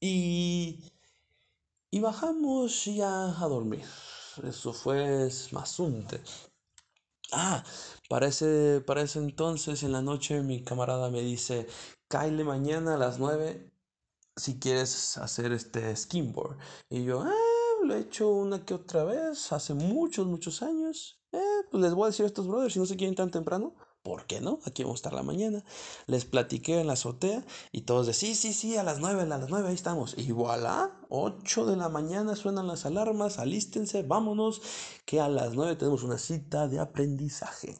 Y, 0.01 0.83
y 1.93 2.01
bajamos 2.01 2.85
ya 2.87 3.29
a 3.41 3.47
dormir. 3.47 3.85
Eso 4.43 4.73
fue 4.73 5.31
Mazunte. 5.53 6.21
Ah, 7.31 7.63
para 8.09 8.27
ese, 8.27 8.83
para 8.85 9.03
ese 9.03 9.21
entonces, 9.21 9.85
en 9.85 9.93
la 9.93 10.03
noche, 10.03 10.43
mi 10.43 10.65
camarada 10.65 11.11
me 11.11 11.21
dice, 11.21 11.69
Kyle 12.09 12.45
mañana 12.45 12.95
a 12.95 12.99
las 12.99 13.21
9 13.21 13.71
si 14.35 14.59
quieres 14.59 15.17
hacer 15.19 15.53
este 15.53 15.95
skimboard. 15.95 16.57
Y 16.91 17.05
yo, 17.05 17.23
ah, 17.23 17.85
lo 17.85 17.95
he 17.95 18.01
hecho 18.01 18.31
una 18.31 18.65
que 18.65 18.75
otra 18.75 19.05
vez, 19.05 19.53
hace 19.53 19.75
muchos, 19.75 20.27
muchos 20.27 20.63
años. 20.63 21.21
Eh, 21.31 21.39
pues 21.71 21.85
les 21.85 21.95
voy 21.95 22.07
a 22.07 22.07
decir 22.09 22.25
a 22.25 22.27
estos 22.27 22.49
brothers, 22.49 22.73
si 22.73 22.81
no 22.81 22.87
se 22.87 22.97
quieren 22.97 23.15
tan 23.15 23.31
temprano, 23.31 23.77
¿Por 24.09 24.25
qué 24.25 24.41
no? 24.41 24.59
Aquí 24.65 24.85
vamos 24.85 24.97
a 24.97 25.01
estar 25.01 25.13
la 25.13 25.23
mañana. 25.23 25.63
Les 26.07 26.25
platiqué 26.25 26.81
en 26.81 26.87
la 26.87 26.95
azotea 26.95 27.45
y 27.73 27.83
todos 27.83 28.07
de 28.07 28.15
sí, 28.15 28.35
sí, 28.35 28.55
sí, 28.55 28.75
a 28.79 28.83
las 28.83 29.01
nueve, 29.01 29.21
a 29.21 29.27
las 29.27 29.51
nueve, 29.51 29.69
ahí 29.69 29.75
estamos. 29.75 30.15
Y 30.17 30.33
voilà, 30.33 30.99
8 31.11 31.67
de 31.67 31.77
la 31.77 31.91
mañana 31.91 32.35
suenan 32.35 32.69
las 32.69 32.87
alarmas, 32.87 33.39
alístense, 33.39 34.03
vámonos, 34.05 34.63
que 35.05 35.21
a 35.21 35.29
las 35.29 35.53
nueve 35.53 35.77
tenemos 35.77 36.05
una 36.05 36.17
cita 36.17 36.69
de 36.69 36.81
aprendizaje. 36.81 37.77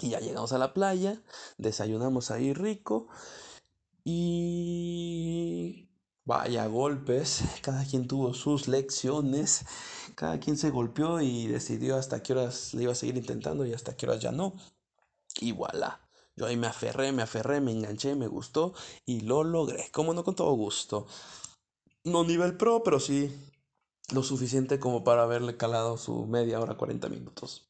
Y 0.00 0.08
ya 0.08 0.18
llegamos 0.18 0.52
a 0.52 0.58
la 0.58 0.74
playa, 0.74 1.22
desayunamos 1.58 2.32
ahí 2.32 2.52
rico 2.52 3.06
y 4.02 5.88
vaya 6.24 6.66
golpes, 6.66 7.44
cada 7.62 7.84
quien 7.84 8.08
tuvo 8.08 8.34
sus 8.34 8.66
lecciones, 8.66 9.64
cada 10.16 10.40
quien 10.40 10.56
se 10.56 10.70
golpeó 10.70 11.20
y 11.20 11.46
decidió 11.46 11.94
hasta 11.94 12.20
qué 12.20 12.32
horas 12.32 12.74
le 12.74 12.82
iba 12.82 12.92
a 12.92 12.96
seguir 12.96 13.16
intentando 13.16 13.64
y 13.64 13.72
hasta 13.72 13.96
qué 13.96 14.06
horas 14.06 14.20
ya 14.20 14.32
no. 14.32 14.54
Y 15.38 15.52
voilà. 15.52 16.00
Yo 16.36 16.46
ahí 16.46 16.56
me 16.56 16.66
aferré, 16.66 17.12
me 17.12 17.22
aferré, 17.22 17.60
me 17.60 17.72
enganché, 17.72 18.14
me 18.14 18.26
gustó 18.26 18.72
y 19.04 19.20
lo 19.20 19.44
logré. 19.44 19.90
Como 19.92 20.14
no 20.14 20.24
con 20.24 20.34
todo 20.34 20.52
gusto. 20.54 21.06
No 22.04 22.24
nivel 22.24 22.56
pro, 22.56 22.82
pero 22.82 22.98
sí 22.98 23.30
lo 24.12 24.22
suficiente 24.22 24.80
como 24.80 25.04
para 25.04 25.22
haberle 25.22 25.56
calado 25.56 25.96
su 25.96 26.26
media 26.26 26.60
hora, 26.60 26.76
40 26.76 27.08
minutos. 27.08 27.68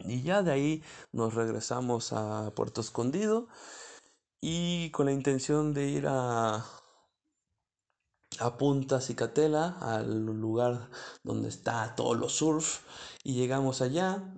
Y 0.00 0.22
ya 0.22 0.42
de 0.42 0.52
ahí 0.52 0.82
nos 1.12 1.34
regresamos 1.34 2.12
a 2.12 2.52
Puerto 2.54 2.80
Escondido 2.80 3.48
y 4.40 4.90
con 4.90 5.06
la 5.06 5.12
intención 5.12 5.72
de 5.72 5.88
ir 5.88 6.06
a, 6.08 6.66
a 8.38 8.58
Punta 8.58 9.00
Cicatela, 9.00 9.78
al 9.80 10.26
lugar 10.26 10.90
donde 11.22 11.48
está 11.48 11.94
todo 11.94 12.14
lo 12.14 12.28
surf. 12.28 12.80
Y 13.22 13.34
llegamos 13.34 13.80
allá, 13.80 14.34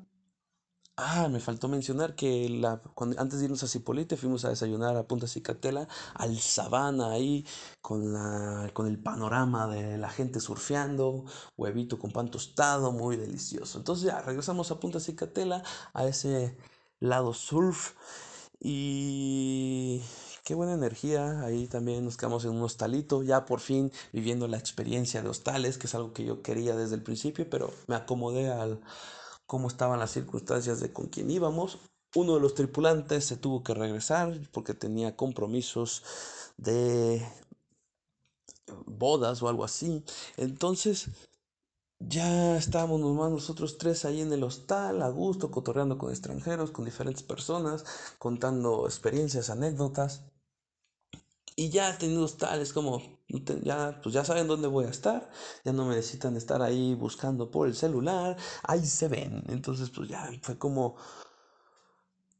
Ah, 0.96 1.28
me 1.28 1.40
faltó 1.40 1.66
mencionar 1.68 2.14
que 2.14 2.48
la, 2.48 2.80
cuando, 2.94 3.20
antes 3.20 3.40
de 3.40 3.46
irnos 3.46 3.64
a 3.64 3.66
Cipolite 3.68 4.16
fuimos 4.16 4.44
a 4.44 4.50
desayunar 4.50 4.96
a 4.96 5.02
Punta 5.08 5.26
Cicatela, 5.26 5.88
al 6.14 6.38
Sabana 6.38 7.10
ahí, 7.10 7.44
con, 7.80 8.12
la, 8.12 8.70
con 8.72 8.86
el 8.86 9.02
panorama 9.02 9.66
de 9.66 9.98
la 9.98 10.08
gente 10.08 10.38
surfeando, 10.38 11.24
huevito 11.56 11.98
con 11.98 12.12
pan 12.12 12.30
tostado, 12.30 12.92
muy 12.92 13.16
delicioso. 13.16 13.78
Entonces 13.78 14.06
ya 14.06 14.20
regresamos 14.22 14.70
a 14.70 14.78
Punta 14.78 15.00
Cicatela, 15.00 15.64
a 15.94 16.06
ese 16.06 16.56
lado 17.00 17.34
surf. 17.34 17.94
Y 18.60 20.00
qué 20.44 20.54
buena 20.54 20.74
energía. 20.74 21.40
Ahí 21.42 21.66
también 21.66 22.04
nos 22.04 22.16
quedamos 22.16 22.44
en 22.44 22.52
un 22.52 22.62
hostalito, 22.62 23.22
ya 23.24 23.44
por 23.46 23.60
fin 23.60 23.90
viviendo 24.12 24.46
la 24.48 24.58
experiencia 24.58 25.22
de 25.22 25.28
hostales, 25.28 25.76
que 25.78 25.86
es 25.88 25.94
algo 25.96 26.12
que 26.12 26.24
yo 26.24 26.42
quería 26.42 26.76
desde 26.76 26.94
el 26.94 27.02
principio, 27.02 27.48
pero 27.50 27.70
me 27.88 27.96
acomodé 27.96 28.50
al 28.52 28.80
cómo 29.54 29.68
estaban 29.68 30.00
las 30.00 30.10
circunstancias 30.10 30.80
de 30.80 30.92
con 30.92 31.06
quién 31.06 31.30
íbamos. 31.30 31.78
Uno 32.16 32.34
de 32.34 32.40
los 32.40 32.56
tripulantes 32.56 33.24
se 33.24 33.36
tuvo 33.36 33.62
que 33.62 33.72
regresar 33.72 34.36
porque 34.50 34.74
tenía 34.74 35.14
compromisos 35.14 36.02
de 36.56 37.24
bodas 38.84 39.40
o 39.44 39.48
algo 39.48 39.62
así. 39.62 40.02
Entonces 40.36 41.06
ya 42.00 42.56
estábamos 42.56 42.98
nomás 42.98 43.30
nosotros 43.30 43.78
tres 43.78 44.04
ahí 44.04 44.22
en 44.22 44.32
el 44.32 44.42
hostal, 44.42 45.00
a 45.02 45.08
gusto, 45.08 45.52
cotorreando 45.52 45.98
con 45.98 46.10
extranjeros, 46.10 46.72
con 46.72 46.84
diferentes 46.84 47.22
personas, 47.22 47.84
contando 48.18 48.86
experiencias, 48.86 49.50
anécdotas. 49.50 50.24
Y 51.56 51.70
ya 51.70 51.96
teniendo 51.98 52.24
hostales 52.24 52.72
como 52.72 53.00
ya, 53.62 54.00
pues 54.02 54.14
ya 54.14 54.24
saben 54.24 54.46
dónde 54.48 54.68
voy 54.68 54.86
a 54.86 54.90
estar, 54.90 55.30
ya 55.64 55.72
no 55.72 55.84
me 55.86 55.94
necesitan 55.96 56.36
estar 56.36 56.62
ahí 56.62 56.94
buscando 56.94 57.50
por 57.50 57.68
el 57.68 57.74
celular, 57.74 58.36
ahí 58.62 58.84
se 58.84 59.08
ven. 59.08 59.44
Entonces, 59.48 59.90
pues 59.90 60.08
ya 60.08 60.30
fue 60.42 60.58
como 60.58 60.96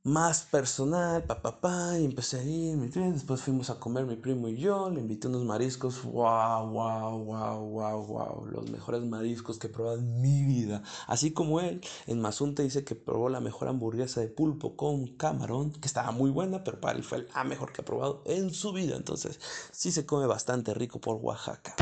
más 0.05 0.43
personal, 0.43 1.25
papá, 1.25 1.63
pa, 1.63 1.99
y 1.99 2.05
empecé 2.05 2.39
a 2.39 2.43
ir, 2.43 2.77
después 2.77 3.41
fuimos 3.41 3.71
a 3.71 3.81
comer 3.81 4.05
mi 4.05 4.17
primo 4.17 4.49
y 4.49 4.57
yo, 4.59 4.91
le 4.91 5.01
invité 5.01 5.29
unos 5.29 5.45
mariscos, 5.45 6.03
wow, 6.05 6.69
wow, 6.69 7.25
wow, 7.25 7.59
wow, 7.71 8.07
wow, 8.07 8.47
los 8.47 8.71
mejores 8.71 9.03
mariscos 9.03 9.59
que 9.59 9.69
he 9.69 9.71
probado 9.71 9.97
en 9.97 10.21
mi 10.21 10.43
vida, 10.45 10.83
así 11.07 11.33
como 11.33 11.59
él, 11.59 11.81
en 12.07 12.21
Mazunte 12.21 12.63
dice 12.63 12.85
que 12.85 12.95
probó 12.95 13.31
la 13.31 13.41
mejor 13.41 13.69
hamburguesa 13.69 14.21
de 14.21 14.29
pulpo 14.29 14.77
con 14.77 15.07
camarón, 15.17 15.73
que 15.73 15.87
estaba 15.87 16.11
muy 16.13 16.31
buena, 16.31 16.63
pero 16.65 16.83
para 16.83 16.99
él 16.99 17.03
fue 17.03 17.27
la 17.35 17.43
mejor 17.45 17.73
que 17.73 17.81
ha 17.81 17.85
probado 17.87 18.23
en 18.27 18.53
su 18.53 18.75
vida, 18.75 18.97
entonces 18.97 19.41
sí 19.73 19.91
se 19.91 20.05
come 20.05 20.27
bastante 20.27 20.75
rico 20.75 21.01
por 21.01 21.17
Oaxaca. 21.17 21.75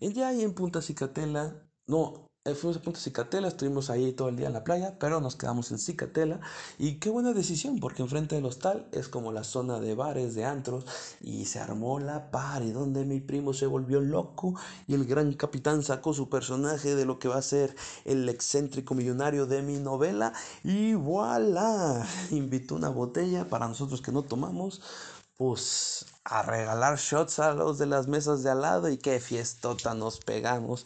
Ya 0.00 0.28
ahí 0.28 0.42
en 0.42 0.52
Punta 0.52 0.82
Cicatela, 0.82 1.66
no, 1.86 2.26
fuimos 2.52 2.76
a 2.76 2.82
Punta 2.82 3.00
Cicatela, 3.00 3.48
estuvimos 3.48 3.88
ahí 3.88 4.12
todo 4.12 4.28
el 4.28 4.36
día 4.36 4.48
en 4.48 4.52
la 4.52 4.64
playa, 4.64 4.98
pero 4.98 5.18
nos 5.18 5.34
quedamos 5.34 5.70
en 5.70 5.78
Cicatela. 5.78 6.40
Y 6.78 6.96
qué 6.96 7.08
buena 7.08 7.32
decisión, 7.32 7.80
porque 7.80 8.02
enfrente 8.02 8.34
del 8.34 8.44
hostal 8.44 8.86
es 8.92 9.08
como 9.08 9.32
la 9.32 9.44
zona 9.44 9.80
de 9.80 9.94
bares, 9.94 10.34
de 10.34 10.44
antros, 10.44 10.84
y 11.22 11.46
se 11.46 11.58
armó 11.58 11.98
la 12.00 12.30
party 12.30 12.70
donde 12.72 13.06
mi 13.06 13.20
primo 13.20 13.54
se 13.54 13.64
volvió 13.64 14.02
loco 14.02 14.54
y 14.86 14.92
el 14.92 15.06
gran 15.06 15.32
capitán 15.32 15.82
sacó 15.82 16.12
su 16.12 16.28
personaje 16.28 16.94
de 16.94 17.06
lo 17.06 17.18
que 17.18 17.28
va 17.28 17.36
a 17.36 17.42
ser 17.42 17.74
el 18.04 18.28
excéntrico 18.28 18.94
millonario 18.94 19.46
de 19.46 19.62
mi 19.62 19.78
novela. 19.78 20.34
Y 20.62 20.92
voilà, 20.92 22.06
invitó 22.30 22.74
una 22.74 22.90
botella 22.90 23.48
para 23.48 23.68
nosotros 23.68 24.02
que 24.02 24.12
no 24.12 24.22
tomamos, 24.22 24.82
pues 25.38 26.04
a 26.24 26.42
regalar 26.42 26.98
shots 26.98 27.38
a 27.38 27.54
los 27.54 27.78
de 27.78 27.86
las 27.86 28.06
mesas 28.06 28.42
de 28.42 28.50
al 28.50 28.60
lado 28.60 28.90
y 28.90 28.98
qué 28.98 29.18
fiestota 29.18 29.94
nos 29.94 30.18
pegamos. 30.20 30.84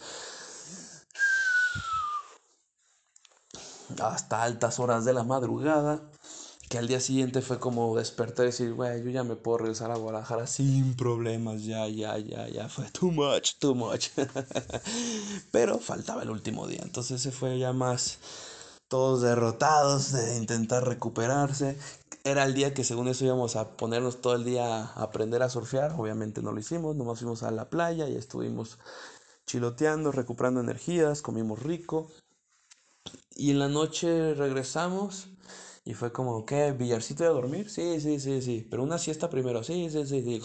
Hasta 4.01 4.43
altas 4.43 4.78
horas 4.78 5.05
de 5.05 5.12
la 5.12 5.24
madrugada. 5.24 6.01
Que 6.68 6.76
al 6.76 6.86
día 6.86 7.01
siguiente 7.01 7.41
fue 7.41 7.59
como 7.59 7.97
despertar 7.97 8.45
y 8.45 8.49
decir, 8.49 8.74
güey, 8.74 9.03
yo 9.03 9.11
ya 9.11 9.24
me 9.24 9.36
puedo 9.36 9.59
regresar 9.59 9.91
a 9.91 9.97
Guadalajara 9.97 10.47
sin 10.47 10.95
problemas, 10.97 11.64
ya, 11.64 11.89
ya, 11.89 12.18
ya, 12.18 12.47
ya, 12.47 12.68
fue 12.68 12.84
too 12.91 13.11
much, 13.11 13.55
too 13.59 13.74
much. 13.74 14.09
Pero 15.51 15.78
faltaba 15.78 16.22
el 16.22 16.30
último 16.30 16.66
día, 16.66 16.80
entonces 16.82 17.22
se 17.22 17.32
fue 17.32 17.59
ya 17.59 17.72
más 17.72 18.18
todos 18.89 19.22
derrotados 19.22 20.12
de 20.12 20.36
intentar 20.36 20.86
recuperarse. 20.86 21.78
Era 22.24 22.45
el 22.45 22.55
día 22.55 22.74
que 22.74 22.84
según 22.84 23.09
eso 23.09 23.24
íbamos 23.24 23.57
a 23.57 23.76
ponernos 23.76 24.20
todo 24.20 24.34
el 24.34 24.45
día 24.45 24.84
a 24.84 25.03
aprender 25.03 25.43
a 25.43 25.49
surfear, 25.49 25.95
obviamente 25.97 26.43
no 26.43 26.53
lo 26.53 26.61
hicimos, 26.61 26.97
nomás 26.97 27.20
fuimos 27.20 27.43
a 27.43 27.51
la 27.51 27.70
playa 27.70 28.09
y 28.09 28.16
estuvimos 28.16 28.78
chiloteando, 29.47 30.12
recuperando 30.12 30.61
energías, 30.61 31.22
comimos 31.22 31.62
rico. 31.62 32.09
Y 33.36 33.50
en 33.50 33.59
la 33.59 33.68
noche 33.68 34.34
regresamos 34.34 35.28
y 35.84 35.94
fue 35.94 36.12
como, 36.12 36.44
¿qué? 36.44 36.72
¿Villarcito 36.72 37.24
de 37.24 37.30
dormir? 37.30 37.70
Sí, 37.70 38.00
sí, 38.00 38.20
sí, 38.20 38.42
sí. 38.42 38.66
Pero 38.70 38.82
una 38.82 38.98
siesta 38.98 39.30
primero. 39.30 39.62
Sí, 39.62 39.88
sí, 39.90 40.06
sí, 40.06 40.22
sí. 40.22 40.42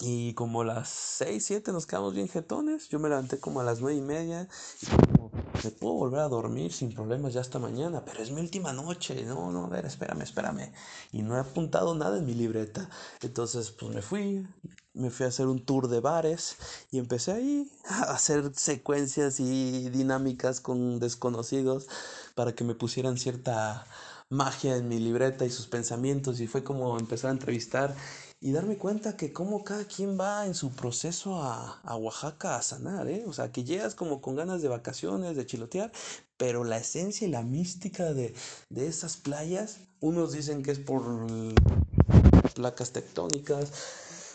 Y 0.00 0.34
como 0.34 0.62
a 0.62 0.64
las 0.64 0.88
6, 0.88 1.44
7 1.44 1.72
nos 1.72 1.86
quedamos 1.86 2.14
bien 2.14 2.28
jetones. 2.28 2.88
Yo 2.88 2.98
me 2.98 3.08
levanté 3.08 3.38
como 3.38 3.60
a 3.60 3.64
las 3.64 3.80
9 3.80 3.98
y 3.98 4.02
media. 4.02 4.48
Y 4.82 4.86
como, 4.86 5.30
me 5.64 5.70
puedo 5.70 5.94
volver 5.94 6.20
a 6.20 6.28
dormir 6.28 6.72
sin 6.72 6.94
problemas 6.94 7.34
ya 7.34 7.40
hasta 7.40 7.58
mañana. 7.58 8.04
Pero 8.04 8.22
es 8.22 8.30
mi 8.30 8.40
última 8.40 8.72
noche. 8.72 9.24
No, 9.24 9.50
no, 9.50 9.66
a 9.66 9.68
ver, 9.68 9.86
espérame, 9.86 10.22
espérame. 10.22 10.72
Y 11.12 11.22
no 11.22 11.36
he 11.36 11.40
apuntado 11.40 11.94
nada 11.94 12.18
en 12.18 12.26
mi 12.26 12.34
libreta. 12.34 12.88
Entonces, 13.22 13.70
pues 13.70 13.94
me 13.94 14.02
fui. 14.02 14.46
Me 14.92 15.10
fui 15.10 15.26
a 15.26 15.28
hacer 15.28 15.46
un 15.46 15.64
tour 15.64 15.88
de 15.88 16.00
bares. 16.00 16.56
Y 16.90 16.98
empecé 16.98 17.32
ahí 17.32 17.70
a 17.88 18.12
hacer 18.12 18.52
secuencias 18.54 19.40
y 19.40 19.88
dinámicas 19.90 20.60
con 20.60 20.98
desconocidos 20.98 21.86
para 22.34 22.54
que 22.54 22.64
me 22.64 22.74
pusieran 22.74 23.18
cierta 23.18 23.86
magia 24.30 24.76
en 24.76 24.88
mi 24.88 25.00
libreta 25.00 25.44
y 25.44 25.50
sus 25.50 25.66
pensamientos 25.66 26.40
y 26.40 26.46
fue 26.46 26.62
como 26.62 26.96
empezar 26.98 27.30
a 27.30 27.32
entrevistar 27.32 27.96
y 28.42 28.52
darme 28.52 28.78
cuenta 28.78 29.16
que 29.16 29.32
como 29.32 29.64
cada 29.64 29.84
quien 29.84 30.18
va 30.18 30.46
en 30.46 30.54
su 30.54 30.70
proceso 30.70 31.42
a, 31.42 31.80
a, 31.82 31.96
Oaxaca 31.96 32.56
a 32.56 32.62
sanar, 32.62 33.06
¿eh? 33.08 33.24
O 33.26 33.34
sea, 33.34 33.52
que 33.52 33.64
llegas 33.64 33.94
como 33.94 34.22
con 34.22 34.34
ganas 34.34 34.62
de 34.62 34.68
vacaciones, 34.68 35.36
de 35.36 35.44
chilotear, 35.44 35.92
pero 36.38 36.64
la 36.64 36.78
esencia 36.78 37.28
y 37.28 37.30
la 37.30 37.42
mística 37.42 38.14
de, 38.14 38.34
de 38.70 38.86
esas 38.86 39.18
playas, 39.18 39.80
unos 40.00 40.32
dicen 40.32 40.62
que 40.62 40.70
es 40.70 40.78
por 40.78 41.02
placas 42.54 42.92
tectónicas, 42.92 43.72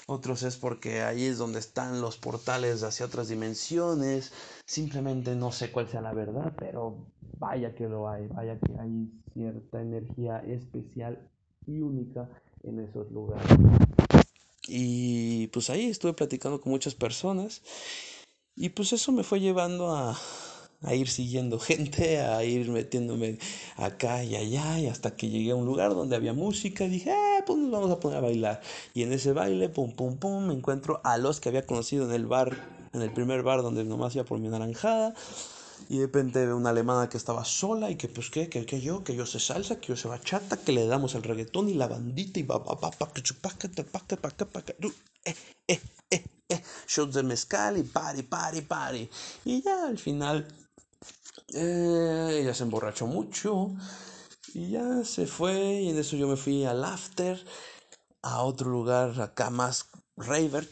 otros 0.05 0.43
es 0.43 0.55
porque 0.55 1.01
ahí 1.01 1.25
es 1.25 1.39
donde 1.39 1.57
están 1.57 1.99
los 1.99 2.17
portales 2.17 2.83
hacia 2.83 3.07
otras 3.07 3.27
dimensiones, 3.27 4.31
simplemente 4.65 5.35
no 5.35 5.51
sé 5.51 5.71
cuál 5.71 5.87
sea 5.87 6.01
la 6.01 6.13
verdad, 6.13 6.53
pero 6.59 7.07
vaya 7.39 7.73
que 7.73 7.89
lo 7.89 8.07
hay, 8.07 8.27
vaya 8.27 8.59
que 8.59 8.79
hay 8.79 9.11
cierta 9.33 9.81
energía 9.81 10.37
especial 10.45 11.27
y 11.65 11.81
única 11.81 12.29
en 12.67 12.79
esos 12.79 13.11
lugares. 13.11 13.47
Y 14.67 15.47
pues 15.47 15.69
ahí 15.69 15.85
estuve 15.85 16.13
platicando 16.13 16.59
con 16.59 16.71
muchas 16.71 16.95
personas 16.95 17.61
y 18.55 18.69
pues 18.69 18.93
eso 18.93 19.11
me 19.11 19.23
fue 19.23 19.39
llevando 19.39 19.93
a, 19.95 20.17
a 20.81 20.95
ir 20.95 21.09
siguiendo 21.09 21.59
gente, 21.59 22.19
a 22.19 22.43
ir 22.43 22.69
metiéndome 22.69 23.37
acá 23.75 24.23
y 24.23 24.35
allá, 24.35 24.79
y 24.79 24.87
hasta 24.87 25.15
que 25.15 25.29
llegué 25.29 25.51
a 25.51 25.55
un 25.55 25.65
lugar 25.65 25.93
donde 25.93 26.15
había 26.15 26.33
música, 26.33 26.87
dije, 26.87 27.11
ah, 27.11 27.43
pues 27.45 27.59
nos 27.59 27.71
vamos 27.71 27.91
a 27.91 27.99
poner 27.99 28.19
a 28.19 28.21
bailar. 28.21 28.61
Y 28.93 29.03
en 29.03 29.13
ese 29.13 29.33
baile, 29.33 29.69
pum, 29.69 29.91
pum, 29.91 30.17
pum, 30.17 30.47
me 30.47 30.53
encuentro 30.53 31.01
a 31.03 31.17
los 31.17 31.39
que 31.39 31.49
había 31.49 31.65
conocido 31.65 32.05
en 32.05 32.13
el 32.13 32.25
bar, 32.25 32.55
en 32.93 33.01
el 33.01 33.11
primer 33.11 33.43
bar 33.43 33.61
donde 33.61 33.83
nomás 33.83 34.15
iba 34.15 34.23
por 34.23 34.39
mi 34.39 34.47
naranjada. 34.47 35.13
Y 35.89 35.97
de 35.97 36.05
repente 36.05 36.45
veo 36.45 36.57
una 36.57 36.71
alemana 36.71 37.09
que 37.09 37.17
estaba 37.17 37.45
sola 37.45 37.89
y 37.91 37.95
que 37.95 38.07
pues 38.07 38.29
que, 38.29 38.49
que, 38.49 38.65
que 38.65 38.81
yo, 38.81 39.03
que 39.03 39.15
yo 39.15 39.25
sé 39.25 39.39
salsa, 39.39 39.79
que 39.79 39.87
yo 39.87 39.95
sé 39.95 40.07
bachata, 40.07 40.57
que 40.57 40.71
le 40.71 40.87
damos 40.87 41.15
el 41.15 41.23
reggaetón 41.23 41.69
y 41.69 41.73
la 41.75 41.87
bandita 41.87 42.39
y 42.39 42.43
va, 42.43 42.57
va, 42.57 42.75
va, 42.75 42.91
pa, 42.91 43.11
chupaca, 43.21 43.69
tapaca, 43.69 44.15
paca, 44.17 44.45
paca, 44.45 44.73
eh, 45.23 45.35
eh, 45.67 45.79
eh, 46.09 46.23
eh, 46.49 46.61
shots 46.87 47.13
de 47.15 47.23
mezcal 47.23 47.77
y 47.77 47.83
party, 47.83 48.23
party, 48.23 48.61
party. 48.61 49.09
Y 49.45 49.61
ya 49.61 49.87
al 49.87 49.97
final 49.97 50.47
eh, 51.53 52.39
ella 52.41 52.53
se 52.53 52.63
emborrachó 52.63 53.07
mucho 53.07 53.75
y 54.53 54.71
ya 54.71 55.03
se 55.03 55.27
fue 55.27 55.81
y 55.81 55.89
en 55.89 55.97
eso 55.99 56.15
yo 56.15 56.27
me 56.27 56.37
fui 56.37 56.65
al 56.65 56.83
after, 56.83 57.43
a 58.21 58.43
otro 58.43 58.69
lugar 58.69 59.19
acá 59.21 59.49
más 59.49 59.87
raver. 60.17 60.67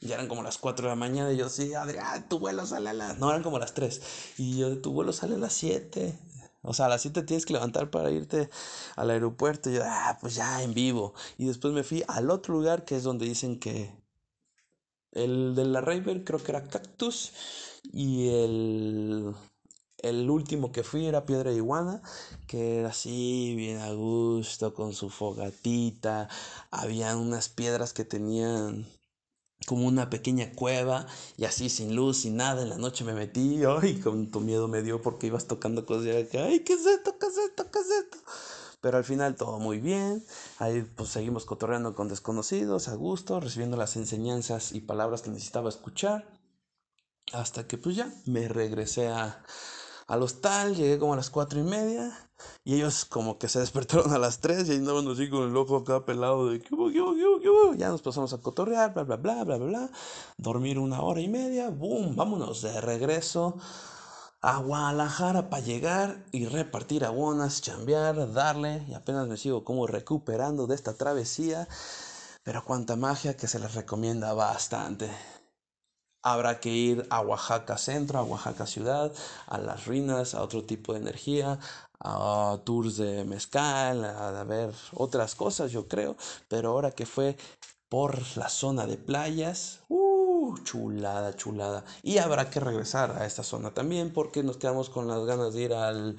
Ya 0.00 0.14
eran 0.14 0.28
como 0.28 0.42
las 0.42 0.58
4 0.58 0.84
de 0.84 0.90
la 0.90 0.96
mañana 0.96 1.32
y 1.32 1.36
yo, 1.36 1.48
sí, 1.48 1.74
Adrián, 1.74 2.28
tu 2.28 2.38
vuelo 2.38 2.66
sale 2.66 2.90
a 2.90 2.92
las... 2.92 3.18
No, 3.18 3.30
eran 3.30 3.42
como 3.42 3.58
las 3.58 3.74
3. 3.74 4.34
Y 4.38 4.58
yo, 4.58 4.78
tu 4.80 4.92
vuelo 4.92 5.12
sale 5.12 5.36
a 5.36 5.38
las 5.38 5.52
7. 5.54 6.18
O 6.62 6.74
sea, 6.74 6.86
a 6.86 6.88
las 6.88 7.02
7 7.02 7.22
tienes 7.22 7.46
que 7.46 7.52
levantar 7.52 7.90
para 7.90 8.10
irte 8.10 8.50
al 8.96 9.10
aeropuerto. 9.10 9.70
Y 9.70 9.74
yo, 9.74 9.82
ah, 9.84 10.18
pues 10.20 10.34
ya, 10.34 10.62
en 10.62 10.74
vivo. 10.74 11.14
Y 11.38 11.46
después 11.46 11.72
me 11.72 11.84
fui 11.84 12.04
al 12.08 12.30
otro 12.30 12.54
lugar 12.54 12.84
que 12.84 12.96
es 12.96 13.02
donde 13.02 13.26
dicen 13.26 13.58
que... 13.58 13.92
El 15.12 15.54
de 15.54 15.64
la 15.64 15.80
Raver 15.80 16.24
creo 16.24 16.42
que 16.42 16.52
era 16.52 16.64
Cactus. 16.64 17.32
Y 17.92 18.28
el 18.28 19.34
el 20.04 20.28
último 20.30 20.70
que 20.70 20.82
fui 20.82 21.06
era 21.06 21.26
Piedra 21.26 21.50
Iguana, 21.52 22.02
que 22.46 22.80
era 22.80 22.90
así, 22.90 23.54
bien 23.56 23.80
a 23.80 23.92
gusto, 23.92 24.74
con 24.74 24.92
su 24.92 25.08
fogatita. 25.10 26.28
Había 26.70 27.16
unas 27.16 27.48
piedras 27.48 27.92
que 27.92 28.04
tenían 28.04 28.86
como 29.66 29.86
una 29.86 30.10
pequeña 30.10 30.52
cueva 30.52 31.06
y 31.38 31.46
así 31.46 31.70
sin 31.70 31.96
luz, 31.96 32.18
sin 32.18 32.36
nada. 32.36 32.62
En 32.62 32.68
la 32.68 32.76
noche 32.76 33.04
me 33.04 33.14
metí, 33.14 33.62
ay, 33.64 33.98
con 34.00 34.30
tu 34.30 34.40
miedo 34.40 34.68
me 34.68 34.82
dio 34.82 35.00
porque 35.00 35.28
ibas 35.28 35.46
tocando 35.46 35.86
cosas 35.86 36.06
y 36.06 36.10
acá, 36.10 36.44
ay, 36.44 36.60
¿qué 36.60 36.74
es 36.74 36.84
esto? 36.84 37.18
¿Qué 37.18 37.26
es 37.26 37.38
esto? 37.38 37.70
¿Qué 37.70 37.78
es 37.78 37.90
esto? 37.90 38.18
Pero 38.82 38.98
al 38.98 39.04
final 39.04 39.36
todo 39.36 39.58
muy 39.58 39.78
bien. 39.78 40.22
Ahí 40.58 40.82
pues 40.82 41.08
seguimos 41.08 41.46
cotorreando 41.46 41.94
con 41.94 42.08
desconocidos, 42.08 42.88
a 42.88 42.94
gusto, 42.94 43.40
recibiendo 43.40 43.78
las 43.78 43.96
enseñanzas 43.96 44.72
y 44.72 44.82
palabras 44.82 45.22
que 45.22 45.30
necesitaba 45.30 45.70
escuchar. 45.70 46.28
Hasta 47.32 47.66
que 47.66 47.78
pues 47.78 47.96
ya 47.96 48.12
me 48.26 48.48
regresé 48.48 49.08
a, 49.08 49.42
al 50.06 50.22
hostal, 50.22 50.74
llegué 50.74 50.98
como 50.98 51.14
a 51.14 51.16
las 51.16 51.30
cuatro 51.30 51.58
y 51.58 51.62
media. 51.62 52.12
Y 52.64 52.74
ellos 52.74 53.04
como 53.04 53.38
que 53.38 53.48
se 53.48 53.60
despertaron 53.64 54.12
a 54.12 54.18
las 54.18 54.40
3 54.40 54.68
y 54.68 54.72
andaban 54.72 55.08
así 55.08 55.30
con 55.30 55.48
el 55.48 55.56
ojo 55.56 55.76
acá 55.76 56.04
pelado 56.04 56.48
de 56.48 56.60
¿qué? 56.60 56.70
Ya 57.76 57.88
nos 57.88 58.02
pasamos 58.02 58.32
a 58.32 58.38
cotorrear, 58.38 58.92
bla, 58.92 59.04
bla, 59.04 59.16
bla, 59.16 59.44
bla, 59.44 59.56
bla, 59.56 59.66
bla. 59.66 59.90
Dormir 60.36 60.78
una 60.78 61.00
hora 61.00 61.20
y 61.20 61.28
media, 61.28 61.70
boom, 61.70 62.16
vámonos 62.16 62.62
de 62.62 62.80
regreso 62.80 63.56
a 64.40 64.58
Guadalajara 64.58 65.48
para 65.48 65.62
llegar 65.62 66.22
y 66.30 66.46
repartir 66.46 67.04
aguanas, 67.04 67.62
chambear, 67.62 68.32
darle. 68.32 68.84
Y 68.88 68.94
apenas 68.94 69.26
me 69.26 69.38
sigo 69.38 69.64
como 69.64 69.86
recuperando 69.86 70.66
de 70.66 70.74
esta 70.74 70.94
travesía. 70.94 71.66
Pero 72.42 72.62
cuánta 72.62 72.94
magia 72.96 73.38
que 73.38 73.48
se 73.48 73.58
les 73.58 73.74
recomienda 73.74 74.34
bastante. 74.34 75.10
Habrá 76.26 76.58
que 76.58 76.70
ir 76.70 77.06
a 77.10 77.20
Oaxaca 77.20 77.76
Centro, 77.76 78.18
a 78.18 78.22
Oaxaca 78.22 78.66
Ciudad, 78.66 79.12
a 79.46 79.58
las 79.58 79.84
ruinas, 79.84 80.34
a 80.34 80.42
otro 80.42 80.64
tipo 80.64 80.94
de 80.94 81.00
energía, 81.00 81.58
a 82.00 82.58
tours 82.64 82.96
de 82.96 83.24
mezcal, 83.24 84.04
a, 84.04 84.42
ver 84.44 84.72
otras 84.94 85.34
cosas, 85.34 85.70
yo 85.70 85.86
creo. 85.86 86.16
Pero 86.48 86.70
ahora 86.70 86.92
que 86.92 87.04
fue 87.04 87.36
por 87.90 88.18
la 88.38 88.48
zona 88.48 88.86
de 88.86 88.96
playas, 88.96 89.80
uh, 89.88 90.56
chulada, 90.64 91.36
chulada. 91.36 91.84
Y 92.02 92.16
habrá 92.16 92.48
que 92.48 92.58
regresar 92.58 93.12
a 93.12 93.26
esta 93.26 93.42
zona 93.42 93.72
también 93.72 94.10
porque 94.10 94.42
nos 94.42 94.56
quedamos 94.56 94.88
con 94.88 95.06
las 95.06 95.26
ganas 95.26 95.52
de 95.52 95.60
ir 95.60 95.74
al 95.74 96.16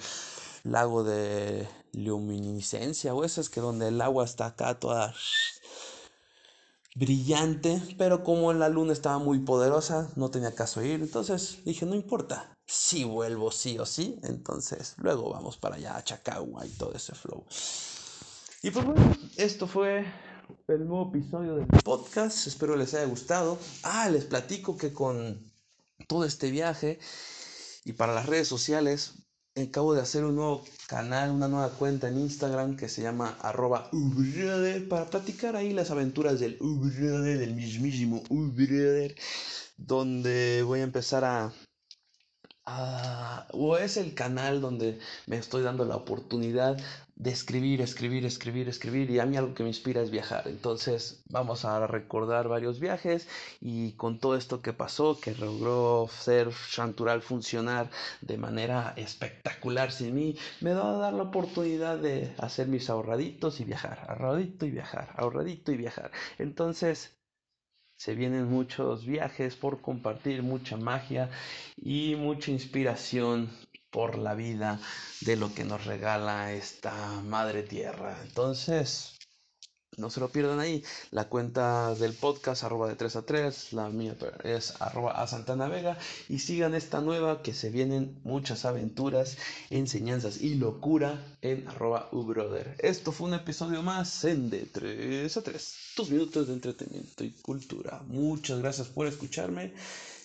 lago 0.64 1.04
de 1.04 1.68
luminiscencia 1.94 3.14
o 3.14 3.24
eso 3.24 3.40
es 3.40 3.50
que 3.50 3.62
donde 3.62 3.88
el 3.88 4.02
agua 4.02 4.26
está 4.26 4.48
acá 4.48 4.80
toda 4.80 5.14
brillante, 6.96 7.82
pero 7.98 8.24
como 8.24 8.54
la 8.54 8.70
luna 8.70 8.94
estaba 8.94 9.20
muy 9.20 9.40
poderosa, 9.40 10.10
no 10.16 10.32
tenía 10.32 10.56
caso 10.56 10.82
ir, 10.82 11.02
entonces 11.02 11.60
dije, 11.66 11.86
no 11.86 11.94
importa, 11.94 12.56
si 12.66 13.04
vuelvo 13.04 13.52
sí 13.52 13.78
o 13.78 13.86
sí, 13.86 14.20
entonces 14.24 14.96
luego 14.98 15.30
vamos 15.30 15.58
para 15.58 15.76
allá 15.76 15.98
a 15.98 16.04
Chacagua 16.04 16.66
y 16.66 16.70
todo 16.70 16.94
ese 16.94 17.14
flow. 17.14 17.46
Y 18.64 18.72
pues 18.72 18.86
bueno, 18.86 19.16
esto 19.36 19.68
fue 19.68 20.06
el 20.68 20.88
nuevo 20.88 21.10
episodio 21.10 21.56
del 21.56 21.68
podcast, 21.84 22.48
espero 22.48 22.76
les 22.76 22.94
haya 22.94 23.06
gustado. 23.06 23.60
Ah, 23.84 24.10
les 24.10 24.26
platico 24.26 24.78
que 24.78 24.94
con 24.94 25.52
todo 26.08 26.24
este 26.24 26.50
viaje 26.50 26.98
y 27.84 27.94
para 27.94 28.14
las 28.14 28.26
redes 28.26 28.48
sociales 28.48 29.25
acabo 29.56 29.94
de 29.94 30.02
hacer 30.02 30.26
un 30.26 30.36
nuevo 30.36 30.64
canal, 30.88 31.32
una 31.32 31.48
nueva 31.48 31.70
cuenta 31.70 32.10
en 32.10 32.20
Instagram 32.20 32.76
que 32.76 32.90
se 32.90 33.02
llama 33.02 33.38
arroba 33.42 33.90
para 34.90 35.10
platicar 35.10 35.56
ahí 35.56 35.72
las 35.72 35.92
aventuras 35.92 36.40
del 36.40 36.58
Ubrother, 36.60 37.40
del 37.40 37.56
mismísimo 37.56 38.22
Ubrother, 38.30 39.16
donde 39.78 40.62
voy 40.64 40.82
a 40.82 40.84
empezar 40.84 41.24
a, 41.24 41.54
ah, 42.66 43.48
o 43.52 43.78
es 43.78 43.98
el 43.98 44.14
canal 44.14 44.62
donde 44.62 45.00
me 45.28 45.38
estoy 45.38 45.64
dando 45.64 45.86
la 45.86 45.96
oportunidad 45.96 46.78
de 47.16 47.32
escribir, 47.32 47.82
escribir, 47.82 48.26
escribir, 48.26 48.68
escribir 48.68 49.10
y 49.10 49.20
a 49.20 49.26
mí 49.26 49.38
algo 49.38 49.54
que 49.54 49.64
me 49.64 49.70
inspira 49.70 50.02
es 50.02 50.12
viajar. 50.12 50.48
Entonces 50.48 51.24
vamos 51.30 51.64
a 51.64 51.88
recordar 51.88 52.50
varios 52.50 52.80
viajes 52.80 53.28
y 53.62 53.94
con 53.94 54.20
todo 54.20 54.36
esto 54.36 54.62
que 54.62 54.74
pasó, 54.74 55.18
que 55.20 55.34
logró 55.36 56.10
ser 56.10 56.50
Chantural 56.70 57.22
funcionar 57.22 57.90
de 58.22 58.38
manera 58.38 58.94
espectacular 58.98 59.92
sin 59.92 60.14
mí, 60.14 60.36
me 60.60 60.74
va 60.74 60.90
a 60.90 60.98
dar 60.98 61.14
la 61.14 61.24
oportunidad 61.24 61.98
de 61.98 62.34
hacer 62.38 62.68
mis 62.68 62.90
ahorraditos 62.90 63.62
y 63.62 63.64
viajar, 63.64 64.06
ahorradito 64.10 64.66
y 64.66 64.72
viajar, 64.72 65.14
ahorradito 65.16 65.72
y 65.72 65.78
viajar. 65.78 66.12
Entonces 66.38 67.15
se 67.98 68.16
vienen 68.16 68.46
muchos 68.50 69.06
viajes 69.06 69.56
por 69.56 69.82
compartir, 69.82 70.44
mucha 70.44 70.78
magia 70.78 71.30
y 71.78 72.16
mucha 72.16 72.52
inspiración 72.52 73.50
por 73.90 74.18
la 74.18 74.36
vida 74.36 74.80
de 75.22 75.38
lo 75.38 75.54
que 75.54 75.64
nos 75.64 75.86
regala 75.86 76.52
esta 76.52 77.22
madre 77.22 77.64
tierra. 77.64 78.18
Entonces, 78.24 79.15
no 79.98 80.10
se 80.10 80.20
lo 80.20 80.30
pierdan 80.30 80.60
ahí. 80.60 80.84
La 81.12 81.30
cuenta 81.30 81.96
del 81.96 82.14
podcast, 82.14 82.64
arroba 82.64 82.88
de 82.88 82.96
3 82.96 83.16
a 83.16 83.22
3, 83.24 83.74
la 83.74 83.90
mía 83.90 84.16
es 84.44 84.74
arroba 84.80 85.12
a 85.22 85.28
Santana 85.28 85.68
Vega. 85.68 85.98
Y 86.30 86.40
sigan 86.40 86.76
esta 86.76 87.02
nueva 87.02 87.42
que 87.42 87.54
se 87.54 87.70
vienen 87.70 88.20
muchas 88.24 88.66
aventuras, 88.66 89.38
enseñanzas 89.70 90.42
y 90.42 90.56
locura 90.56 91.38
en 91.42 91.68
arroba 91.68 92.10
ubrother. 92.12 92.76
Esto 92.80 93.12
fue 93.12 93.28
un 93.28 93.36
episodio 93.36 93.82
más 93.84 94.24
en 94.26 94.50
de 94.50 94.66
3 94.66 95.38
a 95.38 95.42
3. 95.42 95.76
Tus 95.96 96.10
minutos 96.10 96.48
de 96.48 96.54
entretenimiento 96.54 97.24
y 97.24 97.32
cultura. 97.32 98.02
Muchas 98.08 98.60
gracias 98.60 98.88
por 98.88 99.08
escucharme 99.08 99.74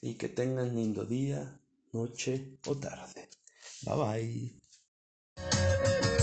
y 0.03 0.15
que 0.15 0.29
tengan 0.29 0.75
lindo 0.75 1.05
día, 1.05 1.59
noche 1.93 2.59
o 2.67 2.77
tarde. 2.77 3.29
Bye 3.83 4.51
bye. 5.37 6.20